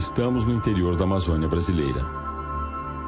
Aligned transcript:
Estamos 0.00 0.46
no 0.46 0.54
interior 0.54 0.96
da 0.96 1.04
Amazônia 1.04 1.46
brasileira. 1.46 2.02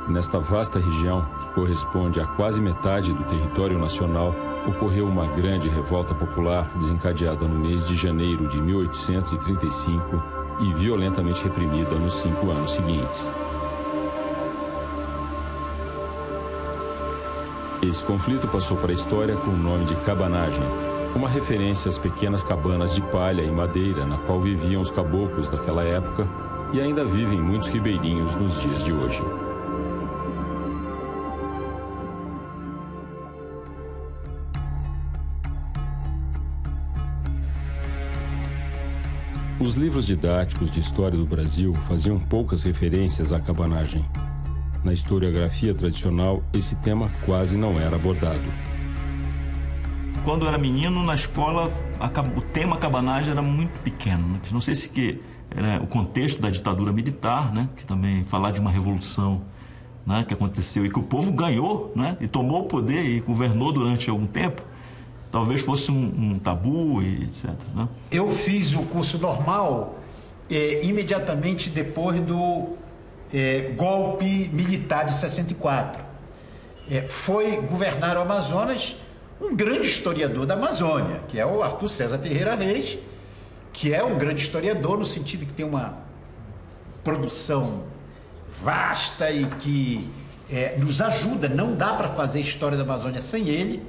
Nesta 0.09 0.39
vasta 0.39 0.79
região, 0.79 1.25
que 1.41 1.55
corresponde 1.55 2.21
a 2.21 2.27
quase 2.27 2.61
metade 2.61 3.15
do 3.15 3.25
território 3.25 3.79
nacional, 3.79 4.35
ocorreu 4.69 5.07
uma 5.07 5.27
grande 5.29 5.71
revolta 5.71 6.15
popular 6.15 6.71
desencadeada 6.75 7.49
no 7.49 7.59
mês 7.59 7.83
de 7.87 7.97
janeiro 7.97 8.47
de 8.47 8.61
1835 8.61 10.23
e 10.61 10.75
violentamente 10.75 11.43
reprimida 11.43 11.95
nos 11.95 12.13
cinco 12.21 12.51
anos 12.51 12.75
seguintes. 12.75 13.33
Esse 17.81 18.05
conflito 18.05 18.47
passou 18.49 18.77
para 18.77 18.91
a 18.91 18.95
história 18.95 19.35
com 19.35 19.51
o 19.51 19.57
nome 19.57 19.87
de 19.87 19.97
cabanagem, 20.05 20.63
uma 21.17 21.31
referência 21.31 21.89
às 21.89 21.97
pequenas 21.97 22.43
cabanas 22.43 22.95
de 22.95 23.01
palha 23.01 23.41
e 23.41 23.51
madeira 23.51 24.05
na 24.05 24.19
qual 24.19 24.43
viviam 24.43 24.83
os 24.83 24.91
caboclos 24.91 25.49
daquela 25.49 25.83
época 25.85 26.29
e 26.73 26.81
ainda 26.81 27.05
vivem 27.05 27.41
muitos 27.41 27.69
ribeirinhos 27.69 28.35
nos 28.37 28.61
dias 28.61 28.85
de 28.85 28.93
hoje. 28.93 29.23
Os 39.61 39.77
livros 39.77 40.07
didáticos 40.07 40.71
de 40.71 40.81
história 40.81 41.17
do 41.17 41.25
Brasil 41.25 41.73
faziam 41.75 42.19
poucas 42.19 42.65
referências 42.65 43.33
à 43.33 43.39
cabanagem. 43.39 44.05
Na 44.83 44.93
historiografia 44.93 45.73
tradicional, 45.73 46.43
esse 46.53 46.75
tema 46.77 47.09
quase 47.25 47.57
não 47.57 47.81
era 47.81 47.95
abordado. 47.95 48.43
Quando 50.25 50.43
eu 50.43 50.49
era 50.49 50.59
menino, 50.59 51.03
na 51.05 51.15
escola, 51.15 51.71
o 52.37 52.41
tema 52.41 52.77
cabanagem 52.77 53.31
era 53.31 53.43
muito 53.43 53.79
pequeno. 53.83 54.41
Não 54.51 54.61
sei 54.61 54.75
se 54.75 54.89
que 54.89 55.21
era 55.57 55.83
o 55.83 55.87
contexto 55.87 56.41
da 56.41 56.51
ditadura 56.51 56.93
militar, 56.93 57.53
né? 57.53 57.69
que 57.77 57.85
também 57.85 58.25
falar 58.25 58.51
de 58.53 58.61
uma 58.61 58.71
revolução 58.71 59.43
né? 60.07 60.25
que 60.27 60.35
aconteceu 60.35 60.85
e 60.85 60.91
que 60.91 60.99
o 60.99 61.03
povo 61.03 61.33
ganhou 61.33 61.93
né? 61.95 62.17
e 62.21 62.27
tomou 62.27 62.63
o 62.63 62.65
poder 62.65 63.05
e 63.05 63.21
governou 63.21 63.73
durante 63.73 64.09
algum 64.11 64.27
tempo 64.27 64.63
talvez 65.33 65.63
fosse 65.63 65.91
um, 65.91 66.33
um 66.33 66.39
tabu 66.39 67.03
e 67.03 67.25
etc. 67.25 67.51
Né? 67.75 67.89
Eu 68.11 68.31
fiz 68.31 68.75
o 68.75 68.83
curso 68.83 69.19
normal 69.19 69.99
é, 70.51 70.85
imediatamente 70.85 71.71
depois 71.71 72.21
do 72.21 72.77
é, 73.33 73.73
golpe 73.75 74.51
militar 74.53 75.07
de 75.07 75.15
64. 75.15 76.05
É, 76.91 77.09
foi 77.09 77.57
governar 77.63 78.19
o 78.19 78.21
Amazonas 78.21 78.95
um 79.41 79.57
grande 79.57 79.87
historiador 79.87 80.47
da 80.47 80.55
Amazônia, 80.55 81.23
que 81.27 81.41
é 81.41 81.47
o 81.47 81.63
Arthur 81.63 81.89
César 81.89 82.19
Ferreira 82.19 82.55
Reis, 82.55 82.99
que 83.73 83.95
é 83.95 84.03
um 84.05 84.17
grande 84.19 84.43
historiador 84.43 84.99
no 84.99 85.05
sentido 85.05 85.47
que 85.47 85.53
tem 85.53 85.65
uma 85.65 85.99
produção 87.03 87.85
vasta 88.63 89.31
e 89.31 89.47
que 89.47 90.11
é, 90.51 90.77
nos 90.79 91.01
ajuda. 91.01 91.49
Não 91.49 91.75
dá 91.75 91.95
para 91.95 92.11
fazer 92.11 92.41
história 92.41 92.77
da 92.77 92.85
Amazônia 92.85 93.21
sem 93.21 93.49
ele 93.49 93.83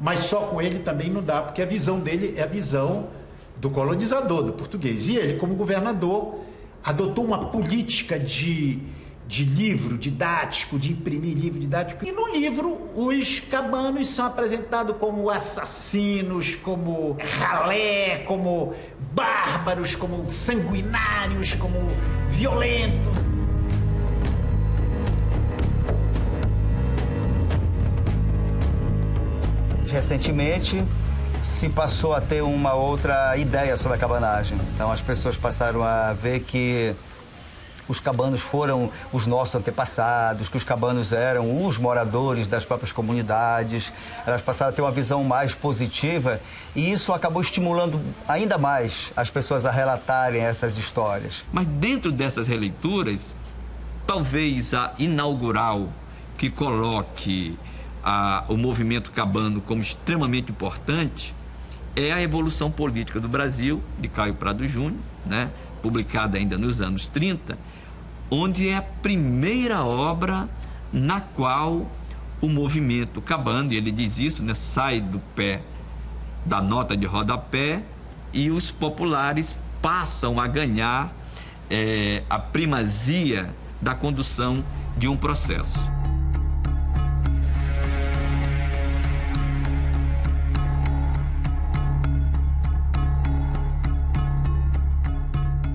mas 0.00 0.20
só 0.20 0.40
com 0.40 0.60
ele 0.60 0.80
também 0.80 1.08
não 1.08 1.22
dá, 1.22 1.42
porque 1.42 1.62
a 1.62 1.66
visão 1.66 1.98
dele 1.98 2.34
é 2.36 2.42
a 2.42 2.46
visão 2.46 3.08
do 3.56 3.70
colonizador, 3.70 4.42
do 4.42 4.52
português. 4.52 5.08
E 5.08 5.16
ele, 5.16 5.38
como 5.38 5.54
governador, 5.54 6.40
adotou 6.82 7.24
uma 7.24 7.46
política 7.46 8.18
de, 8.18 8.80
de 9.26 9.44
livro 9.44 9.96
didático, 9.96 10.78
de 10.78 10.92
imprimir 10.92 11.36
livro 11.36 11.58
didático. 11.58 12.04
E 12.04 12.12
no 12.12 12.28
livro, 12.28 12.90
os 12.94 13.40
cabanos 13.40 14.08
são 14.08 14.26
apresentados 14.26 14.96
como 14.98 15.30
assassinos, 15.30 16.54
como 16.56 17.16
ralé, 17.38 18.18
como 18.26 18.74
bárbaros, 19.12 19.96
como 19.96 20.30
sanguinários, 20.30 21.54
como 21.54 21.78
violentos. 22.28 23.34
recentemente 29.94 30.84
se 31.44 31.68
passou 31.68 32.14
a 32.14 32.20
ter 32.20 32.42
uma 32.42 32.74
outra 32.74 33.36
ideia 33.36 33.76
sobre 33.76 33.96
a 33.96 34.00
cabanagem. 34.00 34.58
Então 34.74 34.90
as 34.90 35.00
pessoas 35.00 35.36
passaram 35.36 35.84
a 35.84 36.12
ver 36.12 36.40
que 36.40 36.94
os 37.88 38.00
cabanos 38.00 38.40
foram 38.40 38.90
os 39.12 39.26
nossos 39.26 39.54
antepassados, 39.56 40.48
que 40.48 40.56
os 40.56 40.64
cabanos 40.64 41.12
eram 41.12 41.66
os 41.66 41.78
moradores 41.78 42.46
das 42.46 42.64
próprias 42.64 42.92
comunidades. 42.92 43.92
Elas 44.26 44.42
passaram 44.42 44.70
a 44.70 44.74
ter 44.74 44.82
uma 44.82 44.92
visão 44.92 45.22
mais 45.24 45.54
positiva 45.54 46.40
e 46.74 46.92
isso 46.92 47.12
acabou 47.12 47.42
estimulando 47.42 48.00
ainda 48.26 48.58
mais 48.58 49.12
as 49.16 49.30
pessoas 49.30 49.66
a 49.66 49.70
relatarem 49.70 50.42
essas 50.42 50.76
histórias. 50.78 51.44
Mas 51.52 51.66
dentro 51.66 52.10
dessas 52.10 52.48
releituras, 52.48 53.34
talvez 54.06 54.74
a 54.74 54.92
inaugural 54.98 55.88
que 56.36 56.50
coloque 56.50 57.58
a, 58.02 58.44
o 58.48 58.56
movimento 58.56 59.10
cabano 59.10 59.60
como 59.60 59.80
extremamente 59.82 60.50
importante 60.50 61.34
é 61.96 62.12
a 62.12 62.20
Evolução 62.20 62.70
Política 62.70 63.20
do 63.20 63.28
Brasil, 63.28 63.82
de 63.98 64.08
Caio 64.08 64.34
Prado 64.34 64.66
Júnior, 64.66 65.00
né, 65.24 65.50
publicada 65.80 66.36
ainda 66.36 66.58
nos 66.58 66.80
anos 66.80 67.06
30, 67.06 67.56
onde 68.30 68.68
é 68.68 68.76
a 68.76 68.82
primeira 68.82 69.84
obra 69.84 70.48
na 70.92 71.20
qual 71.20 71.90
o 72.40 72.48
movimento 72.48 73.20
cabano, 73.20 73.72
e 73.72 73.76
ele 73.76 73.90
diz 73.90 74.18
isso, 74.18 74.42
né, 74.44 74.54
sai 74.54 75.00
do 75.00 75.18
pé 75.34 75.62
da 76.44 76.60
nota 76.60 76.96
de 76.96 77.06
rodapé 77.06 77.82
e 78.32 78.50
os 78.50 78.70
populares 78.70 79.56
passam 79.80 80.38
a 80.38 80.46
ganhar 80.46 81.12
é, 81.70 82.22
a 82.28 82.38
primazia 82.38 83.54
da 83.80 83.94
condução 83.94 84.64
de 84.96 85.08
um 85.08 85.16
processo. 85.16 85.93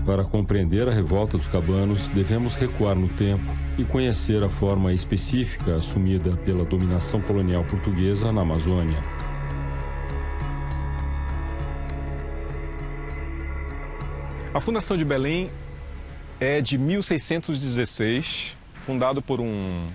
Para 0.09 0.24
compreender 0.24 0.88
a 0.88 0.92
revolta 0.92 1.38
dos 1.38 1.46
cabanos, 1.46 2.08
devemos 2.08 2.56
recuar 2.56 2.96
no 2.96 3.08
tempo 3.09 3.46
e 3.78 3.84
conhecer 3.84 4.42
a 4.44 4.50
forma 4.50 4.92
específica 4.92 5.75
assumida 5.75 6.36
pela 6.38 6.66
dominação 6.66 7.22
colonial 7.22 7.64
portuguesa 7.64 8.34
na 8.34 8.42
Amazônia. 8.42 8.97
A 14.52 14.59
Fundação 14.59 14.97
de 14.97 15.06
Belém 15.06 15.52
é 16.40 16.59
de 16.59 16.76
1616, 16.76 18.58
fundado 18.82 19.22
por 19.22 19.40
um, 19.40 19.91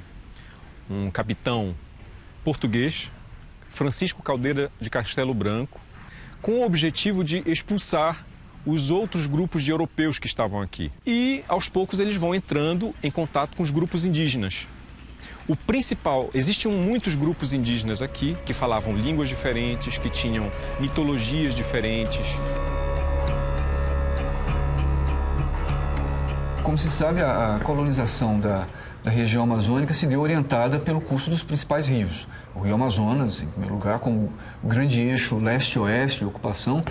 um 0.88 1.10
capitão 1.10 1.74
português, 2.44 3.10
Francisco 3.68 4.22
Caldeira 4.22 4.70
de 4.80 4.88
Castelo 4.88 5.34
Branco, 5.34 5.80
com 6.40 6.60
o 6.60 6.64
objetivo 6.64 7.24
de 7.24 7.42
expulsar 7.50 8.24
os 8.66 8.90
outros 8.90 9.26
grupos 9.26 9.62
de 9.62 9.70
europeus 9.70 10.18
que 10.18 10.26
estavam 10.26 10.60
aqui. 10.60 10.90
E 11.06 11.44
aos 11.48 11.68
poucos 11.68 11.98
eles 11.98 12.16
vão 12.16 12.34
entrando 12.34 12.94
em 13.02 13.10
contato 13.10 13.56
com 13.56 13.62
os 13.62 13.70
grupos 13.70 14.04
indígenas. 14.04 14.66
O 15.46 15.54
principal, 15.54 16.30
existiam 16.32 16.72
muitos 16.72 17.14
grupos 17.14 17.52
indígenas 17.52 18.00
aqui 18.00 18.36
que 18.46 18.54
falavam 18.54 18.96
línguas 18.96 19.28
diferentes, 19.28 19.98
que 19.98 20.08
tinham 20.08 20.50
mitologias 20.80 21.54
diferentes. 21.54 22.26
Como 26.62 26.78
se 26.78 26.88
sabe, 26.88 27.20
a 27.20 27.60
colonização 27.62 28.40
da, 28.40 28.66
da 29.04 29.10
região 29.10 29.42
amazônica 29.42 29.92
se 29.92 30.06
deu 30.06 30.22
orientada 30.22 30.78
pelo 30.78 30.98
curso 30.98 31.28
dos 31.28 31.42
principais 31.42 31.86
rios. 31.86 32.26
O 32.54 32.60
Rio 32.60 32.74
Amazonas, 32.74 33.42
em 33.42 33.48
primeiro 33.48 33.74
lugar, 33.74 33.98
como 33.98 34.32
o 34.62 34.66
grande 34.66 34.98
eixo 34.98 35.36
leste-oeste 35.36 36.20
de 36.20 36.24
ocupação, 36.24 36.82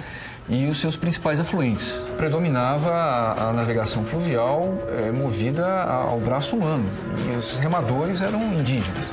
e 0.49 0.67
os 0.67 0.77
seus 0.77 0.95
principais 0.95 1.39
afluentes. 1.39 2.01
Predominava 2.17 2.91
a, 2.91 3.49
a 3.49 3.53
navegação 3.53 4.03
fluvial 4.03 4.77
é, 4.97 5.11
movida 5.11 5.83
ao 5.83 6.19
braço 6.19 6.55
humano 6.55 6.85
e 7.27 7.37
os 7.37 7.57
remadores 7.57 8.21
eram 8.21 8.41
indígenas. 8.53 9.09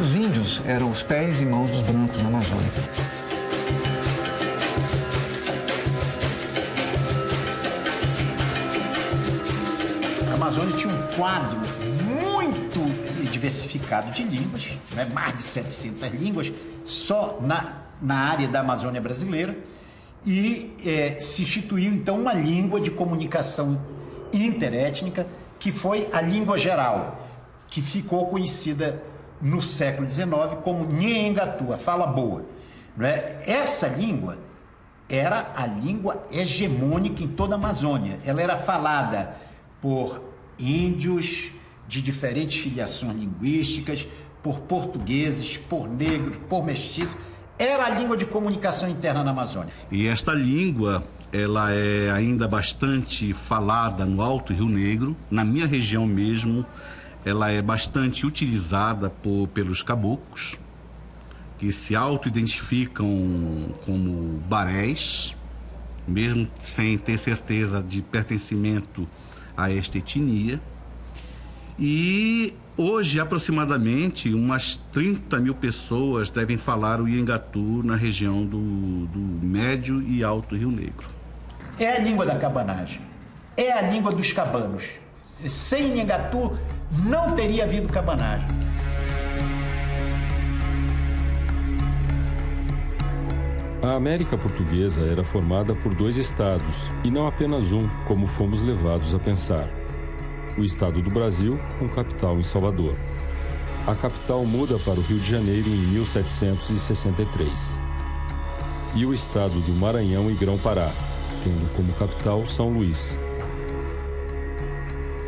Os 0.00 0.14
índios 0.14 0.62
eram 0.66 0.90
os 0.90 1.02
pés 1.02 1.40
e 1.40 1.44
mãos 1.44 1.70
dos 1.70 1.82
brancos 1.82 2.22
na 2.22 2.28
Amazônia. 2.28 2.70
A 10.30 10.34
Amazônia 10.34 10.76
tinha 10.76 10.94
um 10.94 11.06
quadro 11.16 11.58
muito 12.08 13.30
diversificado 13.30 14.10
de 14.10 14.22
línguas, 14.22 14.68
né? 14.92 15.04
mais 15.12 15.34
de 15.34 15.42
700 15.42 16.10
línguas, 16.12 16.50
só 16.86 17.38
na, 17.42 17.74
na 18.00 18.16
área 18.16 18.48
da 18.48 18.60
Amazônia 18.60 19.00
brasileira 19.00 19.54
e 20.24 20.74
é, 20.84 21.20
se 21.20 21.42
instituiu 21.42 21.92
então 21.92 22.20
uma 22.20 22.32
língua 22.32 22.80
de 22.80 22.90
comunicação 22.90 23.80
interétnica 24.32 25.26
que 25.58 25.72
foi 25.72 26.08
a 26.12 26.20
língua 26.20 26.56
geral, 26.56 27.26
que 27.68 27.80
ficou 27.80 28.26
conhecida 28.26 29.02
no 29.40 29.62
século 29.62 30.08
XIX 30.08 30.28
como 30.62 30.86
Nhengatu, 30.86 31.72
a 31.72 31.76
fala 31.76 32.06
boa. 32.06 32.44
Não 32.96 33.06
é? 33.06 33.40
Essa 33.46 33.86
língua 33.86 34.38
era 35.08 35.52
a 35.56 35.66
língua 35.66 36.26
hegemônica 36.30 37.22
em 37.22 37.28
toda 37.28 37.54
a 37.54 37.58
Amazônia. 37.58 38.18
Ela 38.24 38.42
era 38.42 38.56
falada 38.56 39.34
por 39.80 40.22
índios 40.58 41.50
de 41.88 42.00
diferentes 42.00 42.60
filiações 42.60 43.16
linguísticas, 43.16 44.06
por 44.42 44.60
portugueses, 44.60 45.56
por 45.56 45.88
negros, 45.88 46.36
por 46.48 46.64
mestiços. 46.64 47.16
Era 47.60 47.84
a 47.84 47.90
língua 47.90 48.16
de 48.16 48.24
comunicação 48.24 48.88
interna 48.88 49.22
na 49.22 49.32
Amazônia. 49.32 49.70
E 49.90 50.06
esta 50.06 50.32
língua, 50.32 51.04
ela 51.30 51.70
é 51.70 52.10
ainda 52.10 52.48
bastante 52.48 53.34
falada 53.34 54.06
no 54.06 54.22
Alto 54.22 54.54
Rio 54.54 54.66
Negro, 54.66 55.14
na 55.30 55.44
minha 55.44 55.66
região 55.66 56.06
mesmo, 56.06 56.64
ela 57.22 57.50
é 57.50 57.60
bastante 57.60 58.24
utilizada 58.24 59.10
por, 59.10 59.46
pelos 59.48 59.82
caboclos, 59.82 60.56
que 61.58 61.70
se 61.70 61.94
auto-identificam 61.94 63.06
como 63.84 64.40
barés, 64.48 65.36
mesmo 66.08 66.48
sem 66.64 66.96
ter 66.96 67.18
certeza 67.18 67.82
de 67.82 68.00
pertencimento 68.00 69.06
a 69.54 69.70
esta 69.70 69.98
etnia. 69.98 70.58
E 71.78 72.54
hoje, 72.80 73.20
aproximadamente, 73.20 74.32
umas 74.32 74.76
30 74.92 75.38
mil 75.38 75.54
pessoas 75.54 76.30
devem 76.30 76.56
falar 76.56 77.00
o 77.00 77.06
Iengatu 77.06 77.82
na 77.84 77.94
região 77.94 78.44
do, 78.44 79.06
do 79.06 79.46
Médio 79.46 80.00
e 80.02 80.24
Alto 80.24 80.56
Rio 80.56 80.70
Negro. 80.70 81.08
É 81.78 81.96
a 81.96 81.98
língua 81.98 82.24
da 82.24 82.36
cabanagem, 82.36 83.00
é 83.56 83.70
a 83.70 83.82
língua 83.82 84.10
dos 84.10 84.32
cabanos. 84.32 84.84
Sem 85.46 85.98
Iengatu 85.98 86.56
não 87.04 87.34
teria 87.34 87.64
havido 87.64 87.88
cabanagem. 87.88 88.48
A 93.82 93.94
América 93.94 94.36
Portuguesa 94.36 95.02
era 95.02 95.24
formada 95.24 95.74
por 95.74 95.94
dois 95.94 96.16
estados, 96.16 96.76
e 97.02 97.10
não 97.10 97.26
apenas 97.26 97.72
um, 97.72 97.88
como 98.06 98.26
fomos 98.26 98.62
levados 98.62 99.14
a 99.14 99.18
pensar. 99.18 99.68
O 100.60 100.62
estado 100.62 101.00
do 101.00 101.10
Brasil, 101.10 101.58
com 101.78 101.88
capital 101.88 102.38
em 102.38 102.42
Salvador. 102.42 102.94
A 103.86 103.94
capital 103.94 104.44
muda 104.44 104.78
para 104.80 105.00
o 105.00 105.02
Rio 105.02 105.18
de 105.18 105.30
Janeiro 105.30 105.70
em 105.70 105.86
1763. 105.86 107.80
E 108.94 109.06
o 109.06 109.14
estado 109.14 109.58
do 109.62 109.72
Maranhão 109.72 110.30
e 110.30 110.34
Grão-Pará, 110.34 110.92
tendo 111.42 111.74
como 111.74 111.94
capital 111.94 112.46
São 112.46 112.68
Luís. 112.68 113.18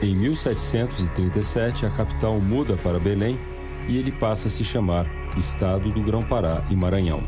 Em 0.03 0.15
1737, 0.15 1.87
a 1.87 1.91
capital 1.91 2.39
muda 2.39 2.77
para 2.77 3.01
Belém 3.01 3.41
e 3.89 3.97
ele 3.97 4.13
passa 4.13 4.49
a 4.49 4.51
se 4.51 4.63
chamar 4.63 5.07
Estado 5.39 5.91
do 5.91 6.03
Grão-Pará 6.03 6.63
e 6.69 6.77
Maranhão. 6.77 7.23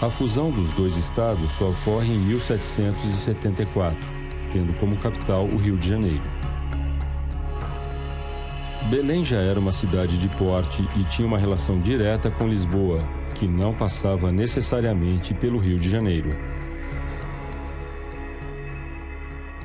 A 0.00 0.10
fusão 0.10 0.50
dos 0.50 0.72
dois 0.72 0.96
estados 0.96 1.52
só 1.52 1.70
ocorre 1.70 2.12
em 2.12 2.18
1774, 2.18 4.21
tendo 4.52 4.72
como 4.78 4.96
capital 4.96 5.46
o 5.46 5.56
Rio 5.56 5.76
de 5.76 5.88
Janeiro. 5.88 6.22
Belém 8.90 9.24
já 9.24 9.38
era 9.38 9.58
uma 9.58 9.72
cidade 9.72 10.18
de 10.18 10.28
porte 10.28 10.86
e 10.96 11.04
tinha 11.04 11.26
uma 11.26 11.38
relação 11.38 11.80
direta 11.80 12.30
com 12.30 12.46
Lisboa, 12.46 13.00
que 13.34 13.46
não 13.46 13.72
passava 13.72 14.30
necessariamente 14.30 15.32
pelo 15.32 15.58
Rio 15.58 15.78
de 15.78 15.88
Janeiro. 15.88 16.30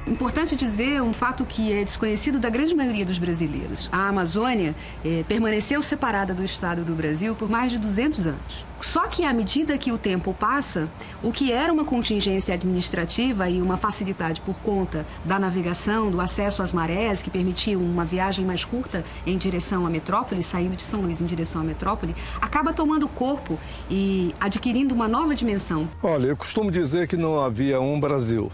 Importante 0.08 0.56
dizer 0.56 1.02
um 1.02 1.12
fato 1.12 1.44
que 1.44 1.74
é 1.74 1.84
desconhecido 1.84 2.40
da 2.40 2.50
grande 2.50 2.74
maioria 2.74 3.06
dos 3.06 3.18
brasileiros. 3.18 3.90
A 3.92 4.08
Amazônia 4.08 4.74
eh, 5.04 5.26
permaneceu 5.28 5.82
separada 5.82 6.34
do 6.34 6.46
estado 6.46 6.86
do 6.86 6.96
Brasil 6.96 7.36
por 7.36 7.50
mais 7.50 7.74
de 7.74 7.78
200 7.78 8.26
anos. 8.28 8.66
Só 8.80 9.08
que 9.08 9.26
à 9.26 9.34
medida 9.34 9.78
que 9.78 9.92
o 9.92 9.98
tempo 9.98 10.34
passa, 10.34 10.88
o 11.22 11.30
que 11.30 11.52
era 11.52 11.74
uma 11.74 11.84
contingência 11.84 12.54
administrativa 12.54 13.50
e 13.50 13.62
uma 13.62 13.76
facilidade 13.76 14.40
por 14.40 14.56
conta 14.60 15.06
da 15.26 15.38
navegação, 15.38 16.10
do 16.10 16.22
acesso 16.22 16.64
às 16.64 16.72
marés, 16.72 17.22
que 17.22 17.30
permitiam 17.30 17.82
uma 17.82 18.06
viagem 18.06 18.46
mais 18.46 18.64
curta 18.64 19.04
em 19.26 19.38
direção 19.38 19.86
à 19.86 19.90
metrópole, 19.90 20.42
saindo 20.42 20.78
de 20.78 20.84
São 20.84 21.02
Luís 21.02 21.20
em 21.20 21.26
direção 21.26 21.60
à 21.60 21.64
metrópole, 21.66 22.16
acaba 22.40 22.72
tomando 22.72 23.10
corpo 23.10 23.60
e 23.90 24.34
adquirindo 24.40 24.96
uma 24.96 25.10
nova 25.10 25.36
dimensão. 25.36 25.90
Olha, 26.02 26.28
eu 26.28 26.38
costumo 26.38 26.72
dizer 26.72 27.10
que 27.10 27.18
não 27.18 27.42
havia 27.42 27.82
um 27.82 28.00
Brasil. 28.00 28.50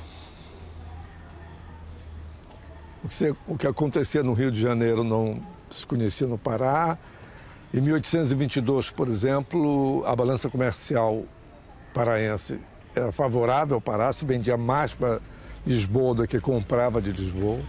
O 3.47 3.57
que 3.57 3.67
acontecia 3.67 4.23
no 4.23 4.33
Rio 4.33 4.50
de 4.50 4.59
Janeiro 4.59 5.03
não 5.03 5.41
se 5.69 5.85
conhecia 5.85 6.25
no 6.25 6.38
Pará. 6.38 6.97
Em 7.73 7.81
1822, 7.81 8.91
por 8.91 9.09
exemplo, 9.09 10.03
a 10.05 10.15
balança 10.15 10.50
comercial 10.50 11.23
paraense 11.94 12.59
era 12.95 13.11
favorável 13.11 13.75
ao 13.75 13.81
Pará, 13.81 14.13
se 14.13 14.23
vendia 14.25 14.55
mais 14.55 14.94
para 14.94 15.19
Lisboa 15.65 16.15
do 16.15 16.27
que 16.27 16.39
comprava 16.39 17.01
de 17.01 17.11
Lisboa. 17.11 17.59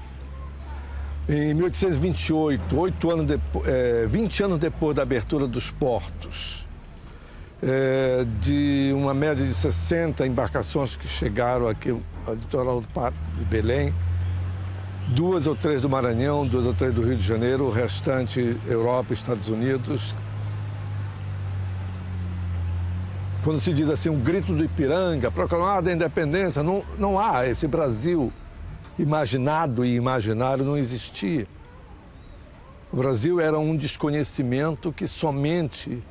Em 1.29 1.55
1828, 1.55 2.79
oito 2.79 3.11
anos 3.11 3.27
depois, 3.27 3.67
é, 3.67 4.07
20 4.07 4.43
anos 4.43 4.59
depois 4.59 4.95
da 4.95 5.03
abertura 5.03 5.47
dos 5.47 5.71
portos, 5.71 6.67
é, 7.63 8.27
de 8.41 8.93
uma 8.95 9.15
média 9.15 9.45
de 9.45 9.55
60 9.55 10.27
embarcações 10.27 10.97
que 10.97 11.09
chegaram 11.09 11.67
aqui 11.67 11.97
ao 12.27 12.35
litoral 12.35 12.83
de 12.83 13.45
Belém, 13.47 13.95
duas 15.09 15.47
ou 15.47 15.55
três 15.55 15.81
do 15.81 15.89
Maranhão, 15.89 16.47
duas 16.47 16.65
ou 16.65 16.73
três 16.73 16.95
do 16.95 17.03
Rio 17.03 17.17
de 17.17 17.27
Janeiro, 17.27 17.65
o 17.65 17.71
restante 17.71 18.57
Europa, 18.67 19.13
Estados 19.13 19.49
Unidos. 19.49 20.15
Quando 23.43 23.61
se 23.61 23.75
diz 23.75 23.91
assim, 23.91 24.09
um 24.09 24.19
grito 24.19 24.55
do 24.55 24.65
Ipiranga, 24.65 25.31
proclamada 25.31 25.91
a 25.91 25.93
independência, 25.93 26.63
não, 26.63 26.83
não 26.99 27.19
há 27.19 27.47
esse 27.47 27.67
Brasil 27.67 28.33
imaginado 28.99 29.85
e 29.85 29.95
imaginário 29.95 30.65
não 30.65 30.79
existia. 30.79 31.47
O 32.91 32.97
Brasil 32.97 33.41
era 33.41 33.59
um 33.59 33.77
desconhecimento 33.77 34.93
que 34.93 35.07
somente 35.07 36.03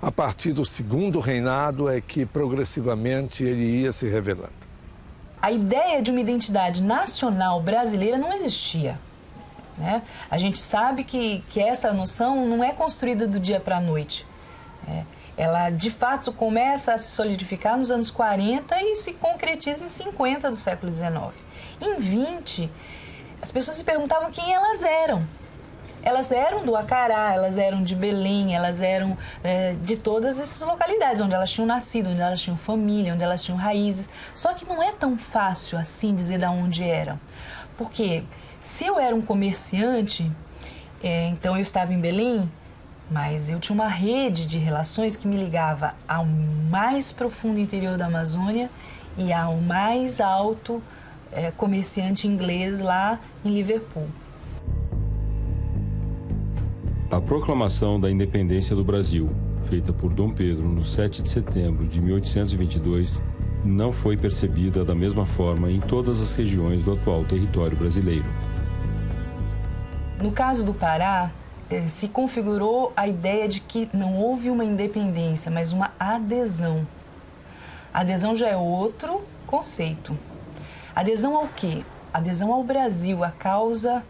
a 0.00 0.10
partir 0.10 0.52
do 0.52 0.64
segundo 0.64 1.20
reinado 1.20 1.88
é 1.88 2.00
que 2.00 2.24
progressivamente 2.24 3.44
ele 3.44 3.82
ia 3.82 3.92
se 3.92 4.08
revelando 4.08 4.61
a 5.42 5.50
ideia 5.50 6.00
de 6.00 6.12
uma 6.12 6.20
identidade 6.20 6.80
nacional 6.80 7.60
brasileira 7.60 8.16
não 8.16 8.32
existia. 8.32 8.98
Né? 9.76 10.02
A 10.30 10.38
gente 10.38 10.58
sabe 10.58 11.02
que, 11.02 11.44
que 11.50 11.60
essa 11.60 11.92
noção 11.92 12.46
não 12.46 12.62
é 12.62 12.72
construída 12.72 13.26
do 13.26 13.40
dia 13.40 13.58
para 13.58 13.78
a 13.78 13.80
noite. 13.80 14.24
É, 14.88 15.04
ela, 15.36 15.70
de 15.70 15.90
fato, 15.90 16.32
começa 16.32 16.94
a 16.94 16.98
se 16.98 17.10
solidificar 17.10 17.76
nos 17.76 17.90
anos 17.90 18.10
40 18.10 18.80
e 18.82 18.94
se 18.94 19.14
concretiza 19.14 19.84
em 19.84 19.88
50 19.88 20.48
do 20.50 20.56
século 20.56 20.92
XIX. 20.92 21.12
Em 21.80 21.98
20, 21.98 22.70
as 23.40 23.50
pessoas 23.50 23.76
se 23.76 23.82
perguntavam 23.82 24.30
quem 24.30 24.54
elas 24.54 24.82
eram 24.82 25.26
elas 26.02 26.30
eram 26.32 26.64
do 26.64 26.76
Acará, 26.76 27.32
elas 27.32 27.58
eram 27.58 27.82
de 27.82 27.94
Belém, 27.94 28.54
elas 28.54 28.80
eram 28.80 29.16
é, 29.42 29.74
de 29.82 29.96
todas 29.96 30.38
essas 30.38 30.66
localidades 30.66 31.20
onde 31.20 31.34
elas 31.34 31.50
tinham 31.50 31.66
nascido, 31.66 32.10
onde 32.10 32.20
elas 32.20 32.40
tinham 32.40 32.56
família, 32.56 33.14
onde 33.14 33.22
elas 33.22 33.42
tinham 33.42 33.56
raízes. 33.58 34.08
Só 34.34 34.52
que 34.54 34.64
não 34.64 34.82
é 34.82 34.92
tão 34.92 35.16
fácil 35.16 35.78
assim 35.78 36.14
dizer 36.14 36.38
de 36.38 36.46
onde 36.46 36.82
eram. 36.82 37.18
Porque 37.76 38.24
se 38.60 38.84
eu 38.84 38.98
era 38.98 39.14
um 39.14 39.22
comerciante, 39.22 40.30
é, 41.02 41.28
então 41.28 41.56
eu 41.56 41.62
estava 41.62 41.92
em 41.92 41.98
Belém, 41.98 42.50
mas 43.10 43.50
eu 43.50 43.60
tinha 43.60 43.74
uma 43.74 43.88
rede 43.88 44.46
de 44.46 44.58
relações 44.58 45.16
que 45.16 45.26
me 45.26 45.36
ligava 45.36 45.94
ao 46.08 46.24
mais 46.24 47.12
profundo 47.12 47.58
interior 47.58 47.98
da 47.98 48.06
Amazônia 48.06 48.70
e 49.16 49.32
ao 49.32 49.56
mais 49.56 50.20
alto 50.20 50.82
é, 51.30 51.50
comerciante 51.50 52.26
inglês 52.26 52.80
lá 52.80 53.18
em 53.44 53.50
Liverpool. 53.50 54.08
A 57.12 57.20
proclamação 57.20 58.00
da 58.00 58.10
independência 58.10 58.74
do 58.74 58.82
Brasil, 58.82 59.28
feita 59.68 59.92
por 59.92 60.14
Dom 60.14 60.30
Pedro 60.30 60.66
no 60.66 60.82
7 60.82 61.20
de 61.20 61.28
setembro 61.28 61.86
de 61.86 62.00
1822, 62.00 63.22
não 63.62 63.92
foi 63.92 64.16
percebida 64.16 64.82
da 64.82 64.94
mesma 64.94 65.26
forma 65.26 65.70
em 65.70 65.78
todas 65.78 66.22
as 66.22 66.34
regiões 66.34 66.82
do 66.82 66.94
atual 66.94 67.22
território 67.26 67.76
brasileiro. 67.76 68.24
No 70.22 70.32
caso 70.32 70.64
do 70.64 70.72
Pará, 70.72 71.30
eh, 71.68 71.86
se 71.86 72.08
configurou 72.08 72.94
a 72.96 73.06
ideia 73.06 73.46
de 73.46 73.60
que 73.60 73.90
não 73.92 74.16
houve 74.16 74.48
uma 74.48 74.64
independência, 74.64 75.50
mas 75.50 75.70
uma 75.70 75.92
adesão. 76.00 76.86
Adesão 77.92 78.34
já 78.34 78.48
é 78.48 78.56
outro 78.56 79.20
conceito. 79.46 80.16
Adesão 80.96 81.36
ao 81.36 81.48
quê? 81.48 81.84
Adesão 82.10 82.50
ao 82.50 82.64
Brasil, 82.64 83.22
à 83.22 83.30
causa 83.30 84.02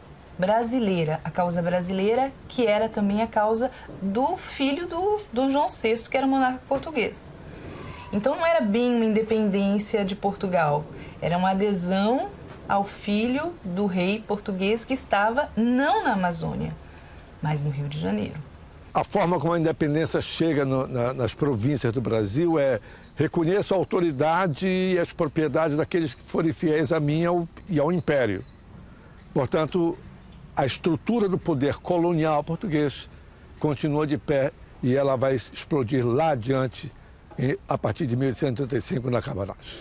brasileira, 0.43 1.21
a 1.23 1.31
causa 1.31 1.63
brasileira, 1.63 2.33
que 2.49 2.67
era 2.67 2.89
também 2.89 3.23
a 3.23 3.29
causa 3.29 3.71
do 4.03 4.37
filho 4.37 4.89
do, 4.89 5.21
do 5.33 5.49
João 5.53 5.69
VI, 5.69 6.09
que 6.11 6.17
era 6.17 6.27
monarca 6.27 6.61
português. 6.69 7.29
Então 8.13 8.35
não 8.35 8.45
era 8.45 8.61
bem 8.61 8.93
uma 8.93 9.05
independência 9.05 10.05
de 10.05 10.17
Portugal, 10.17 10.85
era 11.21 11.39
uma 11.39 11.51
adesão 11.51 12.29
ao 12.69 12.83
filho 12.83 13.53
do 13.63 13.87
rei 13.87 14.21
português 14.27 14.85
que 14.85 14.95
estava 14.95 15.49
não 15.57 16.03
na 16.03 16.15
Amazônia, 16.15 16.75
mas 17.41 17.63
no 17.63 17.71
Rio 17.71 17.89
de 17.89 18.01
Janeiro. 18.01 18.41
A 18.93 19.05
forma 19.05 19.39
como 19.39 19.53
a 19.53 19.61
independência 19.61 20.21
chega 20.21 20.65
no, 20.65 20.89
na, 20.89 21.15
nas 21.15 21.35
províncias 21.35 21.95
do 21.95 22.01
Brasil 22.01 22.59
é 22.59 22.81
reconheço 23.15 23.75
a 23.75 23.77
autoridade 23.77 24.67
e 24.67 24.99
as 24.99 25.13
propriedades 25.13 25.77
daqueles 25.77 26.15
que 26.15 26.23
forem 26.27 26.53
fiéis 26.53 26.91
a 26.91 26.99
mim 26.99 27.23
e 27.69 27.79
ao 27.79 27.93
império. 27.93 28.45
Portanto, 29.33 29.97
a 30.57 30.67
estrutura 30.67 31.29
do 31.29 31.39
poder 31.39 31.77
colonial 31.77 32.45
português 32.45 33.09
continua 33.59 34.07
de 34.07 34.19
pé 34.19 34.53
e 34.83 34.95
ela 34.95 35.17
vai 35.17 35.35
explodir 35.35 36.07
lá 36.07 36.31
adiante 36.31 36.93
a 37.69 37.79
partir 37.79 38.07
de 38.07 38.15
1835 38.15 39.11
na 39.11 39.23
Cabanagem. 39.23 39.79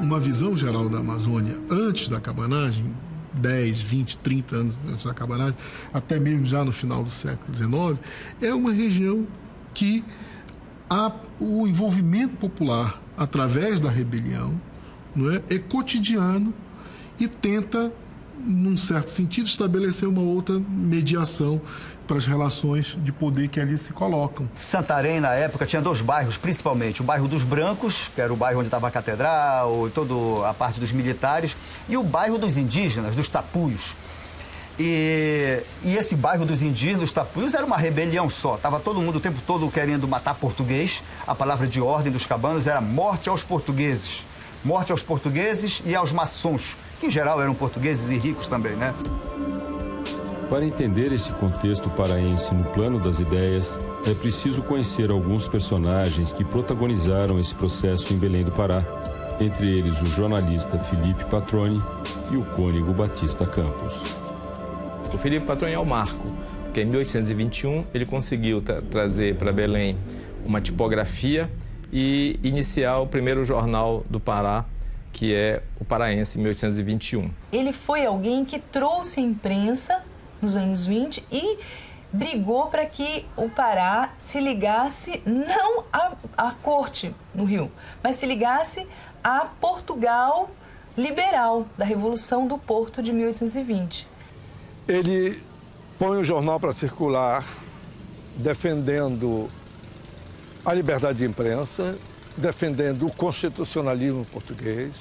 Uma 0.00 0.20
visão 0.20 0.58
geral 0.58 0.90
da 0.90 0.98
Amazônia 0.98 1.58
antes 1.70 2.08
da 2.08 2.20
cabanagem, 2.20 2.94
10, 3.32 3.80
20, 3.80 4.18
30 4.18 4.56
anos 4.56 4.78
antes 4.86 5.06
da 5.06 5.14
cabanagem, 5.14 5.56
até 5.94 6.20
mesmo 6.20 6.44
já 6.44 6.62
no 6.62 6.72
final 6.72 7.02
do 7.02 7.10
século 7.10 7.54
XIX, 7.54 7.98
é 8.42 8.52
uma 8.52 8.72
região 8.72 9.26
que 9.74 10.04
a, 10.88 11.10
o 11.40 11.66
envolvimento 11.66 12.36
popular 12.36 13.00
através 13.16 13.80
da 13.80 13.90
rebelião 13.90 14.60
não 15.14 15.30
é, 15.30 15.42
é 15.50 15.58
cotidiano 15.58 16.52
e 17.18 17.28
tenta, 17.28 17.92
num 18.38 18.76
certo 18.76 19.10
sentido, 19.10 19.46
estabelecer 19.46 20.08
uma 20.08 20.22
outra 20.22 20.58
mediação 20.58 21.60
para 22.06 22.16
as 22.16 22.26
relações 22.26 22.98
de 23.02 23.12
poder 23.12 23.48
que 23.48 23.60
ali 23.60 23.78
se 23.78 23.92
colocam. 23.92 24.48
Santarém, 24.58 25.20
na 25.20 25.32
época, 25.34 25.64
tinha 25.64 25.80
dois 25.80 26.00
bairros, 26.00 26.36
principalmente. 26.36 27.00
O 27.00 27.04
bairro 27.04 27.28
dos 27.28 27.44
Brancos, 27.44 28.10
que 28.14 28.20
era 28.20 28.32
o 28.32 28.36
bairro 28.36 28.58
onde 28.58 28.68
estava 28.68 28.88
a 28.88 28.90
catedral, 28.90 29.88
toda 29.94 30.48
a 30.48 30.52
parte 30.52 30.80
dos 30.80 30.92
militares, 30.92 31.56
e 31.88 31.96
o 31.96 32.02
bairro 32.02 32.38
dos 32.38 32.56
indígenas, 32.56 33.14
dos 33.14 33.28
tapuios. 33.28 33.94
E, 34.78 35.62
e, 35.84 35.96
esse 35.96 36.16
bairro 36.16 36.46
dos 36.46 36.62
indígenas, 36.62 37.12
tapuios, 37.12 37.54
era 37.54 37.64
uma 37.64 37.76
rebelião 37.76 38.30
só. 38.30 38.56
Tava 38.56 38.80
todo 38.80 39.00
mundo 39.00 39.16
o 39.16 39.20
tempo 39.20 39.38
todo 39.46 39.70
querendo 39.70 40.08
matar 40.08 40.34
português. 40.34 41.02
A 41.26 41.34
palavra 41.34 41.66
de 41.66 41.80
ordem 41.80 42.10
dos 42.10 42.24
cabanos 42.24 42.66
era 42.66 42.80
morte 42.80 43.28
aos 43.28 43.42
portugueses. 43.42 44.22
Morte 44.64 44.92
aos 44.92 45.02
portugueses 45.02 45.82
e 45.84 45.94
aos 45.94 46.12
maçons, 46.12 46.76
que 47.00 47.06
em 47.06 47.10
geral 47.10 47.42
eram 47.42 47.54
portugueses 47.54 48.10
e 48.10 48.16
ricos 48.16 48.46
também, 48.46 48.72
né? 48.76 48.94
Para 50.48 50.64
entender 50.64 51.12
esse 51.12 51.32
contexto 51.32 51.90
paraense 51.90 52.54
no 52.54 52.62
plano 52.64 53.00
das 53.00 53.18
ideias, 53.18 53.80
é 54.06 54.14
preciso 54.14 54.62
conhecer 54.62 55.10
alguns 55.10 55.48
personagens 55.48 56.32
que 56.32 56.44
protagonizaram 56.44 57.40
esse 57.40 57.54
processo 57.54 58.12
em 58.12 58.18
Belém 58.18 58.44
do 58.44 58.52
Pará, 58.52 58.84
entre 59.40 59.78
eles 59.78 60.00
o 60.00 60.06
jornalista 60.06 60.78
Felipe 60.78 61.24
Patrone 61.24 61.82
e 62.30 62.36
o 62.36 62.44
cônego 62.44 62.92
Batista 62.92 63.46
Campos. 63.46 64.21
O 65.12 65.18
Felipe 65.18 65.44
Patrone 65.44 65.74
é 65.74 65.78
o 65.78 65.84
marco, 65.84 66.26
porque 66.64 66.80
em 66.80 66.86
1821 66.86 67.84
ele 67.92 68.06
conseguiu 68.06 68.62
tra 68.62 68.80
trazer 68.80 69.36
para 69.36 69.52
Belém 69.52 69.98
uma 70.44 70.58
tipografia 70.58 71.50
e 71.92 72.40
iniciar 72.42 72.98
o 72.98 73.06
primeiro 73.06 73.44
jornal 73.44 74.04
do 74.08 74.18
Pará, 74.18 74.64
que 75.12 75.34
é 75.34 75.62
o 75.78 75.84
Paraense, 75.84 76.38
em 76.38 76.42
1821. 76.42 77.30
Ele 77.52 77.72
foi 77.74 78.06
alguém 78.06 78.42
que 78.42 78.58
trouxe 78.58 79.20
a 79.20 79.22
imprensa 79.22 80.02
nos 80.40 80.56
anos 80.56 80.86
20 80.86 81.22
e 81.30 81.58
brigou 82.10 82.68
para 82.68 82.86
que 82.86 83.26
o 83.36 83.50
Pará 83.50 84.14
se 84.16 84.40
ligasse 84.40 85.22
não 85.26 85.84
à, 85.92 86.12
à 86.38 86.52
corte 86.52 87.14
no 87.34 87.44
Rio, 87.44 87.70
mas 88.02 88.16
se 88.16 88.24
ligasse 88.24 88.86
a 89.22 89.40
Portugal 89.60 90.48
liberal 90.96 91.66
da 91.76 91.84
Revolução 91.84 92.46
do 92.46 92.56
Porto 92.56 93.02
de 93.02 93.12
1820. 93.12 94.11
Ele 94.88 95.40
põe 95.98 96.18
o 96.18 96.24
jornal 96.24 96.58
para 96.58 96.72
circular 96.72 97.46
defendendo 98.36 99.48
a 100.64 100.74
liberdade 100.74 101.18
de 101.18 101.24
imprensa, 101.24 101.96
defendendo 102.36 103.06
o 103.06 103.14
constitucionalismo 103.14 104.24
português, 104.24 104.92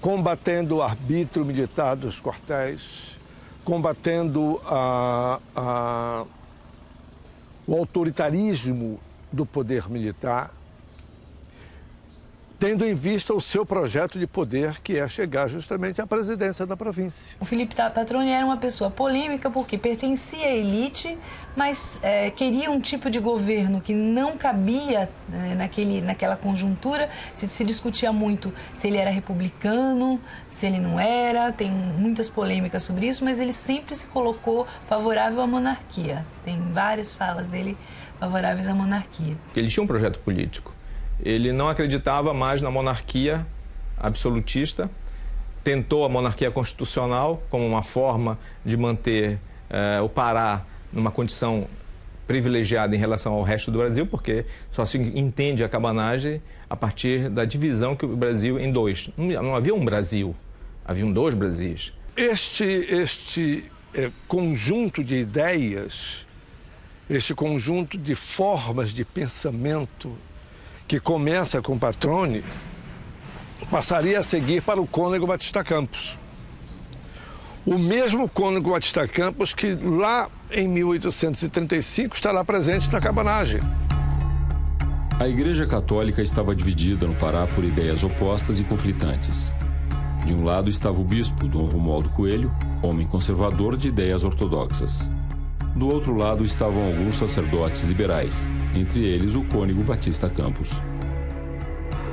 combatendo 0.00 0.76
o 0.76 0.82
arbítrio 0.82 1.44
militar 1.44 1.96
dos 1.96 2.20
quartéis, 2.20 3.16
combatendo 3.64 4.60
a, 4.66 5.40
a, 5.56 6.24
o 7.66 7.74
autoritarismo 7.74 9.00
do 9.32 9.44
poder 9.44 9.88
militar 9.88 10.52
tendo 12.58 12.84
em 12.84 12.94
vista 12.94 13.34
o 13.34 13.40
seu 13.40 13.66
projeto 13.66 14.18
de 14.18 14.26
poder, 14.26 14.80
que 14.80 14.98
é 14.98 15.08
chegar 15.08 15.48
justamente 15.48 16.00
à 16.00 16.06
presidência 16.06 16.66
da 16.66 16.76
província. 16.76 17.36
O 17.40 17.44
Felipe 17.44 17.74
Patroni 17.74 18.30
era 18.30 18.44
uma 18.44 18.56
pessoa 18.56 18.90
polêmica 18.90 19.50
porque 19.50 19.76
pertencia 19.76 20.46
à 20.46 20.52
elite, 20.52 21.18
mas 21.56 21.98
é, 22.02 22.30
queria 22.30 22.70
um 22.70 22.80
tipo 22.80 23.10
de 23.10 23.18
governo 23.18 23.80
que 23.80 23.94
não 23.94 24.36
cabia 24.36 25.10
né, 25.28 25.54
naquele, 25.56 26.00
naquela 26.00 26.36
conjuntura. 26.36 27.10
Se, 27.34 27.48
se 27.48 27.64
discutia 27.64 28.12
muito 28.12 28.52
se 28.74 28.88
ele 28.88 28.98
era 28.98 29.10
republicano, 29.10 30.20
se 30.50 30.66
ele 30.66 30.78
não 30.78 30.98
era, 30.98 31.52
tem 31.52 31.70
muitas 31.70 32.28
polêmicas 32.28 32.82
sobre 32.82 33.06
isso, 33.06 33.24
mas 33.24 33.38
ele 33.38 33.52
sempre 33.52 33.94
se 33.94 34.06
colocou 34.06 34.66
favorável 34.88 35.40
à 35.40 35.46
monarquia. 35.46 36.24
Tem 36.44 36.60
várias 36.72 37.12
falas 37.12 37.48
dele 37.48 37.76
favoráveis 38.18 38.68
à 38.68 38.74
monarquia. 38.74 39.36
Ele 39.54 39.68
tinha 39.68 39.82
um 39.82 39.86
projeto 39.86 40.18
político 40.20 40.73
ele 41.24 41.52
não 41.52 41.68
acreditava 41.68 42.34
mais 42.34 42.60
na 42.60 42.70
monarquia 42.70 43.46
absolutista, 43.96 44.90
tentou 45.62 46.04
a 46.04 46.08
monarquia 46.08 46.50
constitucional 46.50 47.42
como 47.48 47.66
uma 47.66 47.82
forma 47.82 48.38
de 48.64 48.76
manter 48.76 49.38
eh, 49.70 50.00
o 50.00 50.08
Pará 50.08 50.62
numa 50.92 51.10
condição 51.10 51.66
privilegiada 52.26 52.94
em 52.94 52.98
relação 52.98 53.32
ao 53.34 53.42
resto 53.42 53.70
do 53.70 53.78
Brasil, 53.78 54.06
porque 54.06 54.44
só 54.70 54.84
se 54.84 54.98
entende 54.98 55.64
a 55.64 55.68
cabanagem 55.68 56.42
a 56.68 56.76
partir 56.76 57.28
da 57.28 57.44
divisão 57.44 57.96
que 57.96 58.04
o 58.04 58.16
Brasil 58.16 58.58
em 58.58 58.70
dois. 58.70 59.10
Não, 59.16 59.54
havia 59.54 59.74
um 59.74 59.84
Brasil, 59.84 60.34
haviam 60.84 61.12
dois 61.12 61.34
Brasis. 61.34 61.92
Este, 62.16 62.64
este 62.64 63.64
é, 63.94 64.10
conjunto 64.26 65.02
de 65.02 65.16
ideias, 65.16 66.26
este 67.08 67.34
conjunto 67.34 67.98
de 67.98 68.14
formas 68.14 68.90
de 68.90 69.04
pensamento 69.04 70.16
que 70.94 71.00
começa 71.00 71.60
com 71.60 71.76
Patrone, 71.76 72.44
passaria 73.68 74.20
a 74.20 74.22
seguir 74.22 74.62
para 74.62 74.80
o 74.80 74.86
cônego 74.86 75.26
Batista 75.26 75.64
Campos. 75.64 76.16
O 77.66 77.76
mesmo 77.76 78.28
cônego 78.28 78.70
Batista 78.70 79.08
Campos 79.08 79.52
que 79.52 79.74
lá 79.74 80.28
em 80.52 80.68
1835 80.68 82.14
estará 82.14 82.44
presente 82.44 82.92
na 82.92 83.00
cabanagem. 83.00 83.60
A 85.18 85.26
Igreja 85.26 85.66
Católica 85.66 86.22
estava 86.22 86.54
dividida 86.54 87.08
no 87.08 87.14
Pará 87.16 87.44
por 87.44 87.64
ideias 87.64 88.04
opostas 88.04 88.60
e 88.60 88.64
conflitantes. 88.64 89.52
De 90.24 90.32
um 90.32 90.44
lado 90.44 90.70
estava 90.70 91.00
o 91.00 91.04
bispo 91.04 91.48
Dom 91.48 91.64
Romualdo 91.64 92.08
Coelho, 92.10 92.54
homem 92.80 93.04
conservador 93.04 93.76
de 93.76 93.88
ideias 93.88 94.24
ortodoxas. 94.24 95.10
Do 95.74 95.88
outro 95.88 96.16
lado 96.16 96.44
estavam 96.44 96.86
alguns 96.86 97.16
sacerdotes 97.16 97.82
liberais, 97.82 98.46
entre 98.76 99.04
eles 99.04 99.34
o 99.34 99.42
cônego 99.42 99.82
Batista 99.82 100.30
Campos. 100.30 100.70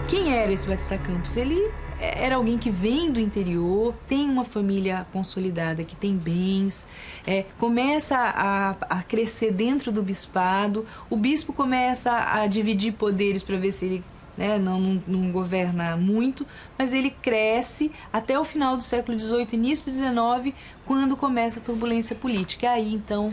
Quem 0.09 0.33
era 0.33 0.51
esse 0.51 0.67
Batista 0.67 0.97
Campos? 0.97 1.37
Ele 1.37 1.69
era 2.01 2.37
alguém 2.37 2.57
que 2.57 2.71
vem 2.71 3.11
do 3.11 3.19
interior, 3.19 3.93
tem 4.07 4.27
uma 4.27 4.43
família 4.43 5.05
consolidada, 5.13 5.83
que 5.83 5.95
tem 5.95 6.17
bens, 6.17 6.87
é, 7.27 7.45
começa 7.59 8.17
a, 8.17 8.71
a, 8.89 9.03
crescer 9.03 9.51
dentro 9.51 9.91
do 9.91 10.01
bispado, 10.01 10.83
o 11.07 11.15
bispo 11.15 11.53
começa 11.53 12.11
a 12.33 12.47
dividir 12.47 12.93
poderes 12.93 13.43
para 13.43 13.57
ver 13.57 13.71
se 13.71 13.85
ele 13.85 14.03
né, 14.35 14.57
não, 14.57 14.79
não, 14.79 15.03
não, 15.07 15.31
governa 15.31 15.95
muito, 15.95 16.47
mas 16.79 16.93
ele 16.95 17.11
cresce 17.11 17.91
até 18.11 18.39
o 18.39 18.43
final 18.43 18.75
do 18.75 18.81
século 18.81 19.19
XVIII, 19.19 19.49
início 19.53 19.91
do 19.91 19.95
XIX, 19.95 20.55
quando 20.83 21.15
começa 21.15 21.59
a 21.59 21.61
turbulência 21.61 22.15
política. 22.15 22.71
Aí 22.71 22.91
então 22.91 23.31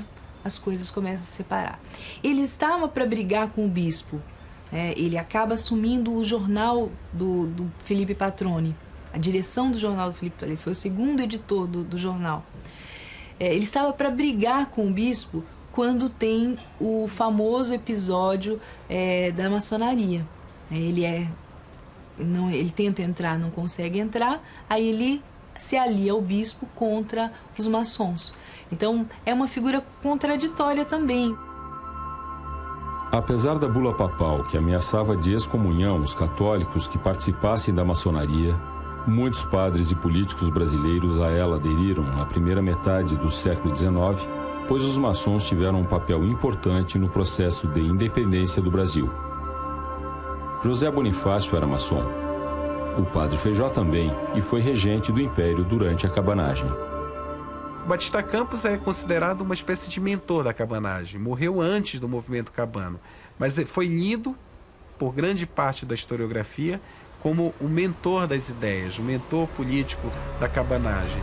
as 0.48 0.58
coisas 0.58 0.90
começam 0.90 1.22
a 1.22 1.26
se 1.26 1.32
separar. 1.32 1.80
Ele 2.22 2.42
estava 2.42 2.88
para 2.88 3.06
brigar 3.06 3.48
com 3.48 3.64
o 3.64 3.68
bispo. 3.68 4.20
É, 4.72 4.92
ele 4.98 5.16
acaba 5.16 5.54
assumindo 5.54 6.14
o 6.14 6.24
jornal 6.24 6.90
do, 7.12 7.46
do 7.46 7.72
Felipe 7.84 8.14
Patrone, 8.14 8.76
a 9.12 9.16
direção 9.16 9.70
do 9.70 9.78
jornal 9.78 10.10
do 10.10 10.16
Felipe 10.16 10.34
Patrone. 10.34 10.52
Ele 10.52 10.60
foi 10.60 10.72
o 10.72 10.74
segundo 10.74 11.20
editor 11.20 11.66
do, 11.66 11.82
do 11.82 11.96
jornal. 11.96 12.44
É, 13.40 13.54
ele 13.54 13.64
estava 13.64 13.92
para 13.92 14.10
brigar 14.10 14.66
com 14.66 14.88
o 14.88 14.90
bispo 14.90 15.44
quando 15.72 16.10
tem 16.10 16.58
o 16.80 17.06
famoso 17.08 17.72
episódio 17.72 18.60
é, 18.88 19.30
da 19.30 19.48
maçonaria. 19.48 20.26
É, 20.70 20.76
ele 20.76 21.04
é 21.04 21.28
não, 22.18 22.50
ele 22.50 22.70
tenta 22.70 23.00
entrar, 23.00 23.38
não 23.38 23.50
consegue 23.50 23.98
entrar, 23.98 24.42
aí 24.68 24.88
ele 24.88 25.22
se 25.58 25.76
alia 25.76 26.12
ao 26.12 26.20
bispo 26.20 26.66
contra 26.74 27.32
os 27.56 27.66
maçons. 27.66 28.34
Então 28.70 29.06
é 29.24 29.32
uma 29.32 29.48
figura 29.48 29.84
contraditória 30.02 30.84
também. 30.84 31.36
Apesar 33.10 33.58
da 33.58 33.68
bula 33.68 33.94
papal 33.94 34.44
que 34.44 34.56
ameaçava 34.58 35.16
de 35.16 35.32
excomunhão 35.32 35.98
os 35.98 36.12
católicos 36.12 36.86
que 36.86 36.98
participassem 36.98 37.74
da 37.74 37.84
maçonaria, 37.84 38.54
Muitos 39.08 39.42
padres 39.42 39.90
e 39.90 39.94
políticos 39.94 40.50
brasileiros 40.50 41.18
a 41.18 41.30
ela 41.30 41.56
aderiram 41.56 42.02
na 42.02 42.26
primeira 42.26 42.60
metade 42.60 43.16
do 43.16 43.30
século 43.30 43.74
XIX, 43.74 44.28
pois 44.68 44.84
os 44.84 44.98
maçons 44.98 45.44
tiveram 45.44 45.80
um 45.80 45.84
papel 45.84 46.26
importante 46.26 46.98
no 46.98 47.08
processo 47.08 47.66
de 47.68 47.80
independência 47.80 48.60
do 48.60 48.70
Brasil. 48.70 49.10
José 50.62 50.90
Bonifácio 50.90 51.56
era 51.56 51.66
maçom. 51.66 52.04
O 52.98 53.02
padre 53.04 53.38
Feijó 53.38 53.70
também 53.70 54.12
e 54.34 54.42
foi 54.42 54.60
regente 54.60 55.10
do 55.10 55.22
Império 55.22 55.64
durante 55.64 56.06
a 56.06 56.10
cabanagem. 56.10 56.70
Batista 57.88 58.22
Campos 58.22 58.66
é 58.66 58.76
considerado 58.76 59.40
uma 59.40 59.54
espécie 59.54 59.88
de 59.88 59.98
mentor 59.98 60.44
da 60.44 60.52
cabanagem. 60.52 61.18
Morreu 61.18 61.58
antes 61.58 61.98
do 61.98 62.06
movimento 62.06 62.52
cabano, 62.52 63.00
mas 63.38 63.58
foi 63.66 63.86
lido 63.86 64.36
por 64.98 65.14
grande 65.14 65.46
parte 65.46 65.86
da 65.86 65.94
historiografia 65.94 66.82
como 67.22 67.54
o 67.58 67.64
mentor 67.64 68.26
das 68.26 68.50
ideias, 68.50 68.98
o 68.98 69.02
mentor 69.02 69.48
político 69.48 70.12
da 70.38 70.46
cabanagem. 70.46 71.22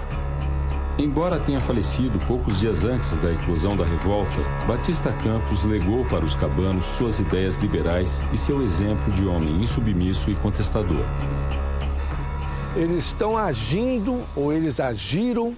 Embora 0.97 1.39
tenha 1.39 1.61
falecido 1.61 2.17
poucos 2.25 2.59
dias 2.59 2.83
antes 2.83 3.15
da 3.17 3.31
eclosão 3.31 3.77
da 3.77 3.85
revolta, 3.85 4.35
Batista 4.67 5.13
Campos 5.23 5.61
legou 5.61 6.03
para 6.05 6.25
os 6.25 6.33
cabanos 6.33 6.85
suas 6.85 7.19
ideias 7.19 7.57
liberais 7.57 8.23
e 8.33 8.37
seu 8.37 8.63
exemplo 8.63 9.13
de 9.13 9.27
homem 9.27 9.61
insubmisso 9.61 10.31
e 10.31 10.35
contestador. 10.35 11.05
Eles 12.75 13.05
estão 13.05 13.37
agindo 13.37 14.25
ou 14.35 14.51
eles 14.51 14.79
agiram 14.79 15.55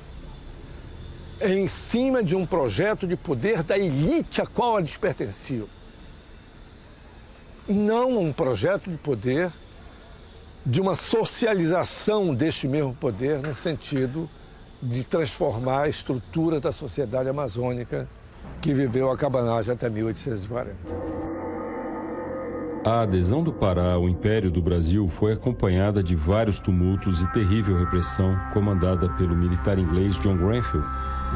em 1.42 1.68
cima 1.68 2.24
de 2.24 2.36
um 2.36 2.46
projeto 2.46 3.08
de 3.08 3.16
poder 3.16 3.64
da 3.64 3.78
elite 3.78 4.42
a 4.42 4.46
qual 4.46 4.80
eles 4.80 4.98
pertenciam. 4.98 5.68
Não 7.68 8.18
um 8.18 8.32
projeto 8.32 8.90
de 8.90 8.98
poder 8.98 9.52
de 10.66 10.82
uma 10.82 10.96
socialização 10.96 12.34
deste 12.34 12.68
mesmo 12.68 12.94
poder 12.94 13.40
no 13.40 13.56
sentido 13.56 14.30
de 14.82 15.04
transformar 15.04 15.84
a 15.84 15.90
estrutura 15.90 16.60
da 16.60 16.72
sociedade 16.72 17.30
amazônica 17.30 18.08
que 18.62 18.74
viveu 18.74 19.10
a 19.12 19.18
cabanagem 19.18 19.74
até 19.74 19.90
1840. 19.90 21.27
A 22.88 23.02
adesão 23.02 23.44
do 23.44 23.52
Pará 23.52 23.92
ao 23.96 24.08
Império 24.08 24.50
do 24.50 24.62
Brasil 24.62 25.10
foi 25.10 25.34
acompanhada 25.34 26.02
de 26.02 26.16
vários 26.16 26.62
tumultos 26.62 27.22
e 27.22 27.30
terrível 27.34 27.78
repressão 27.78 28.40
comandada 28.54 29.10
pelo 29.10 29.36
militar 29.36 29.78
inglês 29.78 30.18
John 30.18 30.38
Grenfell, 30.38 30.86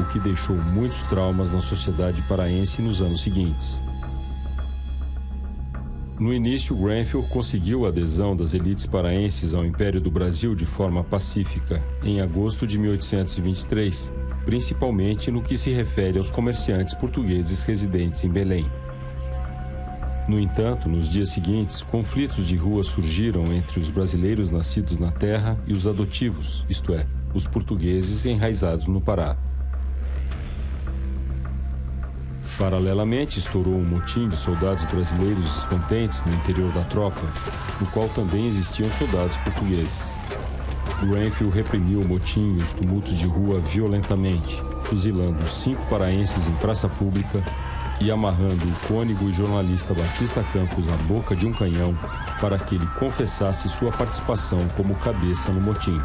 o 0.00 0.04
que 0.06 0.18
deixou 0.18 0.56
muitos 0.56 1.02
traumas 1.02 1.50
na 1.50 1.60
sociedade 1.60 2.22
paraense 2.22 2.80
nos 2.80 3.02
anos 3.02 3.20
seguintes. 3.20 3.82
No 6.18 6.32
início, 6.32 6.74
Grenfell 6.74 7.22
conseguiu 7.24 7.84
a 7.84 7.90
adesão 7.90 8.34
das 8.34 8.54
elites 8.54 8.86
paraenses 8.86 9.52
ao 9.52 9.62
Império 9.62 10.00
do 10.00 10.10
Brasil 10.10 10.54
de 10.54 10.64
forma 10.64 11.04
pacífica, 11.04 11.84
em 12.02 12.22
agosto 12.22 12.66
de 12.66 12.78
1823, 12.78 14.10
principalmente 14.46 15.30
no 15.30 15.42
que 15.42 15.58
se 15.58 15.70
refere 15.70 16.16
aos 16.16 16.30
comerciantes 16.30 16.94
portugueses 16.94 17.62
residentes 17.62 18.24
em 18.24 18.30
Belém. 18.30 18.70
No 20.28 20.38
entanto, 20.38 20.88
nos 20.88 21.08
dias 21.08 21.30
seguintes, 21.30 21.82
conflitos 21.82 22.46
de 22.46 22.56
rua 22.56 22.84
surgiram 22.84 23.52
entre 23.52 23.80
os 23.80 23.90
brasileiros 23.90 24.52
nascidos 24.52 24.98
na 24.98 25.10
terra 25.10 25.58
e 25.66 25.72
os 25.72 25.84
adotivos, 25.86 26.64
isto 26.68 26.94
é, 26.94 27.06
os 27.34 27.46
portugueses 27.46 28.24
enraizados 28.24 28.86
no 28.86 29.00
Pará. 29.00 29.36
Paralelamente, 32.56 33.40
estourou 33.40 33.74
um 33.74 33.84
motim 33.84 34.28
de 34.28 34.36
soldados 34.36 34.84
brasileiros 34.84 35.42
descontentes 35.42 36.24
no 36.24 36.32
interior 36.34 36.70
da 36.72 36.82
tropa, 36.82 37.22
no 37.80 37.86
qual 37.88 38.08
também 38.10 38.46
existiam 38.46 38.90
soldados 38.92 39.36
portugueses. 39.38 40.16
Grenfell 41.00 41.50
reprimiu 41.50 42.00
o 42.00 42.06
motim 42.06 42.58
e 42.58 42.62
os 42.62 42.72
tumultos 42.72 43.14
de 43.14 43.26
rua 43.26 43.58
violentamente, 43.58 44.62
fuzilando 44.82 45.44
cinco 45.48 45.84
paraenses 45.86 46.46
em 46.46 46.52
praça 46.54 46.88
pública 46.88 47.42
e 48.02 48.10
amarrando 48.10 48.66
o 48.66 48.88
cônego 48.88 49.28
e 49.28 49.32
jornalista 49.32 49.94
Batista 49.94 50.44
Campos 50.52 50.84
na 50.86 50.96
boca 51.04 51.36
de 51.36 51.46
um 51.46 51.52
canhão 51.52 51.96
para 52.40 52.58
que 52.58 52.74
ele 52.74 52.86
confessasse 52.98 53.68
sua 53.68 53.92
participação 53.92 54.58
como 54.76 54.94
cabeça 54.96 55.52
no 55.52 55.60
motim. 55.60 56.00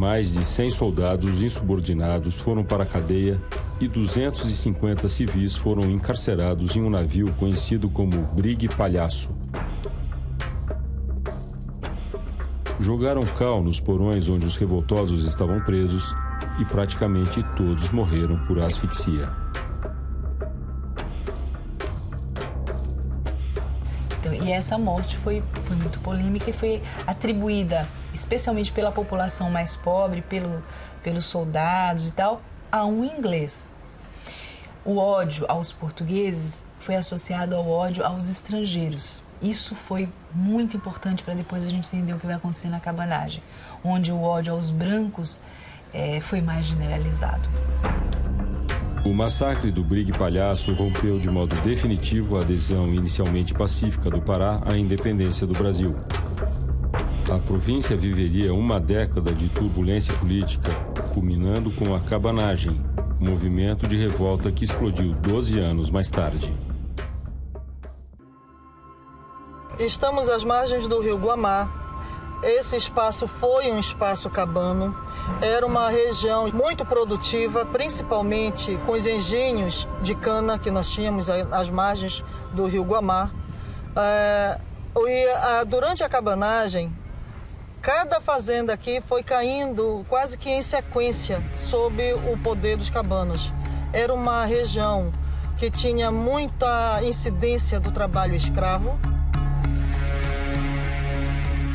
mais 0.00 0.32
de 0.32 0.46
100 0.46 0.70
soldados 0.70 1.42
insubordinados 1.42 2.38
foram 2.38 2.64
para 2.64 2.84
a 2.84 2.86
cadeia 2.86 3.38
e 3.78 3.86
250 3.86 5.06
civis 5.10 5.54
foram 5.54 5.90
encarcerados 5.90 6.74
em 6.74 6.80
um 6.80 6.88
navio 6.88 7.30
conhecido 7.38 7.86
como 7.90 8.22
Brigue 8.34 8.66
Palhaço. 8.66 9.28
Jogaram 12.80 13.26
cal 13.26 13.62
nos 13.62 13.78
porões 13.78 14.26
onde 14.30 14.46
os 14.46 14.56
revoltosos 14.56 15.28
estavam 15.28 15.60
presos 15.60 16.14
e 16.58 16.64
praticamente 16.64 17.42
todos 17.56 17.90
morreram 17.90 18.36
por 18.46 18.60
asfixia. 18.60 19.30
Então, 24.18 24.34
e 24.34 24.52
essa 24.52 24.76
morte 24.76 25.16
foi, 25.16 25.42
foi 25.64 25.76
muito 25.76 25.98
polêmica 26.00 26.50
e 26.50 26.52
foi 26.52 26.82
atribuída 27.06 27.86
especialmente 28.12 28.72
pela 28.72 28.92
população 28.92 29.50
mais 29.50 29.76
pobre, 29.76 30.22
pelo, 30.22 30.62
pelos 31.02 31.24
soldados 31.26 32.08
e 32.08 32.12
tal, 32.12 32.42
a 32.70 32.84
um 32.84 33.04
inglês. 33.04 33.68
O 34.84 34.98
ódio 34.98 35.46
aos 35.48 35.72
portugueses 35.72 36.64
foi 36.78 36.96
associado 36.96 37.54
ao 37.54 37.68
ódio 37.68 38.04
aos 38.04 38.28
estrangeiros. 38.28 39.22
Isso 39.42 39.74
foi 39.74 40.08
muito 40.34 40.76
importante 40.76 41.22
para 41.22 41.34
depois 41.34 41.66
a 41.66 41.70
gente 41.70 41.86
entender 41.86 42.12
o 42.12 42.18
que 42.18 42.26
vai 42.26 42.36
acontecer 42.36 42.68
na 42.68 42.80
cabanagem, 42.80 43.42
onde 43.82 44.12
o 44.12 44.22
ódio 44.22 44.52
aos 44.52 44.70
brancos 44.70 45.40
é, 45.92 46.20
foi 46.20 46.40
mais 46.40 46.66
generalizado. 46.66 47.48
O 49.04 49.14
massacre 49.14 49.72
do 49.72 49.82
Brigue 49.82 50.12
Palhaço 50.12 50.74
rompeu 50.74 51.18
de 51.18 51.30
modo 51.30 51.56
definitivo 51.62 52.36
a 52.36 52.42
adesão 52.42 52.92
inicialmente 52.92 53.54
pacífica 53.54 54.10
do 54.10 54.20
Pará 54.20 54.60
à 54.66 54.76
independência 54.76 55.46
do 55.46 55.54
Brasil. 55.54 55.96
A 57.32 57.38
província 57.38 57.96
viveria 57.96 58.52
uma 58.52 58.78
década 58.78 59.32
de 59.32 59.48
turbulência 59.48 60.12
política, 60.14 60.74
culminando 61.14 61.70
com 61.70 61.94
a 61.94 62.00
cabanagem, 62.00 62.78
movimento 63.18 63.86
de 63.86 63.96
revolta 63.96 64.52
que 64.52 64.64
explodiu 64.64 65.14
12 65.14 65.58
anos 65.58 65.90
mais 65.90 66.10
tarde. 66.10 66.52
Estamos 69.78 70.28
às 70.28 70.44
margens 70.44 70.86
do 70.86 71.00
rio 71.00 71.16
Guamá. 71.16 71.79
Esse 72.42 72.76
espaço 72.76 73.28
foi 73.28 73.70
um 73.70 73.78
espaço 73.78 74.30
cabano. 74.30 74.96
Era 75.40 75.66
uma 75.66 75.90
região 75.90 76.48
muito 76.52 76.84
produtiva, 76.84 77.64
principalmente 77.66 78.78
com 78.86 78.92
os 78.92 79.06
engenhos 79.06 79.86
de 80.02 80.14
cana 80.14 80.58
que 80.58 80.70
nós 80.70 80.88
tínhamos 80.90 81.28
às 81.28 81.68
margens 81.68 82.24
do 82.52 82.66
rio 82.66 82.82
Guamá. 82.82 83.30
É, 83.96 84.58
e, 84.96 85.64
durante 85.66 86.02
a 86.02 86.08
cabanagem, 86.08 86.92
Cada 87.82 88.20
fazenda 88.20 88.74
aqui 88.74 89.00
foi 89.00 89.22
caindo 89.22 90.04
quase 90.06 90.36
que 90.36 90.50
em 90.50 90.60
sequência 90.60 91.42
sob 91.56 92.12
o 92.30 92.36
poder 92.36 92.76
dos 92.76 92.90
cabanos. 92.90 93.54
Era 93.90 94.12
uma 94.12 94.44
região 94.44 95.10
que 95.56 95.70
tinha 95.70 96.10
muita 96.10 97.02
incidência 97.02 97.80
do 97.80 97.90
trabalho 97.90 98.34
escravo. 98.34 98.98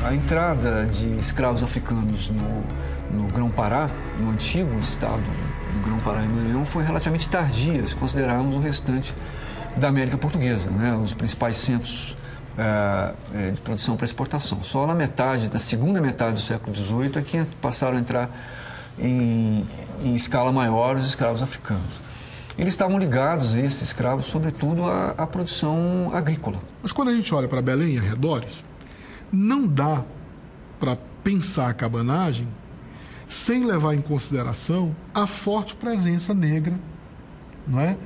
A 0.06 0.14
entrada 0.14 0.86
de 0.86 1.18
escravos 1.18 1.64
africanos 1.64 2.30
no, 2.30 2.64
no 3.12 3.28
Grão-Pará, 3.30 3.90
no 4.20 4.30
antigo 4.30 4.78
estado 4.80 5.18
do 5.18 5.84
Grão-Pará 5.84 6.24
e 6.24 6.28
Maranhão, 6.28 6.64
foi 6.64 6.84
relativamente 6.84 7.28
tardia, 7.28 7.84
se 7.84 7.96
considerarmos 7.96 8.56
o 8.56 8.60
restante 8.60 9.12
da 9.76 9.88
América 9.88 10.16
Portuguesa. 10.16 10.70
Né? 10.70 10.94
Os 10.96 11.12
principais 11.16 11.58
centros 11.58 12.16
é, 12.56 13.50
de 13.50 13.62
produção 13.62 13.98
para 13.98 14.06
exportação. 14.06 14.62
Só 14.62 14.86
na 14.86 14.94
metade, 14.94 15.50
na 15.52 15.58
segunda 15.58 16.00
metade 16.00 16.36
do 16.36 16.42
século 16.42 16.76
XVIII, 16.76 17.12
é 17.16 17.22
que 17.24 17.44
passaram 17.60 17.98
a 17.98 18.00
entrar 18.00 18.30
em, 19.00 19.68
em 20.04 20.14
escala 20.14 20.52
maior 20.52 20.98
os 20.98 21.08
escravos 21.08 21.42
africanos. 21.42 22.00
Eles 22.60 22.76
estavam 22.76 23.00
ligados, 23.00 23.56
esses 23.56 23.82
escravos, 23.82 24.28
sobretudo 24.28 24.86
à, 24.86 25.16
à 25.18 25.26
produção 25.26 26.12
agrícola. 26.14 26.60
Mas 26.84 26.92
quando 26.92 27.10
a 27.10 27.12
gente 27.16 27.34
olha 27.34 27.48
para 27.48 27.60
Belém 27.60 27.96
e 27.96 27.98
arredores, 27.98 28.64
não 29.32 29.68
dá 29.68 30.04
para 30.80 30.98
pensar 31.24 31.70
a 31.70 31.74
cabanagem 31.74 32.48
sem 33.28 33.66
levar 33.66 33.96
em 33.96 34.02
consideração 34.02 34.96
a 35.14 35.26
forte 35.26 35.76
presença 35.76 36.34
negra, 36.34 36.80
não 37.68 37.80
é? 37.80 37.98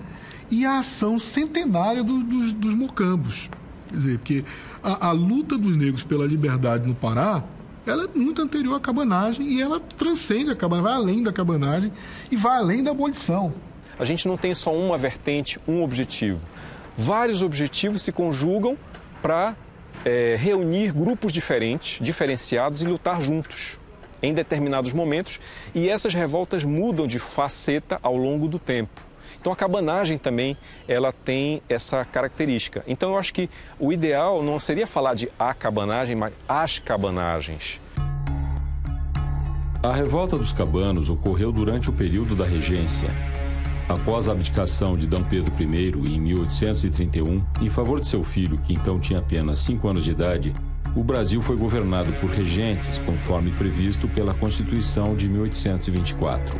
E 0.50 0.66
a 0.66 0.80
ação 0.80 1.20
centenária 1.20 2.04
do, 2.04 2.24
dos, 2.24 2.54
dos 2.54 2.74
mocambos. 2.74 3.50
Quer 3.88 3.96
dizer, 3.96 4.18
porque 4.20 4.46
a, 4.82 5.08
a 5.08 5.12
luta 5.12 5.58
dos 5.58 5.76
negros 5.76 6.04
pela 6.04 6.26
liberdade 6.26 6.88
no 6.88 6.96
Pará 6.96 7.44
ela 7.86 8.04
é 8.04 8.18
muito 8.18 8.42
anterior 8.42 8.76
à 8.76 8.80
cabanagem 8.80 9.48
e 9.48 9.62
ela 9.62 9.80
transcende 9.80 10.52
a 10.52 10.56
cabanagem, 10.56 10.92
vai 10.92 10.94
além 10.94 11.24
da 11.24 11.34
cabanagem 11.34 11.92
e 12.30 12.36
vai 12.36 12.58
além 12.58 12.84
da 12.84 12.92
abolição. 12.92 13.54
A 13.98 14.04
gente 14.04 14.28
não 14.28 14.38
tem 14.38 14.54
só 14.54 14.74
uma 14.74 14.98
vertente, 14.98 15.60
um 15.68 15.84
objetivo. 15.84 16.40
Vários 16.98 17.42
objetivos 17.42 18.04
se 18.04 18.12
conjugam 18.12 18.78
para 19.22 19.56
é, 20.06 20.36
reunir 20.38 20.94
grupos 20.94 21.32
diferentes, 21.32 22.00
diferenciados 22.02 22.82
e 22.82 22.88
lutar 22.88 23.22
juntos 23.22 23.80
em 24.22 24.34
determinados 24.34 24.94
momentos. 24.94 25.40
E 25.74 25.90
essas 25.90 26.14
revoltas 26.14 26.64
mudam 26.64 27.08
de 27.08 27.20
faceta 27.20 28.00
ao 28.02 28.16
longo 28.16 28.48
do 28.48 28.60
tempo. 28.60 29.02
Então 29.40 29.54
a 29.54 29.56
cabanagem 29.56 30.18
também 30.18 30.58
ela 30.88 31.14
tem 31.14 31.62
essa 31.70 32.04
característica. 32.04 32.84
Então 32.86 33.12
eu 33.12 33.18
acho 33.18 33.34
que 33.34 33.50
o 33.80 33.94
ideal 33.94 34.44
não 34.44 34.60
seria 34.60 34.86
falar 34.86 35.14
de 35.14 35.30
a 35.40 35.54
cabanagem, 35.54 36.16
mas 36.16 36.34
as 36.48 36.80
cabanagens. 36.80 37.80
A 39.82 39.94
revolta 39.94 40.38
dos 40.38 40.52
cabanos 40.52 41.10
ocorreu 41.10 41.54
durante 41.54 41.90
o 41.90 41.94
período 41.94 42.36
da 42.36 42.44
regência. 42.44 43.08
Após 43.90 44.30
a 44.30 44.34
abdicação 44.34 44.96
de 44.96 45.08
D. 45.08 45.18
Pedro 45.28 46.08
I 46.08 46.16
em 46.16 46.22
1831, 46.22 47.44
em 47.60 47.70
favor 47.72 48.00
de 48.00 48.08
seu 48.08 48.24
filho, 48.24 48.60
que 48.60 48.72
então 48.72 49.00
tinha 49.00 49.18
apenas 49.18 49.58
5 49.60 49.88
anos 49.88 50.04
de 50.04 50.12
idade, 50.12 50.54
o 50.96 51.04
Brasil 51.04 51.42
foi 51.42 51.56
governado 51.56 52.14
por 52.22 52.30
regentes, 52.30 53.00
conforme 53.00 53.50
previsto 53.50 54.08
pela 54.08 54.36
Constituição 54.36 55.16
de 55.16 55.28
1824. 55.28 56.56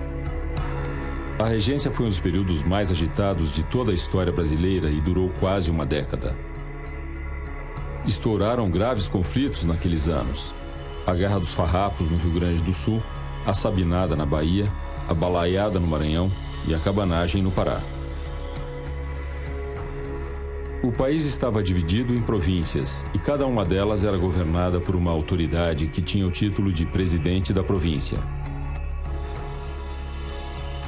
A 1.38 1.46
regência 1.46 1.92
foi 1.92 2.08
um 2.08 2.10
dos 2.10 2.20
períodos 2.20 2.64
mais 2.64 2.92
agitados 2.92 3.52
de 3.52 3.62
toda 3.62 3.92
a 3.92 3.96
história 3.96 4.34
brasileira 4.34 4.90
e 4.90 5.00
durou 5.00 5.30
quase 5.40 5.70
uma 5.70 5.86
década. 5.86 6.36
Estouraram 8.08 8.72
graves 8.72 9.08
conflitos 9.08 9.66
naqueles 9.66 10.08
anos. 10.08 10.52
A 11.06 11.14
Guerra 11.14 11.40
dos 11.40 11.54
Farrapos 11.54 12.10
no 12.10 12.18
Rio 12.18 12.32
Grande 12.32 12.64
do 12.64 12.74
Sul, 12.74 13.04
a 13.46 13.54
Sabinada 13.54 14.16
na 14.16 14.26
Bahia, 14.26 14.68
a 15.08 15.14
Balaiada 15.14 15.80
no 15.80 15.86
Maranhão 15.86 16.32
e 16.68 16.74
a 16.74 16.80
Cabanagem 16.80 17.42
no 17.42 17.52
Pará. 17.52 17.82
O 20.82 20.92
país 20.94 21.26
estava 21.26 21.62
dividido 21.62 22.16
em 22.16 22.22
províncias 22.22 23.06
e 23.14 23.20
cada 23.20 23.46
uma 23.46 23.66
delas 23.66 24.06
era 24.06 24.18
governada 24.18 24.80
por 24.80 24.96
uma 24.96 25.12
autoridade 25.12 25.88
que 25.88 26.02
tinha 26.02 26.26
o 26.26 26.32
título 26.32 26.72
de 26.72 26.86
presidente 26.86 27.52
da 27.52 27.62
província. 27.62 28.18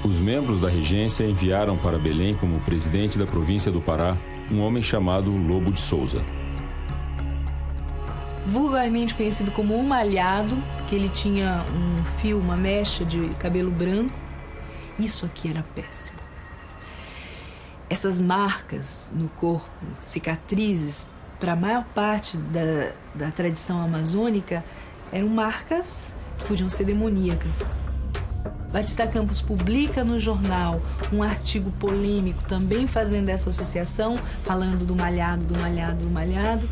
Os 0.03 0.19
membros 0.19 0.59
da 0.59 0.69
regência 0.69 1.25
enviaram 1.25 1.77
para 1.77 1.99
Belém 1.99 2.35
como 2.35 2.59
presidente 2.61 3.19
da 3.19 3.25
província 3.25 3.71
do 3.71 3.81
Pará 3.81 4.17
um 4.49 4.61
homem 4.61 4.81
chamado 4.81 5.29
Lobo 5.31 5.71
de 5.71 5.79
Souza. 5.79 6.23
Vulgarmente 8.45 9.13
conhecido 9.13 9.51
como 9.51 9.77
um 9.77 9.83
malhado, 9.83 10.57
que 10.87 10.95
ele 10.95 11.09
tinha 11.09 11.63
um 11.71 12.03
fio, 12.19 12.39
uma 12.39 12.57
mecha 12.57 13.05
de 13.05 13.29
cabelo 13.35 13.71
branco. 13.71 14.20
Isso 14.99 15.25
aqui 15.25 15.49
era 15.49 15.63
péssimo. 15.75 16.19
Essas 17.89 18.21
marcas 18.21 19.11
no 19.13 19.27
corpo, 19.29 19.69
cicatrizes, 19.99 21.07
para 21.39 21.53
a 21.53 21.55
maior 21.55 21.83
parte 21.95 22.37
da, 22.37 22.93
da 23.13 23.31
tradição 23.31 23.81
amazônica, 23.81 24.63
eram 25.11 25.27
marcas 25.27 26.13
que 26.37 26.45
podiam 26.45 26.69
ser 26.69 26.85
demoníacas. 26.85 27.65
Batista 28.71 29.05
Campos 29.05 29.41
publica 29.41 30.03
no 30.03 30.17
jornal 30.17 30.81
um 31.11 31.21
artigo 31.21 31.69
polêmico 31.71 32.41
também 32.45 32.87
fazendo 32.87 33.29
essa 33.29 33.49
associação, 33.49 34.15
falando 34.43 34.85
do 34.85 34.95
malhado, 34.95 35.43
do 35.43 35.59
malhado, 35.59 35.97
do 35.97 36.09
malhado. 36.09 36.69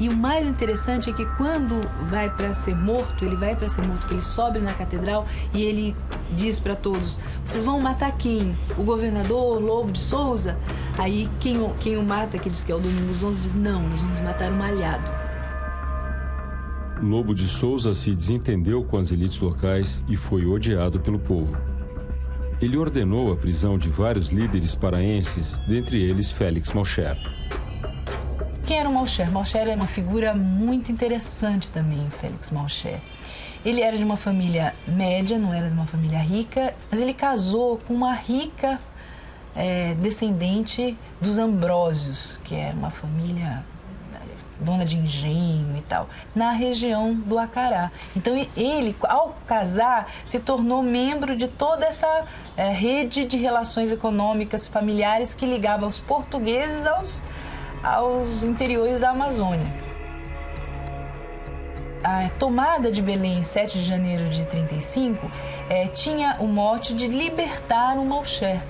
E 0.00 0.08
o 0.08 0.16
mais 0.16 0.48
interessante 0.48 1.10
é 1.10 1.12
que 1.12 1.24
quando 1.36 1.80
vai 2.08 2.30
para 2.30 2.54
ser 2.54 2.74
morto, 2.74 3.24
ele 3.24 3.36
vai 3.36 3.54
para 3.54 3.68
ser 3.68 3.86
morto, 3.86 4.06
que 4.06 4.14
ele 4.14 4.22
sobe 4.22 4.58
na 4.58 4.72
catedral 4.72 5.26
e 5.52 5.62
ele 5.62 5.96
diz 6.32 6.58
para 6.58 6.74
todos: 6.74 7.20
vocês 7.44 7.62
vão 7.64 7.80
matar 7.80 8.16
quem? 8.16 8.56
O 8.78 8.82
governador 8.82 9.60
Lobo 9.60 9.92
de 9.92 10.00
Souza? 10.00 10.56
Aí 10.98 11.28
quem, 11.38 11.72
quem 11.80 11.96
o 11.96 12.02
mata, 12.02 12.38
que 12.38 12.48
diz 12.48 12.64
que 12.64 12.72
é 12.72 12.74
o 12.74 12.80
Domingos 12.80 13.22
11, 13.22 13.42
diz: 13.42 13.54
não, 13.54 13.88
nós 13.88 14.00
vamos 14.00 14.20
matar 14.20 14.50
o 14.50 14.54
malhado. 14.54 15.21
Lobo 17.02 17.34
de 17.34 17.48
Souza 17.48 17.94
se 17.94 18.14
desentendeu 18.14 18.84
com 18.84 18.96
as 18.96 19.10
elites 19.10 19.40
locais 19.40 20.04
e 20.08 20.14
foi 20.14 20.46
odiado 20.46 21.00
pelo 21.00 21.18
povo. 21.18 21.58
Ele 22.60 22.76
ordenou 22.76 23.32
a 23.32 23.36
prisão 23.36 23.76
de 23.76 23.88
vários 23.88 24.28
líderes 24.28 24.76
paraenses, 24.76 25.58
dentre 25.66 26.00
eles 26.00 26.30
Félix 26.30 26.72
Malcher. 26.72 27.16
Quem 28.64 28.78
era 28.78 28.88
o 28.88 28.94
Malcher? 28.94 29.28
Malcher 29.32 29.62
era 29.62 29.74
uma 29.74 29.88
figura 29.88 30.32
muito 30.32 30.92
interessante 30.92 31.70
também, 31.70 32.08
Félix 32.20 32.50
Malcher. 32.52 33.00
Ele 33.64 33.80
era 33.80 33.98
de 33.98 34.04
uma 34.04 34.16
família 34.16 34.72
média, 34.86 35.36
não 35.40 35.52
era 35.52 35.66
de 35.66 35.74
uma 35.74 35.86
família 35.86 36.20
rica, 36.20 36.72
mas 36.88 37.00
ele 37.00 37.12
casou 37.12 37.78
com 37.78 37.94
uma 37.94 38.14
rica 38.14 38.78
é, 39.56 39.94
descendente 39.94 40.96
dos 41.20 41.36
Ambrósios, 41.36 42.38
que 42.44 42.54
era 42.54 42.76
uma 42.76 42.90
família 42.90 43.64
dona 44.60 44.84
de 44.84 44.96
engenho 44.96 45.76
e 45.76 45.82
tal, 45.82 46.08
na 46.34 46.52
região 46.52 47.14
do 47.14 47.38
Acará. 47.38 47.90
Então 48.16 48.34
ele, 48.56 48.96
ao 49.02 49.36
casar, 49.46 50.08
se 50.26 50.38
tornou 50.38 50.82
membro 50.82 51.36
de 51.36 51.48
toda 51.48 51.86
essa 51.86 52.24
é, 52.56 52.68
rede 52.68 53.24
de 53.24 53.36
relações 53.36 53.90
econômicas 53.90 54.66
familiares 54.66 55.34
que 55.34 55.46
ligava 55.46 55.86
os 55.86 55.98
portugueses 55.98 56.86
aos, 56.86 57.22
aos 57.82 58.44
interiores 58.44 59.00
da 59.00 59.10
Amazônia. 59.10 59.72
A 62.04 62.28
tomada 62.36 62.90
de 62.90 63.00
Belém, 63.00 63.38
em 63.38 63.42
7 63.44 63.78
de 63.78 63.84
janeiro 63.84 64.28
de 64.28 64.44
35, 64.46 65.30
é, 65.68 65.86
tinha 65.86 66.36
o 66.40 66.48
mote 66.48 66.94
de 66.94 67.06
libertar 67.06 67.96
o 67.96 68.04
Malcher 68.04 68.60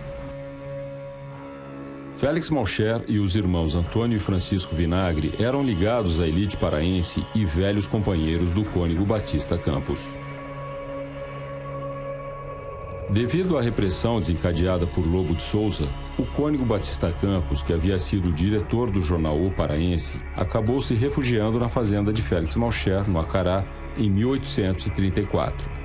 Félix 2.23 2.51
Malcher 2.51 3.03
e 3.09 3.19
os 3.19 3.35
irmãos 3.35 3.75
Antônio 3.75 4.17
e 4.17 4.21
Francisco 4.21 4.77
Vinagre 4.77 5.35
eram 5.41 5.61
ligados 5.61 6.21
à 6.21 6.29
elite 6.29 6.57
paraense 6.57 7.27
e 7.35 7.45
velhos 7.45 7.89
companheiros 7.89 8.53
do 8.53 8.65
cônego 8.65 9.05
Batista 9.05 9.59
Campos. 9.59 10.09
Devido 13.11 13.59
à 13.59 13.61
repressão 13.61 14.21
desencadeada 14.21 14.87
por 14.87 15.05
Lobo 15.05 15.35
de 15.35 15.43
Souza, 15.43 15.93
o 16.17 16.25
cônego 16.25 16.65
Batista 16.65 17.11
Campos, 17.11 17.61
que 17.61 17.73
havia 17.73 17.99
sido 17.99 18.31
diretor 18.31 18.93
do 18.93 19.03
jornal 19.03 19.43
O 19.43 19.51
Paraense, 19.51 20.17
acabou 20.37 20.81
se 20.81 20.95
refugiando 20.95 21.59
na 21.59 21.69
fazenda 21.69 22.13
de 22.13 22.23
Félix 22.23 22.55
Malcher, 22.55 23.03
no 23.11 23.19
Acará, 23.19 23.65
em 23.99 24.09
1834. 24.09 25.82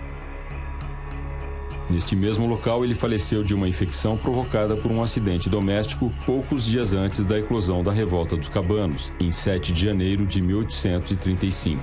Neste 1.89 2.17
mesmo 2.17 2.45
local, 2.45 2.83
ele 2.83 2.93
faleceu 2.93 3.43
de 3.43 3.55
uma 3.55 3.67
infecção 3.67 4.17
provocada 4.17 4.75
por 4.75 4.91
um 4.91 5.01
acidente 5.01 5.49
doméstico 5.49 6.13
poucos 6.25 6.65
dias 6.65 6.93
antes 6.93 7.25
da 7.25 7.39
eclosão 7.39 7.81
da 7.81 7.93
Revolta 7.93 8.35
dos 8.35 8.49
Cabanos, 8.49 9.11
em 9.19 9.31
7 9.31 9.71
de 9.71 9.85
janeiro 9.85 10.25
de 10.25 10.41
1835. 10.41 11.81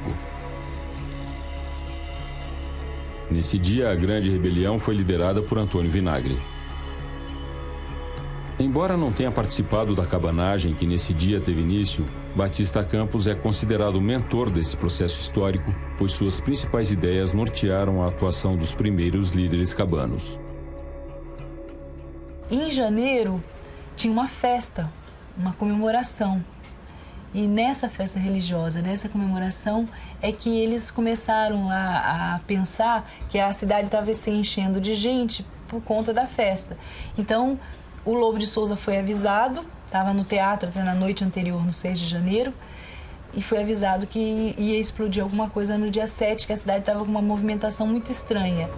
Nesse 3.31 3.59
dia, 3.59 3.91
a 3.91 3.95
grande 3.95 4.29
rebelião 4.29 4.79
foi 4.79 4.95
liderada 4.95 5.41
por 5.41 5.59
Antônio 5.59 5.91
Vinagre. 5.91 6.37
Embora 8.59 8.99
não 8.99 9.11
tenha 9.11 9.31
participado 9.31 9.95
da 9.95 10.07
cabanagem 10.07 10.75
que 10.75 10.87
nesse 10.87 11.15
dia 11.15 11.41
teve 11.41 11.63
início, 11.63 12.05
Batista 12.35 12.83
Campos 12.83 13.29
é 13.29 13.35
considerado 13.35 13.95
o 13.95 14.01
mentor 14.01 14.51
desse 14.51 14.77
processo 14.77 15.21
histórico, 15.21 15.73
pois 15.97 16.11
suas 16.11 16.41
principais 16.41 16.91
ideias 16.91 17.33
nortearam 17.33 18.03
a 18.03 18.09
atuação 18.09 18.57
dos 18.57 18.75
primeiros 18.75 19.31
líderes 19.31 19.73
cabanos. 19.73 20.39
Em 22.51 22.73
janeiro 22.73 23.43
tinha 23.95 24.13
uma 24.13 24.27
festa, 24.27 24.91
uma 25.39 25.53
comemoração. 25.53 26.45
E 27.33 27.47
nessa 27.47 27.89
festa 27.89 28.19
religiosa, 28.19 28.83
nessa 28.83 29.09
comemoração, 29.09 29.89
é 30.21 30.33
que 30.33 30.59
eles 30.59 30.91
começaram 30.91 31.71
a, 31.71 32.35
a 32.35 32.41
pensar 32.47 33.09
que 33.31 33.39
a 33.39 33.53
cidade 33.53 33.87
estava 33.87 34.13
se 34.13 34.31
enchendo 34.31 34.81
de 34.81 34.95
gente 34.95 35.47
por 35.69 35.81
conta 35.81 36.13
da 36.13 36.27
festa. 36.27 36.77
Então, 37.17 37.59
o 38.05 38.13
Lobo 38.13 38.39
de 38.39 38.47
Souza 38.47 38.77
foi 38.77 38.99
avisado, 38.99 39.65
estava 39.95 40.13
no 40.13 40.25
teatro 40.25 40.69
até 40.69 40.83
na 40.83 40.93
noite 40.93 41.23
anterior, 41.23 41.65
no 41.65 41.73
6 41.73 42.01
de 42.01 42.07
janeiro, 42.07 42.53
e 43.33 43.41
foi 43.41 43.63
avisado 43.63 44.09
que 44.09 44.53
ia 44.59 44.79
explodir 44.79 45.23
alguma 45.23 45.49
coisa 45.49 45.79
no 45.79 45.89
dia 45.89 46.09
7, 46.09 46.49
que 46.49 46.53
a 46.53 46.57
cidade 46.57 46.81
estava 46.81 46.99
com 46.99 47.11
uma 47.11 47.23
movimentação 47.23 47.87
muito 47.87 48.11
estranha. 48.11 48.69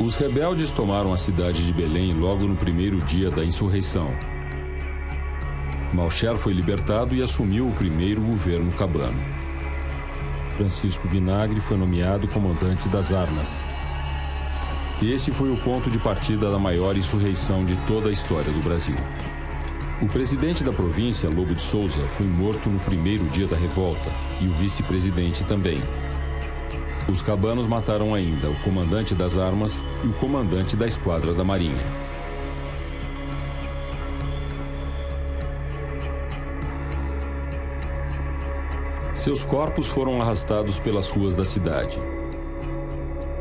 Os 0.00 0.16
rebeldes 0.16 0.72
tomaram 0.72 1.12
a 1.12 1.18
cidade 1.18 1.64
de 1.64 1.72
Belém 1.72 2.12
logo 2.12 2.44
no 2.44 2.56
primeiro 2.56 2.98
dia 3.02 3.30
da 3.30 3.44
insurreição. 3.44 4.08
Malcher 5.92 6.34
foi 6.36 6.52
libertado 6.52 7.14
e 7.14 7.22
assumiu 7.22 7.68
o 7.68 7.72
primeiro 7.72 8.20
governo 8.20 8.72
cabano. 8.72 9.20
Francisco 10.56 11.06
Vinagre 11.06 11.60
foi 11.60 11.76
nomeado 11.76 12.26
comandante 12.26 12.88
das 12.88 13.12
armas. 13.12 13.68
Esse 15.02 15.32
foi 15.32 15.50
o 15.50 15.56
ponto 15.56 15.90
de 15.90 15.98
partida 15.98 16.50
da 16.50 16.58
maior 16.58 16.94
insurreição 16.94 17.64
de 17.64 17.74
toda 17.86 18.10
a 18.10 18.12
história 18.12 18.52
do 18.52 18.62
Brasil. 18.62 18.94
O 20.02 20.06
presidente 20.06 20.62
da 20.62 20.74
província, 20.74 21.30
Lobo 21.30 21.54
de 21.54 21.62
Souza, 21.62 22.02
foi 22.02 22.26
morto 22.26 22.68
no 22.68 22.78
primeiro 22.80 23.24
dia 23.30 23.46
da 23.46 23.56
revolta 23.56 24.12
e 24.42 24.46
o 24.46 24.52
vice-presidente 24.52 25.42
também. 25.44 25.80
Os 27.08 27.22
cabanos 27.22 27.66
mataram 27.66 28.14
ainda 28.14 28.50
o 28.50 28.60
comandante 28.60 29.14
das 29.14 29.38
armas 29.38 29.82
e 30.04 30.06
o 30.06 30.12
comandante 30.12 30.76
da 30.76 30.86
esquadra 30.86 31.32
da 31.32 31.42
Marinha. 31.42 31.82
Seus 39.14 39.46
corpos 39.46 39.88
foram 39.88 40.20
arrastados 40.20 40.78
pelas 40.78 41.08
ruas 41.08 41.34
da 41.34 41.44
cidade. 41.46 41.98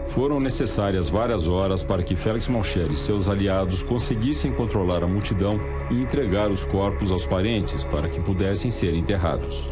Foram 0.10 0.40
necessárias 0.40 1.10
várias 1.10 1.48
horas 1.48 1.84
para 1.84 2.02
que 2.02 2.16
Félix 2.16 2.48
Malcher 2.48 2.92
e 2.92 2.98
seus 2.98 3.30
aliados 3.30 3.84
conseguissem 3.84 4.52
controlar 4.52 5.04
a 5.04 5.08
multidão 5.08 5.60
e 5.92 6.02
entregar 6.02 6.50
os 6.50 6.64
corpos 6.64 7.12
aos 7.12 7.28
parentes 7.28 7.84
para 7.84 8.10
que 8.10 8.20
pudessem 8.20 8.72
ser 8.72 8.96
enterrados. 8.96 9.70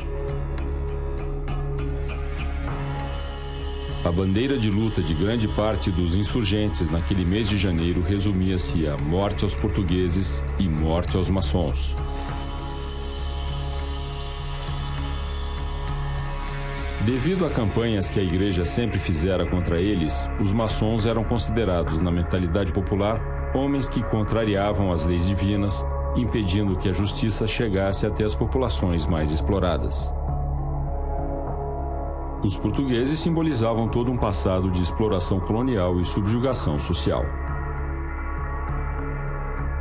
A 4.06 4.12
bandeira 4.12 4.58
de 4.58 4.70
luta 4.70 5.02
de 5.02 5.14
grande 5.14 5.48
parte 5.50 5.92
dos 5.92 6.16
insurgentes 6.16 6.90
naquele 6.90 7.26
mês 7.26 7.50
de 7.50 7.58
janeiro 7.58 8.02
resumia-se 8.02 8.88
a 8.88 8.96
morte 8.96 9.44
aos 9.44 9.56
portugueses 9.56 10.44
e 10.60 10.70
morte 10.70 11.18
aos 11.18 11.30
maçons. 11.30 11.96
Devido 17.08 17.46
a 17.46 17.50
campanhas 17.50 18.10
que 18.10 18.20
a 18.20 18.22
igreja 18.22 18.66
sempre 18.66 19.00
fizera 19.00 19.46
contra 19.46 19.80
eles, 19.80 20.30
os 20.42 20.52
maçons 20.52 21.06
eram 21.06 21.24
considerados, 21.24 22.02
na 22.02 22.12
mentalidade 22.12 22.74
popular, 22.74 23.22
homens 23.56 23.88
que 23.88 24.04
contrariavam 24.04 24.92
as 24.92 25.06
leis 25.06 25.26
divinas, 25.26 25.86
impedindo 26.18 26.76
que 26.76 26.90
a 26.90 26.92
justiça 26.92 27.48
chegasse 27.48 28.06
até 28.06 28.26
as 28.26 28.36
populações 28.36 29.06
mais 29.06 29.32
exploradas. 29.32 30.14
Os 32.44 32.58
portugueses 32.58 33.18
simbolizavam 33.22 33.88
todo 33.88 34.12
um 34.12 34.18
passado 34.18 34.70
de 34.70 34.82
exploração 34.82 35.40
colonial 35.40 36.02
e 36.02 36.06
subjugação 36.06 36.78
social. 36.78 37.24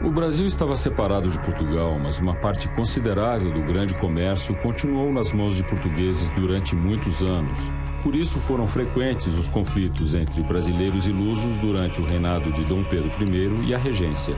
O 0.04 0.10
Brasil 0.10 0.46
estava 0.46 0.76
separado 0.76 1.30
de 1.30 1.38
Portugal, 1.38 1.98
mas 1.98 2.18
uma 2.18 2.34
parte 2.34 2.68
considerável 2.68 3.50
do 3.50 3.62
grande 3.62 3.94
comércio 3.94 4.54
continuou 4.56 5.10
nas 5.10 5.32
mãos 5.32 5.56
de 5.56 5.64
portugueses 5.64 6.30
durante 6.32 6.76
muitos 6.76 7.22
anos. 7.22 7.58
Por 8.02 8.14
isso 8.14 8.38
foram 8.38 8.66
frequentes 8.66 9.34
os 9.34 9.48
conflitos 9.48 10.14
entre 10.14 10.42
brasileiros 10.42 11.06
e 11.06 11.10
lusos 11.10 11.56
durante 11.56 12.02
o 12.02 12.04
reinado 12.04 12.52
de 12.52 12.62
Dom 12.64 12.84
Pedro 12.84 13.10
I 13.24 13.68
e 13.68 13.74
a 13.74 13.78
regência. 13.78 14.36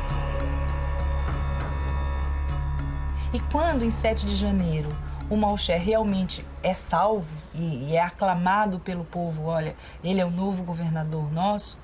E 3.35 3.41
quando, 3.53 3.85
em 3.85 3.91
7 3.91 4.27
de 4.27 4.37
janeiro, 4.37 4.89
o 5.29 5.37
Malcher 5.37 5.83
realmente 5.83 6.47
é 6.63 6.73
salvo 6.73 7.37
e, 7.53 7.97
é 7.97 8.01
aclamado 8.01 8.79
pelo 8.79 9.05
povo, 9.05 9.47
olha, 9.47 9.75
ele 10.05 10.21
é 10.21 10.25
o 10.25 10.31
novo 10.31 10.63
governador 10.63 11.31
nosso, 11.33 11.79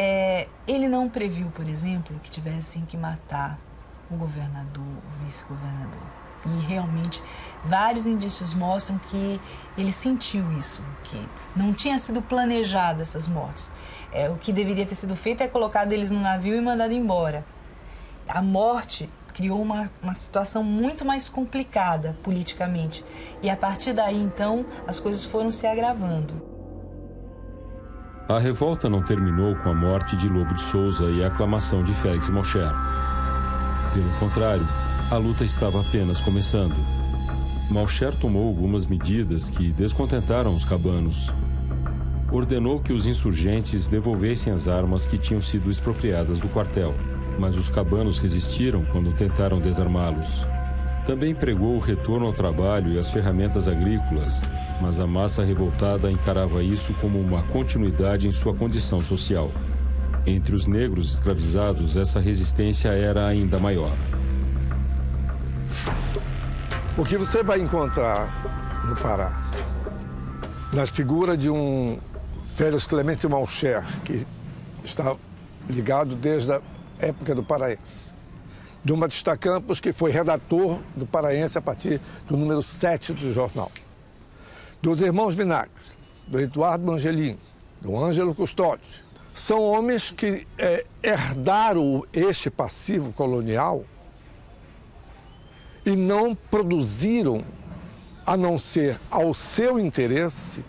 é, 0.00 0.46
ele 0.64 0.86
não 0.86 1.08
previu, 1.08 1.50
por 1.50 1.68
exemplo, 1.68 2.20
que 2.22 2.30
tivessem 2.30 2.82
que 2.86 2.96
matar 2.96 3.58
o 4.08 4.14
governador, 4.14 4.84
o 4.84 5.24
vice-governador. 5.24 5.98
E 6.46 6.66
realmente 6.66 7.20
vários 7.64 8.06
indícios 8.06 8.54
mostram 8.54 8.96
que 9.10 9.40
ele 9.76 9.90
sentiu 9.90 10.52
isso, 10.56 10.80
que 11.02 11.20
não 11.56 11.74
tinha 11.74 11.98
sido 11.98 12.22
planejado 12.22 13.02
essas 13.02 13.26
mortes. 13.26 13.72
É, 14.12 14.30
o 14.30 14.36
que 14.36 14.52
deveria 14.52 14.86
ter 14.86 14.94
sido 14.94 15.16
feito 15.16 15.42
é 15.42 15.48
colocado 15.48 15.92
eles 15.92 16.12
no 16.12 16.20
navio 16.20 16.54
e 16.54 16.60
mandado 16.60 16.92
embora. 16.92 17.44
A 18.28 18.40
morte 18.40 19.10
criou 19.34 19.60
uma, 19.60 19.90
uma 20.00 20.14
situação 20.14 20.62
muito 20.62 21.04
mais 21.04 21.28
complicada 21.28 22.16
politicamente. 22.22 23.04
E 23.42 23.50
a 23.50 23.56
partir 23.56 23.92
daí, 23.92 24.16
então, 24.16 24.64
as 24.86 25.00
coisas 25.00 25.24
foram 25.24 25.50
se 25.50 25.66
agravando. 25.66 26.47
A 28.28 28.38
revolta 28.38 28.90
não 28.90 29.02
terminou 29.02 29.56
com 29.56 29.70
a 29.70 29.74
morte 29.74 30.14
de 30.14 30.28
Lobo 30.28 30.52
de 30.52 30.60
Souza 30.60 31.06
e 31.06 31.24
a 31.24 31.28
aclamação 31.28 31.82
de 31.82 31.94
Félix 31.94 32.28
Mocher. 32.28 32.70
Pelo 33.94 34.10
contrário, 34.20 34.68
a 35.10 35.16
luta 35.16 35.46
estava 35.46 35.80
apenas 35.80 36.20
começando. 36.20 36.76
Malcher 37.70 38.14
tomou 38.14 38.46
algumas 38.46 38.84
medidas 38.84 39.48
que 39.48 39.72
descontentaram 39.72 40.54
os 40.54 40.62
cabanos. 40.62 41.30
Ordenou 42.30 42.80
que 42.80 42.92
os 42.92 43.06
insurgentes 43.06 43.88
devolvessem 43.88 44.52
as 44.52 44.68
armas 44.68 45.06
que 45.06 45.16
tinham 45.16 45.40
sido 45.40 45.70
expropriadas 45.70 46.38
do 46.38 46.50
quartel, 46.50 46.94
mas 47.38 47.56
os 47.56 47.70
cabanos 47.70 48.18
resistiram 48.18 48.84
quando 48.92 49.16
tentaram 49.16 49.58
desarmá-los. 49.58 50.46
Também 51.08 51.34
pregou 51.34 51.76
o 51.76 51.78
retorno 51.78 52.26
ao 52.26 52.34
trabalho 52.34 52.92
e 52.92 52.98
às 52.98 53.10
ferramentas 53.10 53.66
agrícolas, 53.66 54.42
mas 54.78 55.00
a 55.00 55.06
massa 55.06 55.42
revoltada 55.42 56.10
encarava 56.10 56.62
isso 56.62 56.92
como 57.00 57.18
uma 57.18 57.42
continuidade 57.44 58.28
em 58.28 58.32
sua 58.32 58.52
condição 58.52 59.00
social. 59.00 59.50
Entre 60.26 60.54
os 60.54 60.66
negros 60.66 61.14
escravizados, 61.14 61.96
essa 61.96 62.20
resistência 62.20 62.90
era 62.90 63.26
ainda 63.26 63.58
maior. 63.58 63.90
O 66.98 67.02
que 67.04 67.16
você 67.16 67.42
vai 67.42 67.58
encontrar 67.58 68.28
no 68.86 68.94
Pará, 68.94 69.32
na 70.74 70.86
figura 70.86 71.38
de 71.38 71.48
um 71.48 71.98
Félix 72.54 72.86
Clemente 72.86 73.26
Malcher, 73.26 73.82
que 74.04 74.26
está 74.84 75.16
ligado 75.70 76.14
desde 76.14 76.52
a 76.52 76.60
época 77.00 77.34
do 77.34 77.42
Paraense 77.42 78.17
de 78.88 78.92
uma 78.92 79.06
Campos, 79.36 79.80
que 79.80 79.92
foi 79.92 80.10
redator 80.10 80.78
do 80.96 81.04
Paraense 81.04 81.58
a 81.58 81.60
partir 81.60 82.00
do 82.26 82.38
número 82.38 82.62
7 82.62 83.12
do 83.12 83.34
jornal. 83.34 83.70
Dos 84.80 85.02
irmãos 85.02 85.34
Vinagres, 85.34 85.94
do 86.26 86.40
Eduardo 86.40 86.90
Angelini, 86.90 87.38
do 87.82 87.94
Ângelo 87.94 88.34
Custódio. 88.34 88.86
São 89.34 89.62
homens 89.62 90.10
que 90.10 90.46
é, 90.56 90.86
herdaram 91.02 92.02
este 92.14 92.48
passivo 92.48 93.12
colonial 93.12 93.84
e 95.84 95.94
não 95.94 96.34
produziram, 96.34 97.44
a 98.24 98.38
não 98.38 98.58
ser 98.58 98.98
ao 99.10 99.34
seu 99.34 99.78
interesse, 99.78 100.64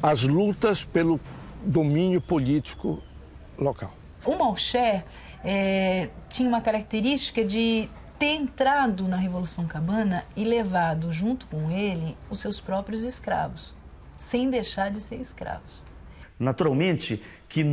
as 0.00 0.22
lutas 0.22 0.84
pelo 0.84 1.18
domínio 1.64 2.20
político 2.20 3.02
local. 3.58 3.92
O 4.24 4.36
Malcher 4.36 5.04
é, 5.44 6.08
tinha 6.28 6.48
uma 6.48 6.60
característica 6.60 7.44
de 7.44 7.88
ter 8.18 8.34
entrado 8.34 9.06
na 9.06 9.16
Revolução 9.16 9.66
Cabana 9.66 10.24
e 10.36 10.44
levado 10.44 11.12
junto 11.12 11.46
com 11.46 11.70
ele 11.70 12.16
os 12.28 12.40
seus 12.40 12.60
próprios 12.60 13.04
escravos, 13.04 13.74
sem 14.18 14.50
deixar 14.50 14.90
de 14.90 15.00
ser 15.00 15.20
escravos. 15.20 15.84
Naturalmente 16.38 17.22
que 17.48 17.64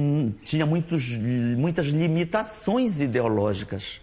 tinha 0.43 0.65
muitos, 0.65 1.13
muitas 1.15 1.87
limitações 1.87 2.99
ideológicas 2.99 4.01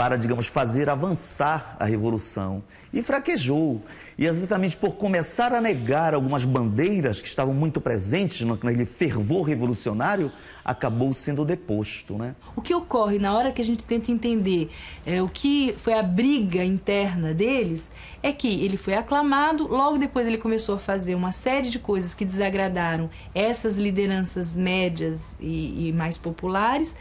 para, 0.00 0.16
digamos, 0.16 0.46
fazer 0.46 0.88
avançar 0.88 1.76
a 1.78 1.84
revolução. 1.84 2.62
E 2.90 3.02
fraquejou. 3.02 3.82
E 4.16 4.24
exatamente 4.24 4.74
por 4.74 4.94
começar 4.94 5.52
a 5.52 5.60
negar 5.60 6.14
algumas 6.14 6.42
bandeiras 6.42 7.20
que 7.20 7.28
estavam 7.28 7.52
muito 7.52 7.82
presentes 7.82 8.40
naquele 8.40 8.86
fervor 8.86 9.46
revolucionário, 9.46 10.32
acabou 10.64 11.12
sendo 11.12 11.44
deposto. 11.44 12.14
Né? 12.14 12.34
O 12.56 12.62
que 12.62 12.74
ocorre 12.74 13.18
na 13.18 13.36
hora 13.36 13.52
que 13.52 13.60
a 13.60 13.64
gente 13.64 13.84
tenta 13.84 14.10
entender 14.10 14.70
é, 15.04 15.20
o 15.20 15.28
que 15.28 15.74
foi 15.76 15.92
a 15.92 16.02
briga 16.02 16.64
interna 16.64 17.34
deles 17.34 17.90
é 18.22 18.32
que 18.32 18.64
ele 18.64 18.78
foi 18.78 18.94
aclamado, 18.94 19.68
logo 19.68 19.98
depois 19.98 20.26
ele 20.26 20.38
começou 20.38 20.76
a 20.76 20.78
fazer 20.78 21.14
uma 21.14 21.30
série 21.30 21.68
de 21.68 21.78
coisas 21.78 22.14
que 22.14 22.24
desagradaram 22.24 23.10
essas 23.34 23.76
lideranças 23.76 24.56
médias 24.56 25.36
e, 25.38 25.88
e 25.88 25.92
mais 25.92 26.16
populares. 26.16 26.96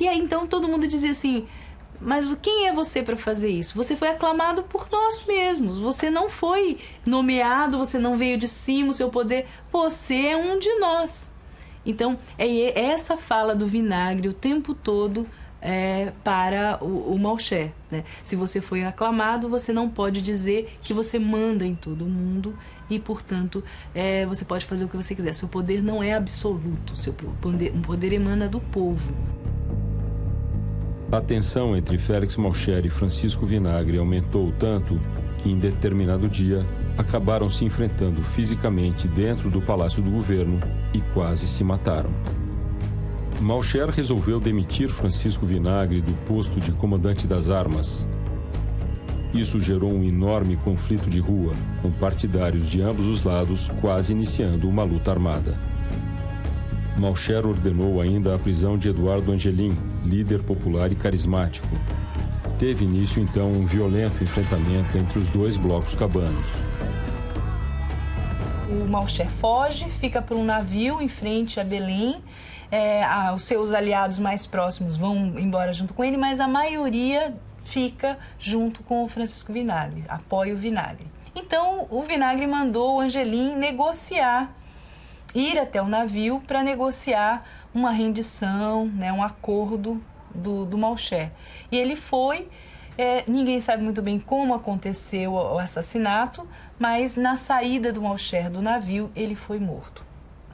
E 0.00 0.08
aí 0.08 0.18
então 0.18 0.48
todo 0.48 0.66
mundo 0.66 0.88
dizia 0.88 1.12
assim 1.12 1.46
mas 2.00 2.26
quem 2.40 2.66
é 2.66 2.72
você 2.72 3.02
para 3.02 3.16
fazer 3.16 3.50
isso? 3.50 3.74
Você 3.74 3.94
foi 3.94 4.08
aclamado 4.08 4.62
por 4.62 4.88
nós 4.90 5.24
mesmos. 5.26 5.78
Você 5.78 6.10
não 6.10 6.30
foi 6.30 6.78
nomeado, 7.04 7.76
você 7.76 7.98
não 7.98 8.16
veio 8.16 8.38
de 8.38 8.48
cima, 8.48 8.90
o 8.90 8.94
seu 8.94 9.10
poder. 9.10 9.46
Você 9.70 10.28
é 10.28 10.36
um 10.36 10.58
de 10.58 10.72
nós. 10.76 11.30
Então, 11.84 12.18
é 12.38 12.80
essa 12.80 13.16
fala 13.16 13.54
do 13.54 13.66
vinagre 13.66 14.28
o 14.28 14.32
tempo 14.32 14.74
todo 14.74 15.26
é, 15.60 16.12
para 16.24 16.78
o, 16.82 17.14
o. 17.14 17.18
Né? 17.90 18.04
Se 18.24 18.36
você 18.36 18.60
foi 18.60 18.84
aclamado, 18.84 19.48
você 19.48 19.72
não 19.72 19.90
pode 19.90 20.22
dizer 20.22 20.78
que 20.82 20.94
você 20.94 21.18
manda 21.18 21.66
em 21.66 21.74
todo 21.74 22.06
mundo 22.06 22.56
e, 22.88 22.98
portanto, 22.98 23.62
é, 23.94 24.24
você 24.26 24.44
pode 24.44 24.64
fazer 24.64 24.84
o 24.84 24.88
que 24.88 24.96
você 24.96 25.14
quiser. 25.14 25.34
Seu 25.34 25.48
poder 25.48 25.82
não 25.82 26.02
é 26.02 26.14
absoluto, 26.14 26.96
seu 26.96 27.12
poder, 27.12 27.72
um 27.74 27.82
poder 27.82 28.12
emana 28.12 28.48
do 28.48 28.60
povo. 28.60 29.14
A 31.12 31.20
tensão 31.20 31.76
entre 31.76 31.98
Félix 31.98 32.36
Malcher 32.36 32.86
e 32.86 32.88
Francisco 32.88 33.44
Vinagre 33.44 33.98
aumentou 33.98 34.52
tanto 34.56 35.00
que, 35.38 35.50
em 35.50 35.58
determinado 35.58 36.28
dia, 36.28 36.64
acabaram 36.96 37.48
se 37.48 37.64
enfrentando 37.64 38.22
fisicamente 38.22 39.08
dentro 39.08 39.50
do 39.50 39.60
palácio 39.60 40.00
do 40.00 40.08
governo 40.08 40.60
e 40.94 41.00
quase 41.12 41.48
se 41.48 41.64
mataram. 41.64 42.10
Malcher 43.40 43.90
resolveu 43.90 44.38
demitir 44.38 44.88
Francisco 44.88 45.44
Vinagre 45.44 46.00
do 46.00 46.12
posto 46.26 46.60
de 46.60 46.70
comandante 46.70 47.26
das 47.26 47.50
armas. 47.50 48.06
Isso 49.34 49.60
gerou 49.60 49.92
um 49.92 50.04
enorme 50.04 50.56
conflito 50.58 51.10
de 51.10 51.18
rua, 51.18 51.54
com 51.82 51.90
partidários 51.90 52.70
de 52.70 52.82
ambos 52.82 53.08
os 53.08 53.24
lados 53.24 53.68
quase 53.80 54.12
iniciando 54.12 54.68
uma 54.68 54.84
luta 54.84 55.10
armada. 55.10 55.58
Malcher 56.96 57.44
ordenou 57.44 58.00
ainda 58.00 58.32
a 58.32 58.38
prisão 58.38 58.78
de 58.78 58.90
Eduardo 58.90 59.32
Angelim, 59.32 59.76
líder 60.04 60.42
popular 60.42 60.90
e 60.92 60.94
carismático. 60.94 61.68
Teve 62.58 62.84
início 62.84 63.22
então 63.22 63.50
um 63.50 63.64
violento 63.64 64.22
enfrentamento 64.22 64.96
entre 64.98 65.18
os 65.18 65.28
dois 65.28 65.56
blocos 65.56 65.94
cabanos. 65.94 66.60
O 68.68 68.88
Malcher 68.88 69.30
foge, 69.30 69.90
fica 69.90 70.20
para 70.20 70.36
um 70.36 70.44
navio 70.44 71.00
em 71.00 71.08
frente 71.08 71.58
a 71.58 71.64
Belém. 71.64 72.22
É, 72.70 73.02
a, 73.02 73.32
os 73.32 73.44
seus 73.44 73.72
aliados 73.72 74.18
mais 74.18 74.46
próximos 74.46 74.96
vão 74.96 75.38
embora 75.38 75.72
junto 75.72 75.92
com 75.92 76.04
ele, 76.04 76.16
mas 76.16 76.38
a 76.38 76.46
maioria 76.46 77.34
fica 77.64 78.18
junto 78.38 78.82
com 78.82 79.04
o 79.04 79.08
Francisco 79.08 79.52
Vinagre, 79.52 80.04
apoia 80.08 80.54
o 80.54 80.56
Vinagre. 80.56 81.06
Então 81.34 81.86
o 81.90 82.02
Vinagre 82.02 82.46
mandou 82.46 82.96
o 82.96 83.00
Angelim 83.00 83.56
negociar, 83.56 84.54
ir 85.34 85.58
até 85.58 85.80
o 85.80 85.88
navio 85.88 86.42
para 86.46 86.62
negociar 86.62 87.44
uma 87.74 87.90
rendição, 87.90 88.86
né, 88.86 89.12
um 89.12 89.22
acordo 89.22 90.02
do, 90.34 90.64
do 90.64 90.78
Malcher. 90.78 91.30
E 91.70 91.76
ele 91.76 91.96
foi, 91.96 92.48
é, 92.98 93.24
ninguém 93.26 93.60
sabe 93.60 93.82
muito 93.82 94.02
bem 94.02 94.18
como 94.18 94.54
aconteceu 94.54 95.32
o 95.32 95.58
assassinato, 95.58 96.46
mas 96.78 97.16
na 97.16 97.36
saída 97.36 97.92
do 97.92 98.02
Malcher 98.02 98.50
do 98.50 98.60
navio 98.60 99.10
ele 99.14 99.34
foi 99.34 99.58
morto. 99.58 100.04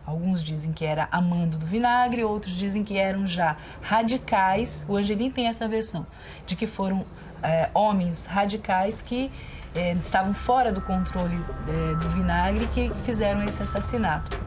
Alguns 0.07 0.43
dizem 0.43 0.73
que 0.73 0.85
era 0.85 1.09
amando 1.11 1.59
do 1.59 1.67
vinagre, 1.67 2.23
outros 2.23 2.55
dizem 2.55 2.85
que 2.85 2.97
eram 2.97 3.27
já 3.27 3.57
radicais. 3.83 4.87
O 4.89 4.97
Angelim 4.97 5.33
tem 5.33 5.49
essa 5.49 5.67
versão 5.67 6.07
de 6.47 6.55
que 6.55 6.67
foram 6.67 7.05
é, 7.43 7.69
homens 7.75 8.25
radicais 8.25 9.03
que 9.03 9.33
é, 9.75 9.93
estavam 9.95 10.33
fora 10.33 10.73
do 10.73 10.81
controle 10.81 11.37
é, 11.69 11.95
do 11.97 12.09
vinagre 12.11 12.69
que 12.69 12.91
fizeram 13.03 13.43
esse 13.43 13.61
assassinato. 13.61 14.46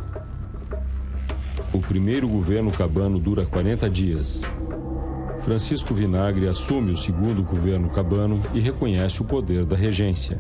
O 1.71 1.79
primeiro 1.79 2.27
governo 2.27 2.71
cabano 2.71 3.19
dura 3.19 3.45
40 3.45 3.87
dias. 3.91 4.41
Francisco 5.41 5.93
Vinagre 5.93 6.47
assume 6.47 6.91
o 6.91 6.97
segundo 6.97 7.43
governo 7.43 7.89
cabano 7.91 8.41
e 8.55 8.59
reconhece 8.59 9.21
o 9.21 9.25
poder 9.25 9.65
da 9.65 9.75
regência. 9.75 10.39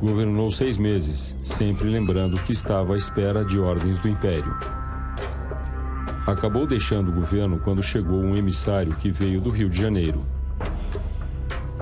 Governou 0.00 0.50
seis 0.50 0.78
meses, 0.78 1.36
sempre 1.42 1.86
lembrando 1.88 2.40
que 2.40 2.52
estava 2.52 2.94
à 2.94 2.96
espera 2.96 3.44
de 3.44 3.60
ordens 3.60 4.00
do 4.00 4.08
Império. 4.08 4.56
Acabou 6.26 6.66
deixando 6.66 7.10
o 7.10 7.14
governo 7.14 7.58
quando 7.58 7.82
chegou 7.82 8.18
um 8.18 8.34
emissário 8.34 8.94
que 8.94 9.10
veio 9.10 9.42
do 9.42 9.50
Rio 9.50 9.68
de 9.68 9.78
Janeiro. 9.78 10.24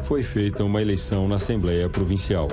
Foi 0.02 0.24
feita 0.24 0.64
uma 0.64 0.82
eleição 0.82 1.28
na 1.28 1.36
Assembleia 1.36 1.88
Provincial. 1.88 2.48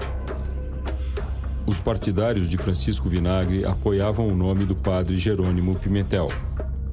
Os 1.65 1.79
partidários 1.79 2.49
de 2.49 2.57
Francisco 2.57 3.07
Vinagre 3.07 3.63
apoiavam 3.63 4.27
o 4.27 4.35
nome 4.35 4.65
do 4.65 4.75
padre 4.75 5.17
Jerônimo 5.17 5.75
Pimentel. 5.75 6.27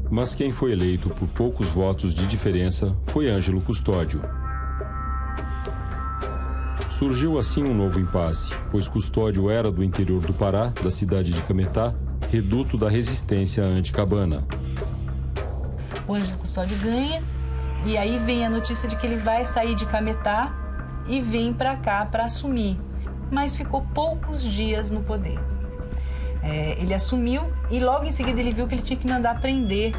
Mas 0.09 0.33
quem 0.33 0.53
foi 0.53 0.71
eleito 0.71 1.11
por 1.11 1.27
poucos 1.29 1.69
votos 1.71 2.15
de 2.15 2.25
diferença 2.27 2.97
foi 3.05 3.29
Ângelo 3.29 3.61
Custódio. 3.61 4.23
Surgiu 6.89 7.39
assim 7.39 7.65
um 7.65 7.75
novo 7.75 7.99
impasse, 7.99 8.55
pois 8.71 8.87
Custódio 8.87 9.51
era 9.51 9.73
do 9.73 9.83
interior 9.83 10.21
do 10.21 10.33
Pará, 10.33 10.67
da 10.83 10.91
cidade 10.91 11.33
de 11.33 11.43
Cametá, 11.43 11.93
reduto 12.31 12.79
da 12.79 12.89
resistência 12.89 13.65
anticabana. 13.65 14.47
O 16.07 16.15
Ângelo 16.15 16.39
Custódio 16.39 16.77
ganha, 16.79 17.25
e 17.85 17.97
aí 17.97 18.19
vem 18.19 18.47
a 18.47 18.51
notícia 18.51 18.89
de 18.89 18.95
que 18.97 19.07
ele 19.07 19.17
vai 19.17 19.45
sair 19.45 19.75
de 19.75 19.87
Cametá 19.87 20.55
e 21.09 21.21
vem 21.21 21.53
para 21.53 21.77
cá 21.77 22.05
para 22.05 22.27
assumir. 22.27 22.79
Mas 23.31 23.57
ficou 23.57 23.83
poucos 23.95 24.43
dias 24.43 24.91
no 24.91 25.03
poder. 25.03 25.39
É, 26.43 26.77
ele 26.81 26.95
assumiu 26.95 27.53
e 27.71 27.79
logo 27.79 28.05
em 28.05 28.13
seguida 28.13 28.41
ele 28.41 28.53
viu 28.53 28.67
que 28.67 28.75
ele 28.75 28.83
tinha 28.83 28.99
que 28.99 29.07
mandar 29.07 29.41
prender 29.41 29.95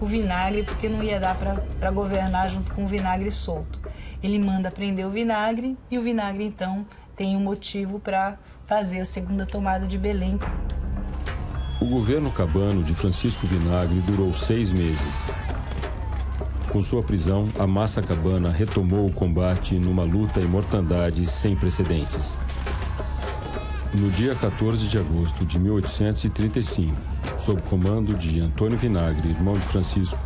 o 0.00 0.06
vinagre, 0.06 0.62
porque 0.62 0.88
não 0.88 1.02
ia 1.02 1.20
dar 1.20 1.36
para 1.36 1.90
governar 1.90 2.48
junto 2.48 2.72
com 2.72 2.84
o 2.84 2.86
vinagre 2.86 3.30
solto 3.30 3.84
ele 4.24 4.38
manda 4.38 4.70
prender 4.70 5.06
o 5.06 5.10
vinagre 5.10 5.76
e 5.90 5.98
o 5.98 6.02
vinagre 6.02 6.44
então 6.44 6.86
tem 7.14 7.36
um 7.36 7.40
motivo 7.40 8.00
para 8.00 8.38
fazer 8.66 9.00
a 9.00 9.04
segunda 9.04 9.44
tomada 9.44 9.86
de 9.86 9.98
Belém. 9.98 10.40
O 11.78 11.84
governo 11.84 12.30
cabano 12.30 12.82
de 12.82 12.94
Francisco 12.94 13.46
Vinagre 13.46 14.00
durou 14.00 14.32
seis 14.32 14.72
meses. 14.72 15.30
Com 16.72 16.82
sua 16.82 17.02
prisão, 17.02 17.50
a 17.58 17.66
massa 17.66 18.02
cabana 18.02 18.50
retomou 18.50 19.06
o 19.06 19.12
combate 19.12 19.74
numa 19.74 20.04
luta 20.04 20.40
e 20.40 20.46
mortandade 20.46 21.26
sem 21.26 21.54
precedentes. 21.54 22.38
No 23.94 24.10
dia 24.10 24.34
14 24.34 24.88
de 24.88 24.98
agosto 24.98 25.44
de 25.44 25.56
1835, 25.56 26.96
sob 27.38 27.62
comando 27.62 28.12
de 28.14 28.40
Antônio 28.40 28.76
Vinagre, 28.76 29.28
irmão 29.28 29.54
de 29.54 29.60
Francisco, 29.60 30.18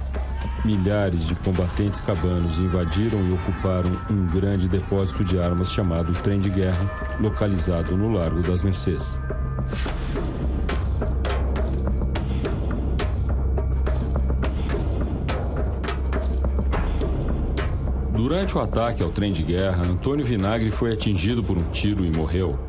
milhares 0.64 1.26
de 1.26 1.34
combatentes 1.34 2.00
cabanos 2.00 2.58
invadiram 2.58 3.20
e 3.28 3.32
ocuparam 3.34 3.90
um 4.10 4.24
grande 4.26 4.68
depósito 4.68 5.22
de 5.22 5.38
armas 5.38 5.70
chamado 5.70 6.14
Trem 6.22 6.40
de 6.40 6.48
Guerra, 6.48 6.80
localizado 7.20 7.94
no 7.94 8.10
Largo 8.10 8.40
das 8.40 8.62
Mercês. 8.62 9.20
Durante 18.14 18.56
o 18.56 18.60
ataque 18.60 19.02
ao 19.02 19.10
trem 19.10 19.30
de 19.30 19.42
guerra, 19.42 19.84
Antônio 19.84 20.24
Vinagre 20.24 20.70
foi 20.70 20.94
atingido 20.94 21.44
por 21.44 21.58
um 21.58 21.64
tiro 21.70 22.04
e 22.04 22.10
morreu. 22.10 22.67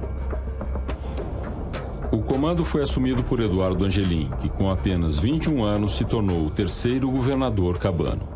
O 2.11 2.23
comando 2.23 2.65
foi 2.65 2.81
assumido 2.81 3.23
por 3.23 3.39
Eduardo 3.39 3.85
Angelim, 3.85 4.31
que 4.39 4.49
com 4.49 4.71
apenas 4.71 5.19
21 5.19 5.63
anos 5.63 5.95
se 5.95 6.03
tornou 6.03 6.47
o 6.47 6.49
terceiro 6.49 7.07
governador 7.11 7.77
cabano. 7.77 8.27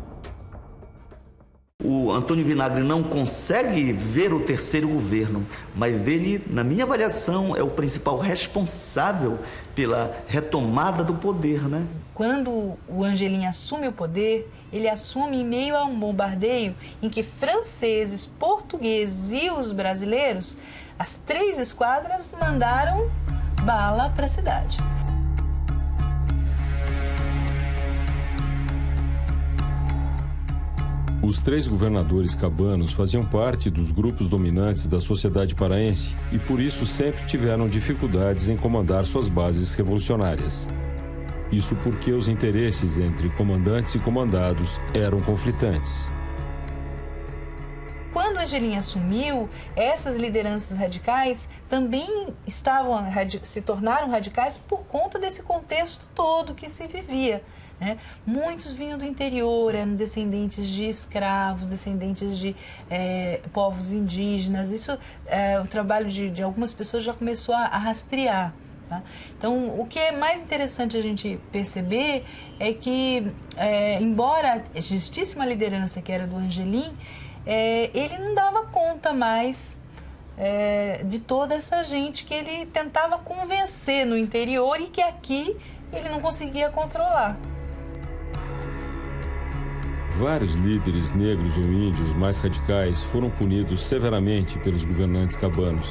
O 1.82 2.12
Antônio 2.12 2.44
Vinagre 2.44 2.84
não 2.84 3.02
consegue 3.02 3.92
ver 3.92 4.32
o 4.32 4.38
terceiro 4.38 4.88
governo, 4.88 5.44
mas 5.74 6.06
ele, 6.06 6.40
na 6.48 6.62
minha 6.62 6.84
avaliação, 6.84 7.56
é 7.56 7.64
o 7.64 7.68
principal 7.68 8.16
responsável 8.16 9.40
pela 9.74 10.22
retomada 10.28 11.02
do 11.02 11.16
poder, 11.16 11.68
né? 11.68 11.84
Quando 12.14 12.78
o 12.88 13.02
Angelim 13.02 13.44
assume 13.44 13.88
o 13.88 13.92
poder, 13.92 14.48
ele 14.72 14.88
assume 14.88 15.38
em 15.38 15.44
meio 15.44 15.76
a 15.76 15.84
um 15.84 15.98
bombardeio 15.98 16.76
em 17.02 17.10
que 17.10 17.24
franceses, 17.24 18.24
portugueses 18.24 19.42
e 19.42 19.50
os 19.50 19.72
brasileiros, 19.72 20.56
as 20.96 21.18
três 21.18 21.58
esquadras 21.58 22.32
mandaram 22.40 23.10
bala 23.64 24.10
para 24.10 24.26
a 24.26 24.28
cidade. 24.28 24.76
Os 31.22 31.40
três 31.40 31.66
governadores 31.66 32.34
cabanos 32.34 32.92
faziam 32.92 33.24
parte 33.24 33.70
dos 33.70 33.90
grupos 33.90 34.28
dominantes 34.28 34.86
da 34.86 35.00
sociedade 35.00 35.54
paraense 35.54 36.14
e 36.30 36.38
por 36.38 36.60
isso 36.60 36.84
sempre 36.84 37.24
tiveram 37.26 37.66
dificuldades 37.66 38.50
em 38.50 38.56
comandar 38.58 39.06
suas 39.06 39.30
bases 39.30 39.72
revolucionárias. 39.72 40.68
Isso 41.50 41.74
porque 41.76 42.12
os 42.12 42.28
interesses 42.28 42.98
entre 42.98 43.30
comandantes 43.30 43.94
e 43.94 43.98
comandados 43.98 44.78
eram 44.92 45.22
conflitantes. 45.22 46.13
Quando 48.14 48.38
Angelim 48.38 48.76
assumiu, 48.76 49.50
essas 49.74 50.14
lideranças 50.14 50.78
radicais 50.78 51.48
também 51.68 52.28
estavam 52.46 53.04
se 53.42 53.60
tornaram 53.60 54.08
radicais 54.08 54.56
por 54.56 54.86
conta 54.86 55.18
desse 55.18 55.42
contexto 55.42 56.08
todo 56.14 56.54
que 56.54 56.70
se 56.70 56.86
vivia. 56.86 57.42
Né? 57.80 57.98
Muitos 58.24 58.70
vinham 58.70 58.96
do 58.96 59.04
interior, 59.04 59.74
eram 59.74 59.96
descendentes 59.96 60.68
de 60.68 60.84
escravos, 60.84 61.66
descendentes 61.66 62.38
de 62.38 62.54
é, 62.88 63.40
povos 63.52 63.90
indígenas. 63.90 64.70
Isso, 64.70 64.96
é, 65.26 65.60
o 65.60 65.66
trabalho 65.66 66.08
de, 66.08 66.30
de, 66.30 66.40
algumas 66.40 66.72
pessoas 66.72 67.02
já 67.02 67.12
começou 67.12 67.52
a, 67.52 67.62
a 67.62 67.78
rastrear. 67.78 68.54
Tá? 68.88 69.02
Então, 69.36 69.80
o 69.80 69.86
que 69.86 69.98
é 69.98 70.12
mais 70.12 70.40
interessante 70.40 70.96
a 70.96 71.02
gente 71.02 71.40
perceber 71.50 72.24
é 72.60 72.72
que, 72.72 73.26
é, 73.56 74.00
embora 74.00 74.62
existisse 74.72 75.34
uma 75.34 75.46
liderança 75.46 76.00
que 76.00 76.12
era 76.12 76.28
do 76.28 76.36
Angelim, 76.36 76.94
é, 77.46 77.90
ele 77.94 78.18
não 78.18 78.34
dava 78.34 78.66
conta 78.66 79.12
mais 79.12 79.76
é, 80.36 81.02
de 81.04 81.18
toda 81.18 81.54
essa 81.54 81.82
gente 81.84 82.24
que 82.24 82.34
ele 82.34 82.66
tentava 82.66 83.18
convencer 83.18 84.06
no 84.06 84.16
interior 84.16 84.80
e 84.80 84.86
que 84.86 85.00
aqui 85.00 85.56
ele 85.92 86.08
não 86.08 86.20
conseguia 86.20 86.70
controlar. 86.70 87.38
Vários 90.16 90.54
líderes 90.54 91.10
negros 91.12 91.56
ou 91.56 91.64
índios 91.64 92.12
mais 92.14 92.38
radicais 92.38 93.02
foram 93.02 93.30
punidos 93.30 93.80
severamente 93.80 94.58
pelos 94.60 94.84
governantes 94.84 95.36
cabanos, 95.36 95.88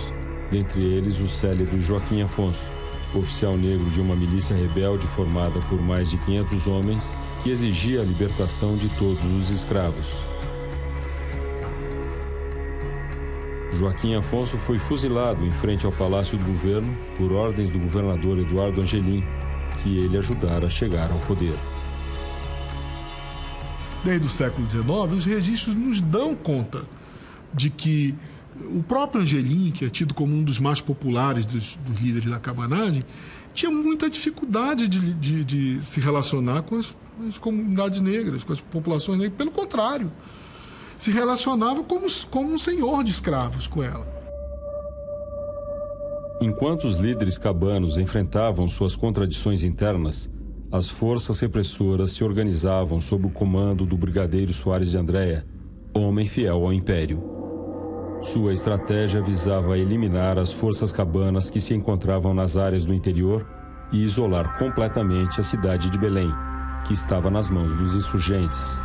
dentre 0.50 0.82
eles 0.82 1.20
o 1.20 1.28
célebre 1.28 1.78
Joaquim 1.78 2.22
Afonso, 2.22 2.72
oficial 3.14 3.58
negro 3.58 3.90
de 3.90 4.00
uma 4.00 4.16
milícia 4.16 4.56
rebelde 4.56 5.06
formada 5.08 5.60
por 5.68 5.82
mais 5.82 6.10
de 6.10 6.18
500 6.18 6.68
homens 6.68 7.14
que 7.42 7.50
exigia 7.50 8.00
a 8.00 8.06
libertação 8.06 8.78
de 8.78 8.88
todos 8.98 9.26
os 9.26 9.50
escravos. 9.50 10.26
Joaquim 13.74 14.16
Afonso 14.16 14.58
foi 14.58 14.78
fuzilado 14.78 15.46
em 15.46 15.52
frente 15.52 15.86
ao 15.86 15.92
Palácio 15.92 16.38
do 16.38 16.46
Governo 16.46 16.96
por 17.18 17.32
ordens 17.32 17.72
do 17.72 17.80
governador 17.80 18.38
Eduardo 18.38 18.82
Angelim, 18.82 19.24
que 19.82 19.98
ele 19.98 20.18
ajudara 20.18 20.68
a 20.68 20.70
chegar 20.70 21.12
ao 21.12 21.20
poder. 21.20 21.58
Desde 24.04 24.28
o 24.28 24.30
século 24.30 24.68
XIX, 24.68 24.86
os 25.18 25.26
registros 25.26 25.76
nos 25.76 26.02
dão 26.02 26.36
conta 26.36 26.84
de 27.54 27.70
que 27.70 28.16
O 28.70 28.84
próprio 28.84 29.24
Angelim, 29.24 29.72
que 29.72 29.84
é 29.84 29.90
tido 29.90 30.14
como 30.14 30.36
um 30.36 30.44
dos 30.44 30.60
mais 30.60 30.80
populares 30.80 31.44
dos, 31.44 31.76
dos 31.88 32.00
líderes 32.00 32.30
da 32.30 32.40
cabanagem, 32.40 33.02
tinha 33.52 33.72
muita 33.72 34.08
dificuldade 34.08 34.88
de, 34.88 35.14
de, 35.14 35.44
de 35.44 35.84
se 35.84 36.00
relacionar 36.00 36.62
com 36.62 36.76
as, 36.76 36.96
as, 37.28 37.40
comunidades 37.40 38.00
negras, 38.00 38.44
com 38.44 38.54
as 38.54 38.62
populações 38.62 39.18
negras. 39.18 39.38
Pelo 39.38 39.50
contrário, 39.50 40.12
se 41.04 41.12
relacionava 41.12 41.84
como, 41.84 42.06
como 42.32 42.54
um 42.54 42.58
senhor 42.58 43.04
de 43.04 43.12
escravos 43.12 43.68
com 43.68 43.84
ela. 43.84 44.08
Enquanto 46.40 46.86
os 46.86 46.96
líderes 46.96 47.38
cabanos 47.38 47.98
enfrentavam 47.98 48.70
suas 48.70 48.96
contradições 48.96 49.64
internas, 49.64 50.30
as 50.72 50.88
forças 50.88 51.42
repressoras 51.42 52.14
se 52.14 52.24
organizavam 52.24 53.02
sob 53.02 53.28
o 53.28 53.30
comando 53.30 53.86
do 53.86 53.98
brigadeiro 53.98 54.54
Soares 54.54 54.92
de 54.92 54.98
Andréa, 54.98 55.46
homem 55.94 56.26
fiel 56.26 56.64
ao 56.64 56.72
império. 56.72 57.22
Sua 58.22 58.54
estratégia 58.54 59.22
visava 59.22 59.78
eliminar 59.78 60.40
as 60.40 60.54
forças 60.54 60.90
cabanas 60.90 61.50
que 61.50 61.60
se 61.60 61.74
encontravam 61.74 62.34
nas 62.34 62.56
áreas 62.56 62.86
do 62.86 62.94
interior 62.94 63.46
e 63.92 64.02
isolar 64.02 64.58
completamente 64.58 65.42
a 65.42 65.44
cidade 65.44 65.90
de 65.90 65.98
Belém, 65.98 66.32
que 66.88 66.94
estava 66.94 67.30
nas 67.30 67.50
mãos 67.50 67.76
dos 67.76 67.94
insurgentes. 67.94 68.80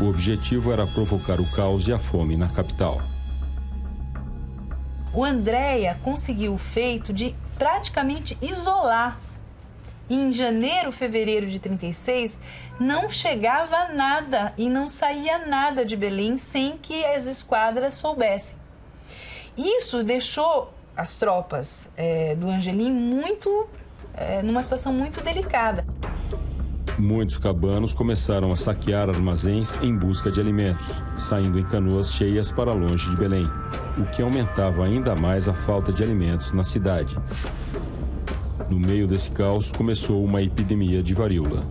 O 0.00 0.08
objetivo 0.08 0.72
era 0.72 0.86
provocar 0.86 1.40
o 1.40 1.50
caos 1.52 1.88
e 1.88 1.92
a 1.92 1.98
fome 1.98 2.36
na 2.36 2.48
capital 2.48 3.00
o 5.14 5.24
Andréia 5.24 5.96
conseguiu 6.02 6.54
o 6.54 6.58
feito 6.58 7.12
de 7.12 7.34
praticamente 7.56 8.36
isolar. 8.42 9.20
Em 10.10 10.32
janeiro, 10.32 10.92
fevereiro 10.92 11.46
de 11.46 11.58
36, 11.58 12.36
não 12.78 13.08
chegava 13.08 13.88
nada 13.94 14.52
e 14.58 14.68
não 14.68 14.88
saía 14.88 15.46
nada 15.46 15.84
de 15.84 15.96
Belém 15.96 16.36
sem 16.36 16.76
que 16.76 17.04
as 17.06 17.26
esquadras 17.26 17.94
soubessem. 17.94 18.56
Isso 19.56 20.02
deixou 20.02 20.74
as 20.96 21.16
tropas 21.16 21.88
é, 21.96 22.34
do 22.34 22.48
Angelim 22.48 22.90
muito 22.90 23.68
é, 24.14 24.42
numa 24.42 24.62
situação 24.62 24.92
muito 24.92 25.22
delicada. 25.22 25.83
Muitos 27.04 27.36
cabanos 27.36 27.92
começaram 27.92 28.50
a 28.50 28.56
saquear 28.56 29.10
armazéns 29.10 29.76
em 29.82 29.94
busca 29.94 30.30
de 30.30 30.40
alimentos, 30.40 31.02
saindo 31.18 31.58
em 31.58 31.62
canoas 31.62 32.10
cheias 32.10 32.50
para 32.50 32.72
longe 32.72 33.10
de 33.10 33.16
Belém, 33.18 33.46
o 33.98 34.06
que 34.06 34.22
aumentava 34.22 34.86
ainda 34.86 35.14
mais 35.14 35.46
a 35.46 35.52
falta 35.52 35.92
de 35.92 36.02
alimentos 36.02 36.54
na 36.54 36.64
cidade. 36.64 37.14
No 38.70 38.80
meio 38.80 39.06
desse 39.06 39.30
caos, 39.32 39.70
começou 39.70 40.24
uma 40.24 40.40
epidemia 40.40 41.02
de 41.02 41.12
varíola. 41.12 41.62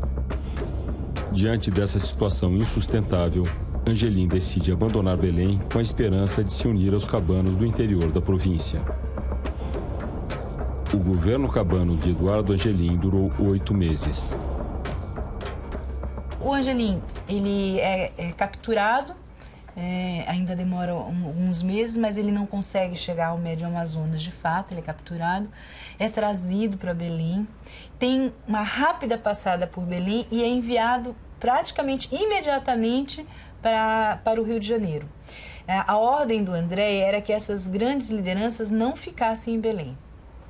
Diante 1.31 1.71
dessa 1.71 1.97
situação 1.97 2.55
insustentável, 2.55 3.43
Angelim 3.87 4.27
decide 4.27 4.71
abandonar 4.71 5.17
Belém 5.17 5.59
com 5.71 5.79
a 5.79 5.81
esperança 5.81 6.43
de 6.43 6.53
se 6.53 6.67
unir 6.67 6.93
aos 6.93 7.07
cabanos 7.07 7.55
do 7.55 7.65
interior 7.65 8.11
da 8.11 8.21
província. 8.21 8.79
O 10.93 10.97
governo 10.97 11.49
cabano 11.49 11.97
de 11.97 12.11
Eduardo 12.11 12.53
Angelim 12.53 12.95
durou 12.97 13.31
oito 13.39 13.73
meses. 13.73 14.37
O 16.43 16.53
Angelim, 16.53 17.01
ele 17.27 17.79
é, 17.79 18.11
é 18.17 18.31
capturado, 18.33 19.15
é, 19.77 20.25
ainda 20.27 20.53
demora 20.55 20.93
um, 20.93 21.47
uns 21.47 21.63
meses, 21.63 21.97
mas 21.97 22.17
ele 22.17 22.31
não 22.31 22.45
consegue 22.45 22.97
chegar 22.97 23.27
ao 23.27 23.37
Médio 23.37 23.65
Amazonas 23.65 24.21
de 24.21 24.31
fato, 24.31 24.73
ele 24.73 24.81
é 24.81 24.83
capturado, 24.83 25.49
é 25.97 26.09
trazido 26.09 26.77
para 26.77 26.93
Belém, 26.93 27.47
tem 27.97 28.33
uma 28.45 28.61
rápida 28.61 29.17
passada 29.17 29.65
por 29.65 29.85
Belém 29.85 30.27
e 30.29 30.43
é 30.43 30.47
enviado 30.47 31.15
praticamente 31.39 32.13
imediatamente 32.13 33.25
para, 33.61 34.19
para 34.23 34.41
o 34.41 34.43
Rio 34.43 34.59
de 34.59 34.67
Janeiro. 34.67 35.07
É, 35.65 35.81
a 35.87 35.97
ordem 35.97 36.43
do 36.43 36.51
André 36.51 36.97
era 36.97 37.21
que 37.21 37.31
essas 37.31 37.67
grandes 37.67 38.09
lideranças 38.09 38.69
não 38.69 38.97
ficassem 38.97 39.55
em 39.55 39.59
Belém. 39.61 39.97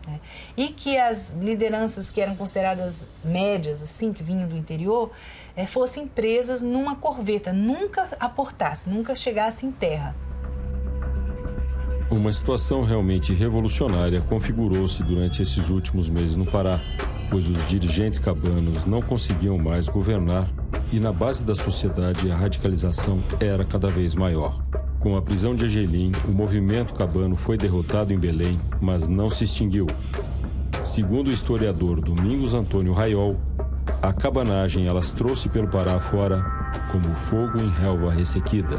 Né? 0.07 0.19
E 0.57 0.67
que 0.67 0.97
as 0.97 1.31
lideranças 1.33 2.09
que 2.09 2.19
eram 2.19 2.35
consideradas 2.35 3.07
médias, 3.23 3.81
assim, 3.81 4.11
que 4.11 4.23
vinham 4.23 4.47
do 4.47 4.57
interior, 4.57 5.11
é, 5.55 5.65
fossem 5.65 6.07
presas 6.07 6.61
numa 6.61 6.95
corveta, 6.95 7.53
nunca 7.53 8.09
aportasse, 8.19 8.89
nunca 8.89 9.15
chegasse 9.15 9.65
em 9.65 9.71
terra. 9.71 10.15
Uma 12.09 12.31
situação 12.31 12.83
realmente 12.83 13.33
revolucionária 13.33 14.21
configurou-se 14.21 15.01
durante 15.03 15.41
esses 15.41 15.69
últimos 15.69 16.09
meses 16.09 16.35
no 16.35 16.45
Pará, 16.45 16.79
pois 17.29 17.49
os 17.49 17.67
dirigentes 17.67 18.19
cabanos 18.19 18.85
não 18.85 19.01
conseguiam 19.01 19.57
mais 19.57 19.87
governar 19.87 20.47
e 20.91 20.99
na 20.99 21.11
base 21.11 21.43
da 21.43 21.55
sociedade 21.55 22.31
a 22.31 22.35
radicalização 22.35 23.19
era 23.39 23.65
cada 23.65 23.87
vez 23.87 24.13
maior. 24.13 24.63
Com 24.99 25.17
a 25.17 25.21
prisão 25.21 25.55
de 25.55 25.65
Angelim, 25.65 26.11
o 26.27 26.31
movimento 26.31 26.93
cabano 26.93 27.35
foi 27.35 27.57
derrotado 27.57 28.13
em 28.13 28.19
Belém, 28.19 28.59
mas 28.79 29.07
não 29.07 29.29
se 29.29 29.43
extinguiu. 29.43 29.87
Segundo 30.83 31.29
o 31.29 31.31
historiador 31.31 31.99
Domingos 31.99 32.53
Antônio 32.53 32.93
Raiol, 32.93 33.37
a 34.03 34.11
cabanagem 34.11 34.85
elas 34.85 35.13
trouxe 35.13 35.47
pelo 35.47 35.69
Pará 35.69 35.97
fora 35.97 36.43
como 36.91 37.15
fogo 37.15 37.57
em 37.57 37.69
relva 37.69 38.11
ressequida. 38.11 38.77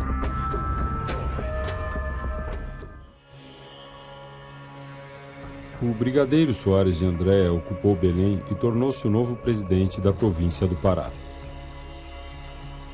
O 5.81 5.87
brigadeiro 5.95 6.53
Soares 6.53 6.99
de 6.99 7.07
André 7.07 7.49
ocupou 7.49 7.97
Belém 7.97 8.43
e 8.51 8.55
tornou-se 8.55 9.07
o 9.07 9.11
novo 9.11 9.35
presidente 9.35 9.99
da 9.99 10.13
província 10.13 10.67
do 10.67 10.77
Pará. 10.77 11.11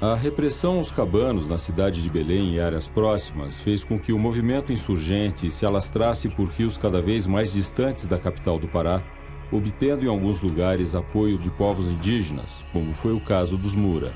A 0.00 0.14
repressão 0.14 0.78
aos 0.78 0.92
cabanos 0.92 1.48
na 1.48 1.58
cidade 1.58 2.00
de 2.00 2.08
Belém 2.08 2.54
e 2.54 2.60
áreas 2.60 2.86
próximas 2.86 3.56
fez 3.56 3.82
com 3.82 3.98
que 3.98 4.12
o 4.12 4.18
movimento 4.20 4.72
insurgente 4.72 5.50
se 5.50 5.66
alastrasse 5.66 6.28
por 6.28 6.46
rios 6.46 6.78
cada 6.78 7.02
vez 7.02 7.26
mais 7.26 7.52
distantes 7.52 8.06
da 8.06 8.18
capital 8.18 8.56
do 8.56 8.68
Pará, 8.68 9.02
obtendo 9.52 10.04
em 10.04 10.08
alguns 10.08 10.40
lugares 10.40 10.94
apoio 10.94 11.36
de 11.36 11.50
povos 11.50 11.86
indígenas, 11.86 12.64
como 12.72 12.92
foi 12.92 13.12
o 13.12 13.20
caso 13.20 13.56
dos 13.56 13.74
Mura. 13.74 14.14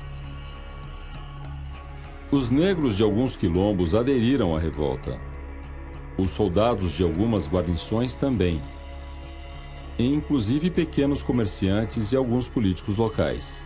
Os 2.31 2.49
negros 2.49 2.95
de 2.95 3.03
alguns 3.03 3.35
quilombos 3.35 3.93
aderiram 3.93 4.55
à 4.55 4.59
revolta. 4.59 5.19
Os 6.17 6.31
soldados 6.31 6.91
de 6.93 7.03
algumas 7.03 7.47
guarnições 7.47 8.15
também. 8.15 8.61
E 9.97 10.05
inclusive 10.05 10.69
pequenos 10.69 11.21
comerciantes 11.21 12.11
e 12.11 12.15
alguns 12.15 12.47
políticos 12.47 12.97
locais. 12.97 13.63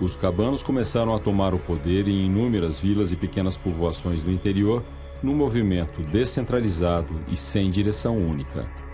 Os 0.00 0.16
cabanos 0.16 0.62
começaram 0.62 1.14
a 1.14 1.18
tomar 1.18 1.54
o 1.54 1.58
poder 1.58 2.08
em 2.08 2.26
inúmeras 2.26 2.78
vilas 2.78 3.12
e 3.12 3.16
pequenas 3.16 3.56
povoações 3.56 4.22
do 4.22 4.30
interior, 4.30 4.82
num 5.22 5.34
movimento 5.34 6.02
descentralizado 6.02 7.20
e 7.28 7.36
sem 7.36 7.70
direção 7.70 8.16
única 8.16 8.87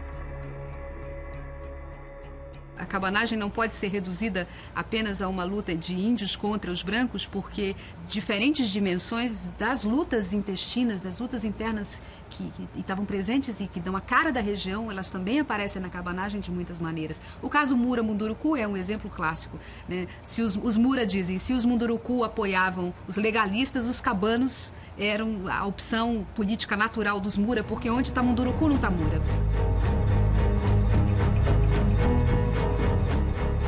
a 2.79 2.85
cabanagem 2.85 3.39
não 3.39 3.49
pode 3.49 3.75
ser 3.75 3.89
reduzida 3.89 4.49
apenas 4.75 5.23
a 5.23 5.29
uma 5.29 5.45
luta 5.45 5.75
de 5.75 5.95
índios 5.95 6.37
contra 6.37 6.71
os 6.71 6.83
brancos, 6.83 7.27
porque 7.27 7.75
diferentes 8.09 8.69
dimensões 8.69 9.49
das 9.59 9.85
lutas 9.85 10.33
intestinas, 10.33 11.01
das 11.01 11.21
lutas 11.21 11.45
internas 11.45 12.01
que, 12.31 12.51
estavam 12.77 13.05
presentes 13.05 13.61
e 13.61 13.67
que 13.67 13.81
dão 13.81 13.97
a 13.97 14.01
cara 14.01 14.33
da 14.33 14.41
região, 14.41 14.91
elas 14.91 15.11
também 15.11 15.39
aparecem 15.39 15.81
na 15.81 15.89
cabanagem 15.89 16.41
de 16.41 16.51
muitas 16.51 16.81
maneiras. 16.81 17.21
O 17.43 17.49
caso 17.49 17.77
Mura 17.77 18.03
Munduruku 18.03 18.57
é 18.57 18.67
um 18.67 18.77
exemplo 18.77 19.11
clássico. 19.11 19.59
Né? 19.89 20.07
Se 20.23 20.43
os, 20.43 20.57
os 20.57 20.77
Mura 20.77 21.07
dizem, 21.07 21.39
se 21.39 21.53
os 21.53 21.65
Munduruku 21.65 22.25
apoiavam 22.25 22.93
os 23.07 23.17
legalistas, 23.17 23.87
os 23.87 24.01
cabanos 24.01 24.73
eram 24.99 25.43
a 25.51 25.65
opção 25.67 26.27
política 26.35 26.77
natural 26.77 27.21
dos 27.21 27.37
Mura, 27.37 27.63
porque 27.63 27.89
onde 27.91 28.09
está 28.09 28.23
Munduruku 28.23 28.69
não 28.69 28.77
está 28.77 28.91
Mura. 28.91 29.21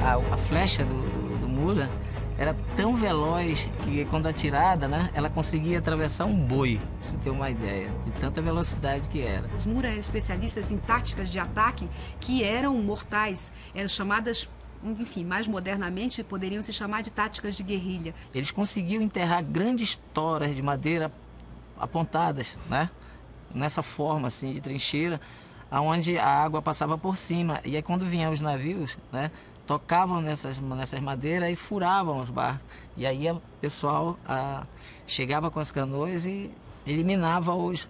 A, 0.07 0.35
a 0.35 0.37
flecha 0.37 0.85
do, 0.85 0.95
do, 0.95 1.41
do 1.41 1.49
Mura 1.49 1.91
era 2.39 2.55
tão 2.77 2.95
veloz 2.97 3.69
que 3.83 4.05
quando 4.05 4.27
atirada, 4.27 4.87
né, 4.87 5.11
ela 5.15 5.29
conseguia 5.29 5.79
atravessar 5.79 6.27
um 6.27 6.37
boi, 6.37 6.79
pra 6.79 7.09
você 7.09 7.17
ter 7.17 7.31
uma 7.31 7.51
ideia, 7.51 7.91
de 8.05 8.13
tanta 8.13 8.41
velocidade 8.43 9.09
que 9.09 9.23
era. 9.23 9.49
Os 9.57 9.67
Mura 9.67 9.89
eram 9.89 9.99
especialistas 9.99 10.71
em 10.71 10.77
táticas 10.77 11.31
de 11.31 11.39
ataque 11.39 11.89
que 12.21 12.45
eram 12.45 12.77
mortais, 12.77 13.53
eram 13.75 13.89
chamadas 13.89 14.49
enfim, 14.85 15.25
mais 15.25 15.49
modernamente 15.49 16.23
poderiam 16.23 16.63
se 16.63 16.73
chamar 16.73 17.03
de 17.03 17.11
táticas 17.11 17.57
de 17.57 17.63
guerrilha. 17.63 18.15
Eles 18.33 18.53
conseguiam 18.53 19.03
enterrar 19.03 19.43
grandes 19.43 19.99
toras 20.13 20.55
de 20.55 20.63
madeira 20.63 21.11
apontadas, 21.81 22.57
né? 22.69 22.89
Nessa 23.53 23.83
forma 23.83 24.29
assim 24.29 24.53
de 24.53 24.61
trincheira, 24.61 25.21
aonde 25.71 26.19
a 26.19 26.29
água 26.29 26.63
passava 26.63 26.97
por 26.97 27.17
cima. 27.17 27.61
E 27.65 27.75
aí 27.75 27.83
quando 27.83 28.07
vinham 28.07 28.33
os 28.33 28.41
navios, 28.41 28.97
né, 29.11 29.31
tocavam 29.67 30.21
nessas, 30.21 30.59
nessas 30.61 31.01
madeiras 31.01 31.51
e 31.51 31.57
furavam 31.57 32.21
os 32.21 32.31
barcos. 32.31 32.65
E 32.97 33.07
aí 33.07 33.31
o 33.31 33.43
pessoal 33.61 34.19
chegava 35.07 35.51
com 35.51 35.59
as 35.59 35.71
canoas 35.71 36.25
e 36.27 36.51
eliminava 36.87 37.55
os, 37.55 37.89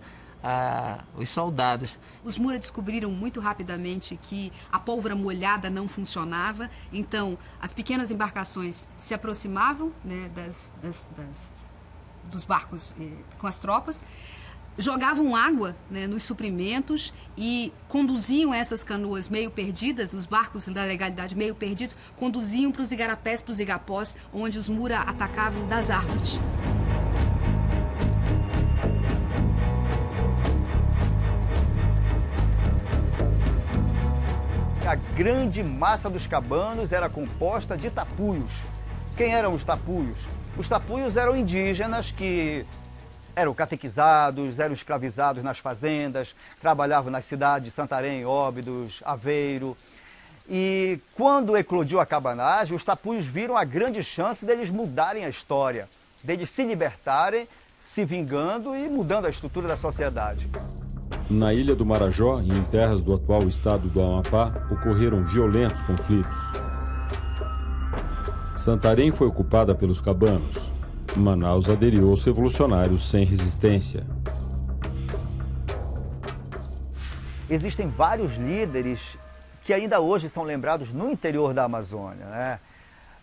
os 1.16 1.28
soldados. 1.28 1.98
Os 2.24 2.38
Mura 2.38 2.58
descobriram 2.58 3.10
muito 3.10 3.40
rapidamente 3.40 4.18
que 4.20 4.52
a 4.72 4.78
pólvora 4.78 5.14
molhada 5.14 5.68
não 5.68 5.86
funcionava, 5.86 6.70
então 6.92 7.38
as 7.60 7.74
pequenas 7.74 8.10
embarcações 8.10 8.88
se 8.98 9.12
aproximavam 9.14 9.92
né, 10.04 10.30
das, 10.34 10.72
das, 10.82 11.08
das, 11.16 11.52
dos 12.30 12.44
barcos 12.44 12.94
eh, 12.98 13.10
com 13.38 13.46
as 13.46 13.58
tropas 13.58 14.02
jogavam 14.78 15.34
água 15.34 15.74
né, 15.90 16.06
nos 16.06 16.22
suprimentos 16.22 17.12
e 17.36 17.72
conduziam 17.88 18.52
essas 18.52 18.84
canoas 18.84 19.28
meio 19.28 19.50
perdidas, 19.50 20.12
os 20.12 20.26
barcos 20.26 20.68
da 20.68 20.84
legalidade 20.84 21.34
meio 21.34 21.54
perdidos, 21.54 21.96
conduziam 22.16 22.70
para 22.70 22.82
os 22.82 22.92
igarapés, 22.92 23.40
para 23.40 23.52
os 23.52 23.60
igapós, 23.60 24.14
onde 24.32 24.58
os 24.58 24.68
mura 24.68 24.98
atacavam 24.98 25.66
das 25.66 25.90
árvores. 25.90 26.38
A 34.86 34.94
grande 34.94 35.64
massa 35.64 36.08
dos 36.08 36.28
cabanos 36.28 36.92
era 36.92 37.08
composta 37.08 37.76
de 37.76 37.90
tapuios. 37.90 38.52
Quem 39.16 39.34
eram 39.34 39.52
os 39.52 39.64
tapuios? 39.64 40.16
Os 40.56 40.68
tapuios 40.68 41.16
eram 41.16 41.34
indígenas 41.34 42.12
que 42.12 42.64
eram 43.36 43.52
catequizados, 43.52 44.58
eram 44.58 44.72
escravizados 44.72 45.44
nas 45.44 45.58
fazendas, 45.58 46.34
trabalhavam 46.58 47.10
nas 47.10 47.26
cidades 47.26 47.68
de 47.68 47.70
Santarém, 47.70 48.24
Óbidos, 48.24 49.02
Aveiro. 49.04 49.76
E 50.48 50.98
quando 51.14 51.56
eclodiu 51.56 52.00
a 52.00 52.06
cabanagem, 52.06 52.74
os 52.74 52.82
tapuios 52.82 53.26
viram 53.26 53.54
a 53.54 53.64
grande 53.64 54.02
chance 54.02 54.46
deles 54.46 54.70
mudarem 54.70 55.26
a 55.26 55.28
história, 55.28 55.86
deles 56.24 56.48
se 56.48 56.64
libertarem, 56.64 57.46
se 57.78 58.06
vingando 58.06 58.74
e 58.74 58.88
mudando 58.88 59.26
a 59.26 59.30
estrutura 59.30 59.68
da 59.68 59.76
sociedade. 59.76 60.48
Na 61.28 61.52
ilha 61.52 61.74
do 61.74 61.84
Marajó 61.84 62.40
e 62.40 62.50
em 62.50 62.64
terras 62.64 63.02
do 63.02 63.12
atual 63.12 63.46
estado 63.48 63.86
do 63.88 64.00
Amapá, 64.00 64.66
ocorreram 64.70 65.22
violentos 65.24 65.82
conflitos. 65.82 66.38
Santarém 68.56 69.12
foi 69.12 69.26
ocupada 69.26 69.74
pelos 69.74 70.00
cabanos. 70.00 70.75
Manaus 71.18 71.68
aderiu 71.68 72.10
aos 72.10 72.22
revolucionários 72.22 73.08
sem 73.08 73.24
resistência. 73.24 74.04
Existem 77.48 77.88
vários 77.88 78.36
líderes 78.36 79.16
que 79.64 79.72
ainda 79.72 80.00
hoje 80.00 80.28
são 80.28 80.42
lembrados 80.42 80.92
no 80.92 81.10
interior 81.10 81.54
da 81.54 81.64
Amazônia. 81.64 82.26
Né? 82.26 82.60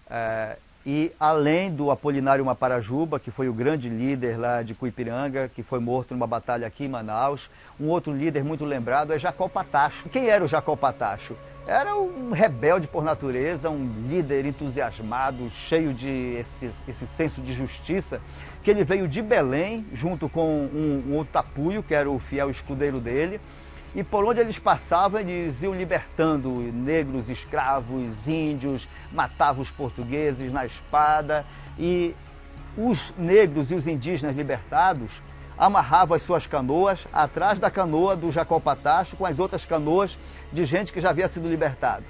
É, 0.09 0.57
e 0.85 1.11
além 1.19 1.71
do 1.71 1.89
Apolinário 1.91 2.43
Maparajuba, 2.43 3.19
que 3.19 3.31
foi 3.31 3.47
o 3.47 3.53
grande 3.53 3.87
líder 3.87 4.37
lá 4.37 4.61
de 4.61 4.73
Cuipiranga, 4.73 5.49
que 5.53 5.63
foi 5.63 5.79
morto 5.79 6.13
numa 6.13 6.27
batalha 6.27 6.67
aqui 6.67 6.85
em 6.85 6.89
Manaus, 6.89 7.49
um 7.79 7.87
outro 7.87 8.13
líder 8.13 8.43
muito 8.43 8.65
lembrado 8.65 9.13
é 9.13 9.19
Jacó 9.19 9.47
Patacho. 9.47 10.09
Quem 10.09 10.27
era 10.27 10.43
o 10.43 10.47
Jacó 10.47 10.75
Patacho? 10.75 11.35
Era 11.65 11.95
um 11.95 12.31
rebelde 12.31 12.87
por 12.87 13.03
natureza, 13.03 13.69
um 13.69 13.89
líder 14.09 14.45
entusiasmado, 14.45 15.49
cheio 15.49 15.93
de 15.93 16.35
esse, 16.37 16.69
esse 16.87 17.07
senso 17.07 17.39
de 17.39 17.53
justiça, 17.53 18.19
que 18.61 18.69
ele 18.69 18.83
veio 18.83 19.07
de 19.07 19.21
Belém, 19.21 19.85
junto 19.93 20.27
com 20.27 20.65
um, 20.65 21.03
um 21.07 21.13
outro 21.15 21.31
tapuio, 21.31 21.81
que 21.81 21.93
era 21.93 22.09
o 22.09 22.19
fiel 22.19 22.49
escudeiro 22.49 22.99
dele, 22.99 23.39
e 23.95 24.03
por 24.03 24.25
onde 24.25 24.41
eles 24.41 24.59
passavam, 24.59 25.21
eles 25.21 25.61
iam 25.61 25.73
libertando 25.73 26.49
negros, 26.49 27.29
escravos, 27.29 28.27
índios, 28.27 28.87
matavam 29.11 29.61
os 29.61 29.69
portugueses 29.69 30.51
na 30.51 30.65
espada. 30.65 31.45
E 31.77 32.15
os 32.75 33.13
negros 33.17 33.69
e 33.69 33.75
os 33.75 33.85
indígenas 33.85 34.35
libertados 34.35 35.21
amarravam 35.57 36.15
as 36.15 36.23
suas 36.23 36.47
canoas 36.47 37.07
atrás 37.11 37.59
da 37.59 37.69
canoa 37.69 38.15
do 38.15 38.31
Jacó 38.31 38.59
Patacho 38.59 39.15
com 39.15 39.25
as 39.25 39.39
outras 39.39 39.65
canoas 39.65 40.17
de 40.51 40.65
gente 40.65 40.91
que 40.91 41.01
já 41.01 41.09
havia 41.09 41.27
sido 41.27 41.47
libertado. 41.47 42.03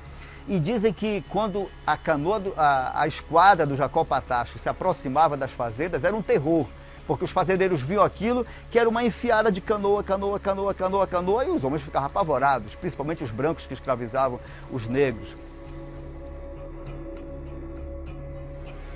E 0.47 0.59
dizem 0.59 0.91
que 0.91 1.23
quando 1.29 1.69
a 1.87 1.95
canoa, 1.95 2.39
do, 2.39 2.53
a, 2.57 3.01
a 3.01 3.07
esquadra 3.07 3.65
do 3.65 3.75
Jacó 3.75 4.03
Patacho 4.03 4.59
se 4.59 4.67
aproximava 4.67 5.37
das 5.37 5.51
fazendas, 5.51 6.03
era 6.03 6.15
um 6.15 6.21
terror 6.21 6.67
porque 7.07 7.25
os 7.25 7.31
fazendeiros 7.31 7.81
viam 7.81 8.03
aquilo 8.03 8.45
que 8.71 8.79
era 8.79 8.87
uma 8.87 9.03
enfiada 9.03 9.51
de 9.51 9.61
canoa, 9.61 10.03
canoa, 10.03 10.39
canoa, 10.39 10.73
canoa, 10.73 11.07
canoa, 11.07 11.45
e 11.45 11.49
os 11.49 11.63
homens 11.63 11.81
ficavam 11.81 12.07
apavorados, 12.07 12.75
principalmente 12.75 13.23
os 13.23 13.31
brancos 13.31 13.65
que 13.65 13.73
escravizavam 13.73 14.39
os 14.71 14.87
negros. 14.87 15.35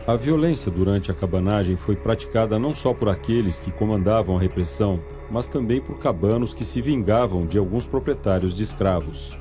A 0.08 0.16
violência 0.16 0.72
durante 0.72 1.12
a 1.12 1.14
cabanagem 1.14 1.76
foi 1.76 1.94
praticada 1.94 2.58
não 2.58 2.74
só 2.74 2.94
por 2.94 3.10
aqueles 3.10 3.60
que 3.60 3.70
comandavam 3.70 4.38
a 4.38 4.40
repressão, 4.40 5.02
mas 5.30 5.50
também 5.50 5.82
por 5.82 6.00
cabanos 6.00 6.54
que 6.54 6.64
se 6.64 6.82
vingavam 6.82 7.46
de 7.46 7.58
alguns 7.58 7.86
proprietários 7.86 8.54
de 8.54 8.64
escravos. 8.64 9.38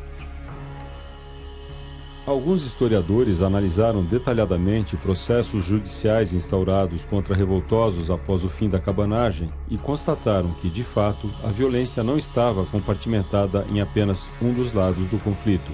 Alguns 2.27 2.65
historiadores 2.65 3.43
analisaram 3.43 4.05
detalhadamente 4.05 4.97
processos 4.97 5.63
judiciais 5.63 6.33
instaurados 6.33 7.05
contra 7.05 7.33
revoltosos 7.33 8.11
após 8.11 8.43
o 8.43 8.49
fim 8.49 8.69
da 8.69 8.81
cabanagem 8.81 9.49
e 9.71 9.79
constataram 9.79 10.51
que, 10.55 10.69
de 10.69 10.83
fato, 10.83 11.33
a 11.45 11.53
violência 11.53 12.03
não 12.03 12.19
estava 12.19 12.67
compartimentada 12.67 13.65
em 13.71 13.81
apenas 13.81 14.29
um 14.43 14.53
dos 14.53 14.73
lados 14.73 15.07
do 15.07 15.21
conflito. 15.21 15.71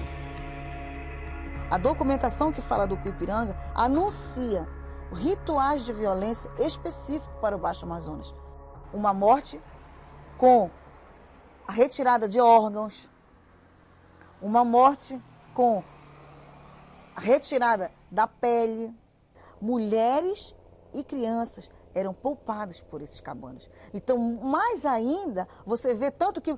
A 1.71 1.79
documentação 1.79 2.51
que 2.51 2.61
fala 2.61 2.85
do 2.85 2.95
Cuipiranga 2.95 3.55
anuncia 3.73 4.67
rituais 5.13 5.85
de 5.85 5.93
violência 5.93 6.51
específicos 6.59 7.39
para 7.39 7.55
o 7.55 7.59
Baixo 7.59 7.85
Amazonas. 7.85 8.33
Uma 8.93 9.13
morte 9.13 9.61
com 10.37 10.69
a 11.67 11.71
retirada 11.71 12.27
de 12.27 12.39
órgãos, 12.39 13.09
uma 14.41 14.65
morte 14.65 15.21
com 15.53 15.83
retirada 17.15 17.91
da 18.11 18.27
pele. 18.27 18.93
Mulheres 19.61 20.53
e 20.93 21.03
crianças 21.03 21.69
eram 21.93 22.13
poupadas 22.13 22.81
por 22.81 23.01
esses 23.01 23.21
cabanos. 23.21 23.69
Então, 23.93 24.17
mais 24.17 24.85
ainda, 24.85 25.47
você 25.65 25.93
vê 25.93 26.11
tanto 26.11 26.41
que 26.41 26.57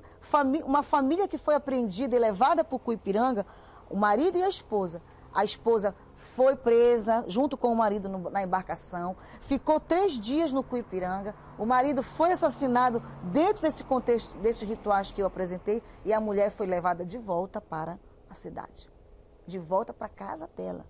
uma 0.64 0.82
família 0.82 1.28
que 1.28 1.38
foi 1.38 1.54
apreendida 1.54 2.16
e 2.16 2.18
levada 2.18 2.64
para 2.64 2.74
o 2.74 2.80
Cuipiranga, 2.80 3.46
o 3.88 3.96
marido 3.96 4.38
e 4.38 4.42
a 4.42 4.48
esposa. 4.48 5.02
A 5.36 5.44
esposa 5.44 5.94
foi 6.14 6.56
presa 6.56 7.24
junto 7.28 7.56
com 7.56 7.72
o 7.72 7.76
marido 7.76 8.08
no, 8.08 8.30
na 8.30 8.42
embarcação, 8.42 9.14
ficou 9.40 9.78
três 9.78 10.18
dias 10.18 10.50
no 10.50 10.62
Cuipiranga. 10.62 11.34
O 11.58 11.66
marido 11.66 12.02
foi 12.02 12.32
assassinado 12.32 13.02
dentro 13.24 13.62
desse 13.62 13.84
contexto, 13.84 14.36
desses 14.38 14.68
rituais 14.68 15.12
que 15.12 15.22
eu 15.22 15.26
apresentei, 15.26 15.82
e 16.04 16.12
a 16.12 16.20
mulher 16.20 16.50
foi 16.50 16.66
levada 16.66 17.04
de 17.04 17.18
volta 17.18 17.60
para 17.60 17.98
a 18.28 18.34
cidade 18.34 18.88
de 19.46 19.58
volta 19.58 19.92
para 19.92 20.08
casa 20.08 20.48
dela. 20.56 20.84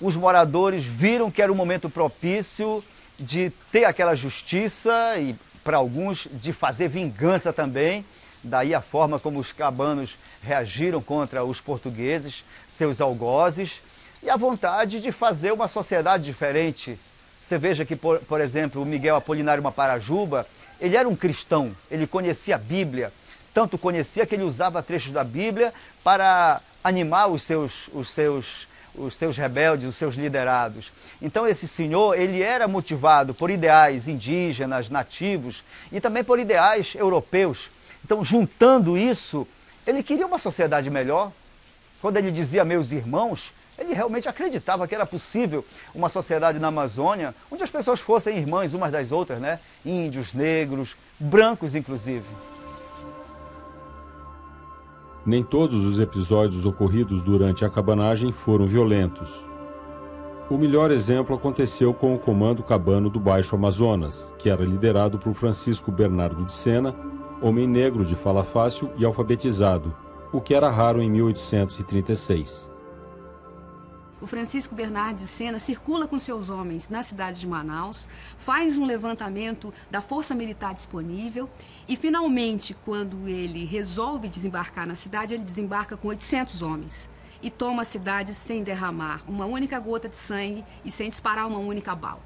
Os 0.00 0.14
moradores 0.14 0.84
viram 0.84 1.30
que 1.30 1.42
era 1.42 1.50
o 1.50 1.54
momento 1.54 1.90
propício 1.90 2.84
de 3.18 3.50
ter 3.72 3.84
aquela 3.84 4.14
justiça 4.14 5.18
e, 5.18 5.34
para 5.64 5.78
alguns, 5.78 6.28
de 6.30 6.52
fazer 6.52 6.88
vingança 6.88 7.52
também. 7.52 8.04
Daí 8.44 8.74
a 8.74 8.80
forma 8.80 9.18
como 9.18 9.40
os 9.40 9.52
cabanos 9.52 10.16
reagiram 10.42 11.02
contra 11.02 11.42
os 11.42 11.60
portugueses, 11.60 12.44
seus 12.68 13.00
algozes, 13.00 13.80
e 14.26 14.30
a 14.30 14.36
vontade 14.36 15.00
de 15.00 15.12
fazer 15.12 15.52
uma 15.52 15.68
sociedade 15.68 16.24
diferente. 16.24 16.98
Você 17.40 17.56
veja 17.56 17.84
que, 17.84 17.94
por, 17.94 18.18
por 18.18 18.40
exemplo, 18.40 18.82
o 18.82 18.84
Miguel 18.84 19.14
Apolinário 19.14 19.62
Maparajuba, 19.62 20.44
ele 20.80 20.96
era 20.96 21.08
um 21.08 21.14
cristão, 21.14 21.70
ele 21.88 22.08
conhecia 22.08 22.56
a 22.56 22.58
Bíblia, 22.58 23.12
tanto 23.54 23.78
conhecia 23.78 24.26
que 24.26 24.34
ele 24.34 24.42
usava 24.42 24.82
trechos 24.82 25.12
da 25.12 25.22
Bíblia 25.22 25.72
para 26.02 26.60
animar 26.82 27.28
os 27.28 27.44
seus, 27.44 27.88
os 27.94 28.10
seus, 28.10 28.66
os 28.96 29.14
seus 29.14 29.36
rebeldes, 29.36 29.88
os 29.88 29.94
seus 29.94 30.16
liderados. 30.16 30.90
Então 31.22 31.46
esse 31.46 31.68
senhor, 31.68 32.18
ele 32.18 32.42
era 32.42 32.66
motivado 32.66 33.32
por 33.32 33.48
ideais 33.48 34.08
indígenas, 34.08 34.90
nativos 34.90 35.62
e 35.92 36.00
também 36.00 36.24
por 36.24 36.40
ideais 36.40 36.94
europeus. 36.96 37.70
Então, 38.04 38.24
juntando 38.24 38.98
isso, 38.98 39.46
ele 39.86 40.02
queria 40.02 40.26
uma 40.26 40.38
sociedade 40.38 40.90
melhor. 40.90 41.30
Quando 42.02 42.16
ele 42.16 42.32
dizia 42.32 42.64
meus 42.64 42.90
irmãos, 42.90 43.52
ele 43.78 43.92
realmente 43.92 44.28
acreditava 44.28 44.86
que 44.88 44.94
era 44.94 45.06
possível 45.06 45.64
uma 45.94 46.08
sociedade 46.08 46.58
na 46.58 46.68
Amazônia 46.68 47.34
onde 47.50 47.62
as 47.62 47.70
pessoas 47.70 48.00
fossem 48.00 48.38
irmãs 48.38 48.74
umas 48.74 48.90
das 48.90 49.12
outras, 49.12 49.40
né? 49.40 49.60
Índios, 49.84 50.32
negros, 50.32 50.96
brancos 51.18 51.74
inclusive. 51.74 52.24
Nem 55.24 55.42
todos 55.42 55.84
os 55.84 55.98
episódios 55.98 56.64
ocorridos 56.64 57.22
durante 57.22 57.64
a 57.64 57.70
cabanagem 57.70 58.32
foram 58.32 58.66
violentos. 58.66 59.44
O 60.48 60.56
melhor 60.56 60.92
exemplo 60.92 61.34
aconteceu 61.34 61.92
com 61.92 62.14
o 62.14 62.18
Comando 62.18 62.62
Cabano 62.62 63.10
do 63.10 63.18
Baixo 63.18 63.56
Amazonas, 63.56 64.32
que 64.38 64.48
era 64.48 64.64
liderado 64.64 65.18
por 65.18 65.34
Francisco 65.34 65.90
Bernardo 65.90 66.44
de 66.44 66.52
Sena, 66.52 66.94
homem 67.42 67.66
negro 67.66 68.04
de 68.04 68.14
fala 68.14 68.44
fácil 68.44 68.88
e 68.96 69.04
alfabetizado, 69.04 69.92
o 70.32 70.40
que 70.40 70.54
era 70.54 70.70
raro 70.70 71.02
em 71.02 71.10
1836 71.10 72.75
o 74.26 74.28
Francisco 74.28 74.74
Bernardo 74.74 75.18
de 75.18 75.26
Sena 75.26 75.60
circula 75.60 76.08
com 76.08 76.18
seus 76.18 76.50
homens 76.50 76.88
na 76.88 77.00
cidade 77.04 77.38
de 77.38 77.46
Manaus, 77.46 78.08
faz 78.40 78.76
um 78.76 78.84
levantamento 78.84 79.72
da 79.88 80.00
força 80.00 80.34
militar 80.34 80.74
disponível 80.74 81.48
e, 81.88 81.94
finalmente, 81.94 82.74
quando 82.84 83.28
ele 83.28 83.64
resolve 83.64 84.28
desembarcar 84.28 84.84
na 84.84 84.96
cidade, 84.96 85.32
ele 85.32 85.44
desembarca 85.44 85.96
com 85.96 86.08
800 86.08 86.60
homens 86.60 87.08
e 87.40 87.50
toma 87.50 87.82
a 87.82 87.84
cidade 87.84 88.34
sem 88.34 88.64
derramar 88.64 89.22
uma 89.28 89.46
única 89.46 89.78
gota 89.78 90.08
de 90.08 90.16
sangue 90.16 90.64
e 90.84 90.90
sem 90.90 91.08
disparar 91.08 91.46
uma 91.46 91.60
única 91.60 91.94
bala. 91.94 92.20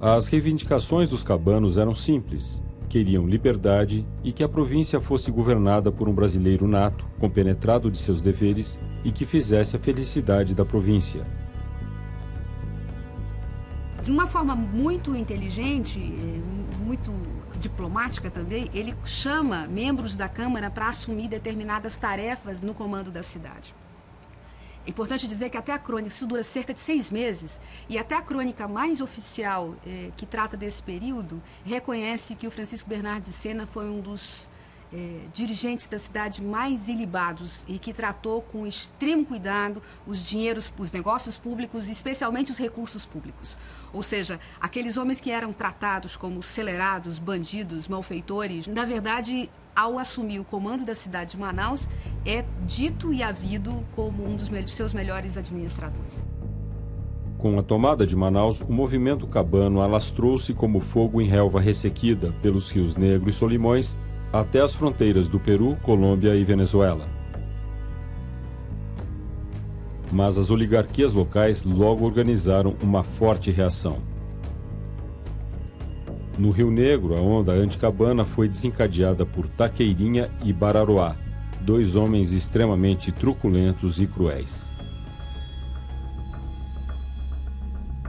As 0.00 0.28
reivindicações 0.28 1.10
dos 1.10 1.24
cabanos 1.24 1.76
eram 1.76 1.94
simples: 1.94 2.62
queriam 2.88 3.26
liberdade 3.26 4.06
e 4.22 4.30
que 4.30 4.44
a 4.44 4.48
província 4.48 5.00
fosse 5.00 5.32
governada 5.32 5.90
por 5.90 6.08
um 6.08 6.14
brasileiro 6.14 6.68
nato, 6.68 7.04
compenetrado 7.18 7.90
de 7.90 7.98
seus 7.98 8.22
deveres 8.22 8.78
e 9.04 9.10
que 9.10 9.24
fizesse 9.24 9.76
a 9.76 9.78
felicidade 9.78 10.54
da 10.54 10.64
província. 10.64 11.26
De 14.04 14.10
uma 14.10 14.26
forma 14.26 14.56
muito 14.56 15.14
inteligente, 15.14 15.98
eh, 15.98 16.80
muito 16.84 17.12
diplomática 17.60 18.30
também, 18.30 18.68
ele 18.74 18.94
chama 19.04 19.66
membros 19.68 20.16
da 20.16 20.28
Câmara 20.28 20.70
para 20.70 20.88
assumir 20.88 21.28
determinadas 21.28 21.96
tarefas 21.96 22.62
no 22.62 22.74
comando 22.74 23.10
da 23.10 23.22
cidade. 23.22 23.74
É 24.86 24.90
importante 24.90 25.28
dizer 25.28 25.50
que 25.50 25.56
até 25.56 25.72
a 25.72 25.78
crônica, 25.78 26.08
isso 26.08 26.26
dura 26.26 26.42
cerca 26.42 26.74
de 26.74 26.80
seis 26.80 27.10
meses, 27.10 27.60
e 27.88 27.98
até 27.98 28.16
a 28.16 28.22
crônica 28.22 28.66
mais 28.66 29.00
oficial 29.00 29.76
eh, 29.86 30.10
que 30.16 30.26
trata 30.26 30.56
desse 30.56 30.82
período 30.82 31.40
reconhece 31.64 32.34
que 32.34 32.46
o 32.46 32.50
Francisco 32.50 32.88
Bernardo 32.88 33.24
de 33.24 33.32
Sena 33.32 33.66
foi 33.66 33.88
um 33.88 34.00
dos 34.00 34.49
eh, 34.92 35.20
dirigentes 35.32 35.86
da 35.86 35.98
cidade 35.98 36.42
mais 36.42 36.88
ilibados 36.88 37.64
e 37.68 37.78
que 37.78 37.92
tratou 37.92 38.42
com 38.42 38.66
extremo 38.66 39.24
cuidado 39.24 39.82
os 40.06 40.18
dinheiros, 40.18 40.72
os 40.78 40.92
negócios 40.92 41.36
públicos, 41.36 41.88
especialmente 41.88 42.50
os 42.50 42.58
recursos 42.58 43.04
públicos. 43.04 43.56
Ou 43.92 44.02
seja, 44.02 44.40
aqueles 44.60 44.96
homens 44.96 45.20
que 45.20 45.30
eram 45.30 45.52
tratados 45.52 46.16
como 46.16 46.40
acelerados, 46.40 47.18
bandidos, 47.18 47.86
malfeitores, 47.88 48.66
na 48.66 48.84
verdade 48.84 49.48
ao 49.74 49.98
assumir 49.98 50.40
o 50.40 50.44
comando 50.44 50.84
da 50.84 50.94
cidade 50.94 51.30
de 51.30 51.38
Manaus, 51.38 51.88
é 52.26 52.44
dito 52.66 53.12
e 53.12 53.22
havido 53.22 53.84
como 53.94 54.26
um 54.26 54.36
dos 54.36 54.50
seus 54.74 54.92
melhores 54.92 55.36
administradores. 55.36 56.22
Com 57.38 57.58
a 57.58 57.62
tomada 57.62 58.06
de 58.06 58.14
Manaus, 58.14 58.60
o 58.60 58.70
movimento 58.70 59.26
cabano 59.26 59.80
alastrou-se 59.80 60.52
como 60.52 60.80
fogo 60.80 61.22
em 61.22 61.26
relva 61.26 61.60
ressequida 61.60 62.34
pelos 62.42 62.68
rios 62.68 62.96
Negro 62.96 63.30
e 63.30 63.32
Solimões 63.32 63.96
até 64.32 64.60
as 64.60 64.72
fronteiras 64.72 65.28
do 65.28 65.40
Peru, 65.40 65.76
Colômbia 65.82 66.36
e 66.36 66.44
Venezuela. 66.44 67.06
Mas 70.12 70.38
as 70.38 70.50
oligarquias 70.50 71.12
locais 71.12 71.64
logo 71.64 72.04
organizaram 72.04 72.76
uma 72.82 73.02
forte 73.02 73.50
reação. 73.50 73.98
No 76.38 76.50
Rio 76.50 76.70
Negro, 76.70 77.16
a 77.16 77.20
onda 77.20 77.52
anticabana 77.52 78.24
foi 78.24 78.48
desencadeada 78.48 79.26
por 79.26 79.46
Taqueirinha 79.48 80.30
e 80.42 80.52
Bararoá, 80.52 81.16
dois 81.60 81.96
homens 81.96 82.32
extremamente 82.32 83.12
truculentos 83.12 84.00
e 84.00 84.06
cruéis. 84.06 84.72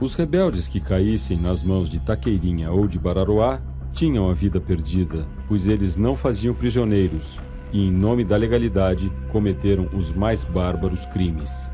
Os 0.00 0.14
rebeldes 0.14 0.66
que 0.66 0.80
caíssem 0.80 1.36
nas 1.36 1.62
mãos 1.62 1.88
de 1.88 2.00
Taqueirinha 2.00 2.72
ou 2.72 2.88
de 2.88 2.98
Bararoá 2.98 3.60
tinham 3.92 4.30
a 4.30 4.34
vida 4.34 4.60
perdida, 4.60 5.26
pois 5.46 5.68
eles 5.68 5.96
não 5.96 6.16
faziam 6.16 6.54
prisioneiros 6.54 7.38
e, 7.72 7.86
em 7.86 7.90
nome 7.90 8.24
da 8.24 8.36
legalidade, 8.36 9.12
cometeram 9.30 9.88
os 9.92 10.12
mais 10.12 10.44
bárbaros 10.44 11.06
crimes. 11.06 11.70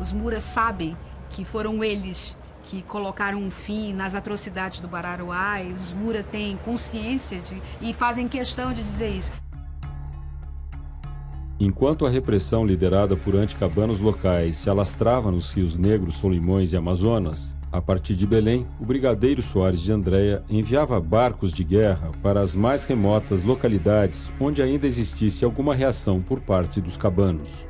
Os 0.00 0.12
muras 0.12 0.42
sabem 0.42 0.96
que 1.30 1.44
foram 1.44 1.82
eles 1.82 2.36
que 2.64 2.82
colocaram 2.82 3.38
um 3.38 3.50
fim 3.50 3.94
nas 3.94 4.14
atrocidades 4.14 4.80
do 4.80 4.88
Bararuá 4.88 5.62
e 5.62 5.72
os 5.72 5.90
Mura 5.92 6.22
têm 6.22 6.56
consciência 6.58 7.40
de, 7.40 7.62
e 7.80 7.94
fazem 7.94 8.28
questão 8.28 8.72
de 8.72 8.82
dizer 8.82 9.10
isso. 9.10 9.32
Enquanto 11.58 12.06
a 12.06 12.10
repressão 12.10 12.64
liderada 12.64 13.16
por 13.16 13.34
anticabanos 13.34 13.98
locais 13.98 14.58
se 14.58 14.70
alastrava 14.70 15.30
nos 15.30 15.50
rios 15.50 15.76
Negros, 15.76 16.16
Solimões 16.16 16.72
e 16.72 16.76
Amazonas, 16.76 17.57
a 17.70 17.82
partir 17.82 18.14
de 18.14 18.26
Belém, 18.26 18.66
o 18.80 18.84
brigadeiro 18.84 19.42
Soares 19.42 19.80
de 19.80 19.92
Andréia 19.92 20.42
enviava 20.48 20.98
barcos 21.00 21.52
de 21.52 21.62
guerra 21.62 22.10
para 22.22 22.40
as 22.40 22.54
mais 22.54 22.84
remotas 22.84 23.42
localidades 23.42 24.30
onde 24.40 24.62
ainda 24.62 24.86
existisse 24.86 25.44
alguma 25.44 25.74
reação 25.74 26.20
por 26.22 26.40
parte 26.40 26.80
dos 26.80 26.96
cabanos. 26.96 27.66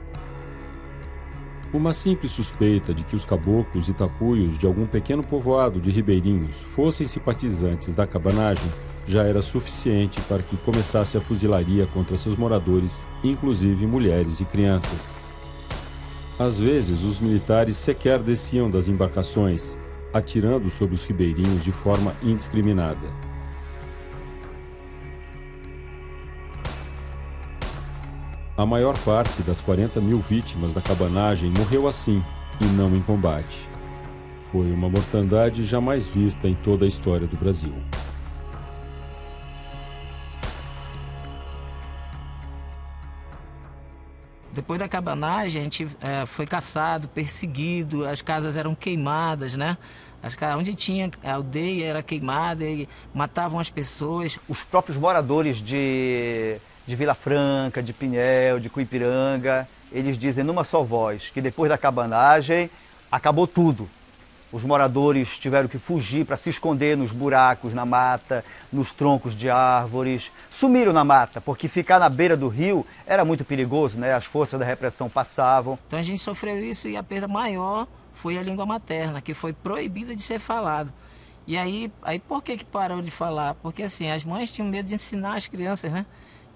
Uma 1.73 1.93
simples 1.93 2.33
suspeita 2.33 2.95
de 2.95 3.05
que 3.05 3.17
os 3.17 3.25
caboclos 3.25 3.89
e 3.89 3.93
tapuios 3.93 4.57
de 4.57 4.67
algum 4.67 4.87
pequeno 4.87 5.23
povoado 5.23 5.81
de 5.81 5.91
ribeirinhos 5.91 6.63
fossem 6.63 7.07
simpatizantes 7.07 7.95
da 7.95 8.07
cabanagem 8.07 8.71
já 9.07 9.25
era 9.25 9.43
suficiente 9.43 10.21
para 10.23 10.43
que 10.43 10.57
começasse 10.59 11.19
a 11.19 11.21
fuzilaria 11.21 11.87
contra 11.87 12.17
seus 12.17 12.37
moradores, 12.37 13.05
inclusive 13.25 13.87
mulheres 13.87 14.39
e 14.39 14.45
crianças. 14.45 15.19
Às 16.39 16.59
vezes, 16.59 17.03
os 17.03 17.19
militares 17.19 17.77
sequer 17.77 18.23
desciam 18.23 18.71
das 18.71 18.87
embarcações, 18.87 19.77
atirando 20.19 20.71
sobre 20.71 20.95
os 20.95 21.05
ribeirinhos 21.05 21.65
de 21.65 21.73
forma 21.73 22.15
indiscriminada. 22.23 23.09
A 28.57 28.67
maior 28.67 28.99
parte 28.99 29.41
das 29.43 29.61
40 29.61 30.01
mil 30.01 30.19
vítimas 30.19 30.75
da 30.75 30.83
cabanagem 30.83 31.53
morreu 31.57 31.87
assim, 31.87 32.25
e 32.61 32.65
não 32.65 32.95
em 32.97 33.01
combate. 33.01 33.69
Foi 34.51 34.73
uma 34.73 34.89
mortandade 34.89 35.65
jamais 35.65 36.09
vista 36.09 36.49
em 36.49 36.55
toda 36.55 36.85
a 36.85 36.89
história 36.89 37.27
do 37.27 37.37
Brasil. 37.37 37.73
Depois 44.53 44.81
da 44.81 44.89
cabanagem, 44.89 45.61
a 45.61 45.65
gente 45.65 45.87
é, 46.01 46.27
foi 46.27 46.45
caçado, 46.45 47.07
perseguido, 47.07 48.05
as 48.05 48.21
casas 48.21 48.57
eram 48.57 48.75
queimadas, 48.75 49.55
né? 49.55 49.79
As 50.23 50.37
onde 50.57 50.75
tinha 50.75 51.11
a 51.23 51.35
aldeia 51.35 51.87
era 51.87 52.03
queimada 52.03 52.65
e 52.65 52.89
matavam 53.15 53.61
as 53.61 53.71
pessoas. 53.71 54.39
Os 54.49 54.63
próprios 54.63 54.99
moradores 54.99 55.59
de 55.61 56.61
de 56.89 56.97
Vila 56.97 57.15
Franca, 57.15 57.83
de 57.83 57.93
Pinhel, 57.93 58.59
de 58.59 58.71
Cuipiranga, 58.71 59.69
eles 59.93 60.17
dizem 60.17 60.43
numa 60.43 60.65
só 60.65 60.83
voz 60.83 61.29
que 61.29 61.39
depois 61.39 61.69
da 61.69 61.77
cabanagem 61.77 62.71
acabou 63.13 63.47
tudo. 63.47 63.87
Os 64.51 64.63
moradores 64.63 65.39
tiveram 65.39 65.69
que 65.69 65.79
fugir 65.79 66.25
para 66.25 66.39
se 66.39 66.49
esconder 66.49 66.97
nos 66.97 67.13
buracos 67.13 67.75
na 67.75 67.85
mata, 67.85 68.43
nos 68.73 68.95
troncos 68.95 69.37
de 69.37 69.51
árvores. 69.51 70.31
Sumiram 70.49 70.91
na 70.91 71.05
mata, 71.05 71.43
porque 71.43 71.69
ficar 71.69 71.99
na 71.99 72.09
beira 72.09 72.35
do 72.35 72.49
rio 72.49 72.87
era 73.07 73.23
muito 73.23 73.45
perigoso, 73.45 73.99
né? 73.99 74.15
As 74.15 74.25
forças 74.25 74.59
da 74.59 74.65
repressão 74.65 75.11
passavam. 75.11 75.79
Então 75.87 75.99
a 75.99 76.03
gente 76.03 76.23
sofreu 76.23 76.57
isso 76.65 76.89
e 76.89 76.97
a 76.97 77.03
perda 77.03 77.29
maior 77.29 77.87
foi 78.19 78.37
a 78.37 78.43
língua 78.43 78.67
materna, 78.67 79.21
que 79.21 79.33
foi 79.33 79.53
proibida 79.53 80.15
de 80.15 80.23
ser 80.23 80.41
falada. 80.41 80.93
E 81.47 81.57
aí, 81.57 81.91
aí 82.03 82.19
por 82.19 82.43
que 82.43 82.59
que 82.59 82.65
parou 82.65 83.01
de 83.01 83.11
falar? 83.11 83.55
Porque 83.55 83.85
assim, 83.85 84.11
as 84.11 84.25
mães 84.25 84.53
tinham 84.53 84.69
medo 84.69 84.89
de 84.89 84.95
ensinar 84.95 85.37
as 85.37 85.47
crianças, 85.47 85.93
né? 85.93 86.05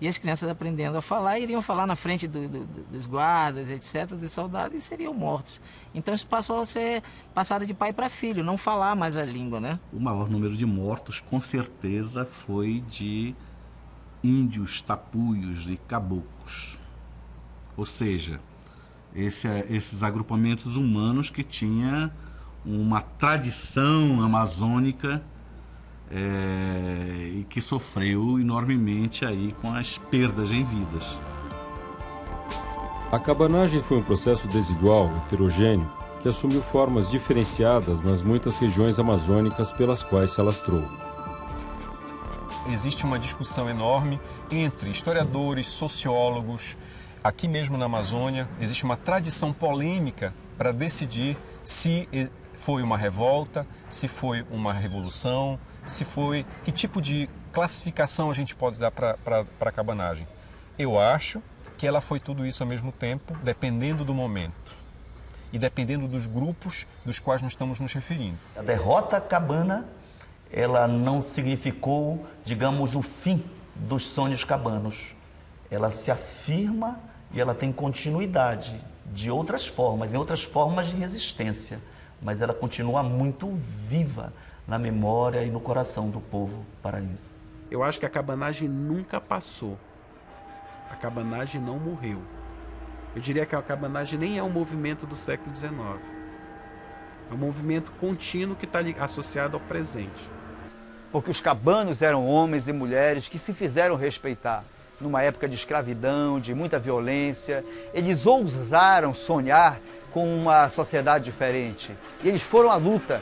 E 0.01 0.09
as 0.09 0.19
crianças 0.19 0.51
aprendendo 0.51 0.99
a 0.99 1.01
falar, 1.01 1.39
iriam 1.39 1.63
falar 1.63 1.87
na 1.87 1.95
frente 1.95 2.27
do, 2.27 2.49
do, 2.49 2.65
dos 2.67 3.07
guardas, 3.07 3.71
etc., 3.71 4.17
dos 4.17 4.33
soldados, 4.33 4.77
e 4.77 4.83
seriam 4.83 5.15
mortos. 5.15 5.61
Então 5.95 6.13
isso 6.13 6.27
passou 6.27 6.61
a 6.61 6.67
ser 6.67 7.03
passado 7.33 7.65
de 7.65 7.73
pai 7.73 7.93
para 7.93 8.11
filho, 8.11 8.43
não 8.43 8.59
falar 8.59 8.97
mais 8.97 9.17
a 9.17 9.25
língua, 9.25 9.61
né? 9.61 9.79
O 9.93 10.01
maior 10.01 10.29
número 10.29 10.57
de 10.57 10.67
mortos, 10.67 11.21
com 11.21 11.41
certeza, 11.41 12.27
foi 12.27 12.83
de 12.91 13.35
índios, 14.25 14.81
tapuios 14.81 15.67
e 15.69 15.77
caboclos. 15.89 16.77
Ou 17.77 17.87
seja, 17.87 18.41
esse, 19.15 19.49
esses 19.71 20.03
agrupamentos 20.03 20.77
humanos 20.77 21.31
que 21.31 21.43
tinha 21.43 22.13
uma 22.65 23.01
tradição 23.01 24.23
amazônica 24.23 25.23
é, 26.11 27.31
e 27.35 27.47
que 27.49 27.61
sofreu 27.61 28.39
enormemente 28.39 29.25
aí 29.25 29.55
com 29.61 29.73
as 29.73 29.99
perdas 29.99 30.51
em 30.51 30.65
vidas. 30.65 31.19
A 33.11 33.19
cabanagem 33.19 33.83
foi 33.83 33.99
um 33.99 34.03
processo 34.03 34.49
desigual, 34.49 35.11
heterogêneo, 35.27 35.91
que 36.23 36.29
assumiu 36.29 36.63
formas 36.63 37.11
diferenciadas 37.11 38.03
nas 38.03 38.23
muitas 38.23 38.59
regiões 38.59 38.99
amazônicas 38.99 39.73
pelas 39.73 40.03
quais 40.03 40.31
se 40.31 40.41
alastrou. 40.41 40.83
Existe 42.71 43.05
uma 43.05 43.19
discussão 43.19 43.69
enorme 43.69 44.21
entre 44.51 44.89
historiadores, 44.89 45.67
sociólogos. 45.67 46.77
Aqui 47.25 47.47
mesmo 47.47 47.79
na 47.79 47.85
Amazônia, 47.85 48.49
existe 48.61 48.83
uma 48.83 48.97
tradição 48.97 49.53
polêmica 49.53 50.35
para 50.59 50.73
decidir 50.73 51.39
se 51.63 52.09
foi 52.55 52.83
uma 52.83 52.99
revolta, 52.99 53.65
se 53.89 54.09
foi 54.09 54.45
uma 54.51 54.73
revolução, 54.73 55.57
se 55.87 56.05
foi 56.05 56.45
que 56.65 56.73
tipo 56.73 57.01
de 57.01 57.31
classificação 57.53 58.29
a 58.29 58.35
gente 58.35 58.57
pode 58.57 58.77
dar 58.77 58.91
para 58.91 59.17
a 59.61 59.71
cabanagem. 59.71 60.27
Eu 60.77 60.99
acho 60.99 61.41
que 61.79 61.87
ela 61.87 62.01
foi 62.01 62.19
tudo 62.19 62.45
isso 62.45 62.65
ao 62.65 62.69
mesmo 62.69 62.91
tempo, 62.91 63.37
dependendo 63.45 64.05
do 64.05 64.13
momento 64.13 64.75
e 65.53 65.61
dependendo 65.61 66.09
dos 66.09 66.27
grupos 66.27 66.89
dos 67.05 67.21
quais 67.21 67.41
nós 67.41 67.53
estamos 67.53 67.79
nos 67.79 67.93
referindo. 67.93 68.39
A 68.57 68.63
derrota 68.63 69.21
cabana, 69.21 69.87
ela 70.51 70.89
não 70.89 71.23
significou, 71.23 72.27
digamos, 72.45 72.97
o 72.97 73.03
fim 73.03 73.45
dos 73.77 74.07
sonhos 74.07 74.43
cabanos. 74.43 75.15
Ela 75.71 75.93
se 75.93 76.11
afirma 76.11 77.12
e 77.33 77.41
ela 77.41 77.55
tem 77.55 77.73
continuidade 77.73 78.79
de 79.13 79.31
outras 79.31 79.67
formas, 79.67 80.13
em 80.13 80.17
outras 80.17 80.43
formas 80.43 80.87
de 80.87 80.97
resistência, 80.97 81.81
mas 82.21 82.41
ela 82.41 82.55
continua 82.55 83.03
muito 83.03 83.51
viva 83.89 84.33
na 84.67 84.79
memória 84.79 85.43
e 85.43 85.51
no 85.51 85.61
coração 85.61 86.09
do 86.09 86.21
povo 86.21 86.65
paraense. 86.83 87.33
Eu 87.71 87.83
acho 87.83 87.99
que 87.99 88.07
a 88.07 88.11
cabanagem 88.11 88.69
nunca 88.69 89.21
passou. 89.21 89.79
A 90.91 90.95
cabanagem 90.95 91.61
não 91.61 91.79
morreu. 91.79 92.23
Eu 93.15 93.21
diria 93.21 93.45
que 93.45 93.57
a 93.57 93.63
cabanagem 93.63 94.19
nem 94.19 94.39
é 94.39 94.43
um 94.43 94.51
movimento 94.51 95.07
do 95.07 95.17
século 95.17 95.55
XIX. 95.55 95.73
É 97.31 97.35
um 97.35 97.39
movimento 97.39 97.93
contínuo 97.93 98.57
que 98.57 98.67
está 98.67 98.81
associado 99.01 99.57
ao 99.57 99.61
presente. 99.61 100.29
Porque 101.11 101.31
os 101.31 101.41
cabanos 101.41 102.03
eram 102.03 102.27
homens 102.27 102.69
e 102.69 102.73
mulheres 102.73 103.29
que 103.29 103.39
se 103.39 103.53
fizeram 103.53 103.97
respeitar 103.97 104.65
numa 105.03 105.23
época 105.23 105.49
de 105.49 105.55
escravidão, 105.55 106.39
de 106.39 106.55
muita 106.55 106.79
violência. 106.79 107.65
Eles 107.93 108.25
ousaram 108.25 109.13
sonhar 109.13 109.81
com 110.13 110.35
uma 110.35 110.69
sociedade 110.69 111.25
diferente. 111.25 111.91
E 112.23 112.29
eles 112.29 112.43
foram 112.43 112.71
à 112.71 112.77
luta. 112.77 113.21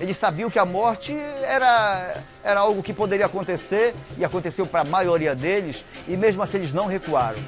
Eles 0.00 0.16
sabiam 0.16 0.50
que 0.50 0.58
a 0.58 0.64
morte 0.64 1.12
era, 1.12 2.14
era 2.42 2.60
algo 2.60 2.82
que 2.82 2.92
poderia 2.92 3.26
acontecer 3.26 3.94
e 4.16 4.24
aconteceu 4.24 4.66
para 4.66 4.80
a 4.80 4.84
maioria 4.84 5.34
deles, 5.34 5.84
e 6.08 6.16
mesmo 6.16 6.42
assim 6.42 6.58
eles 6.58 6.72
não 6.72 6.86
recuaram. 6.86 7.38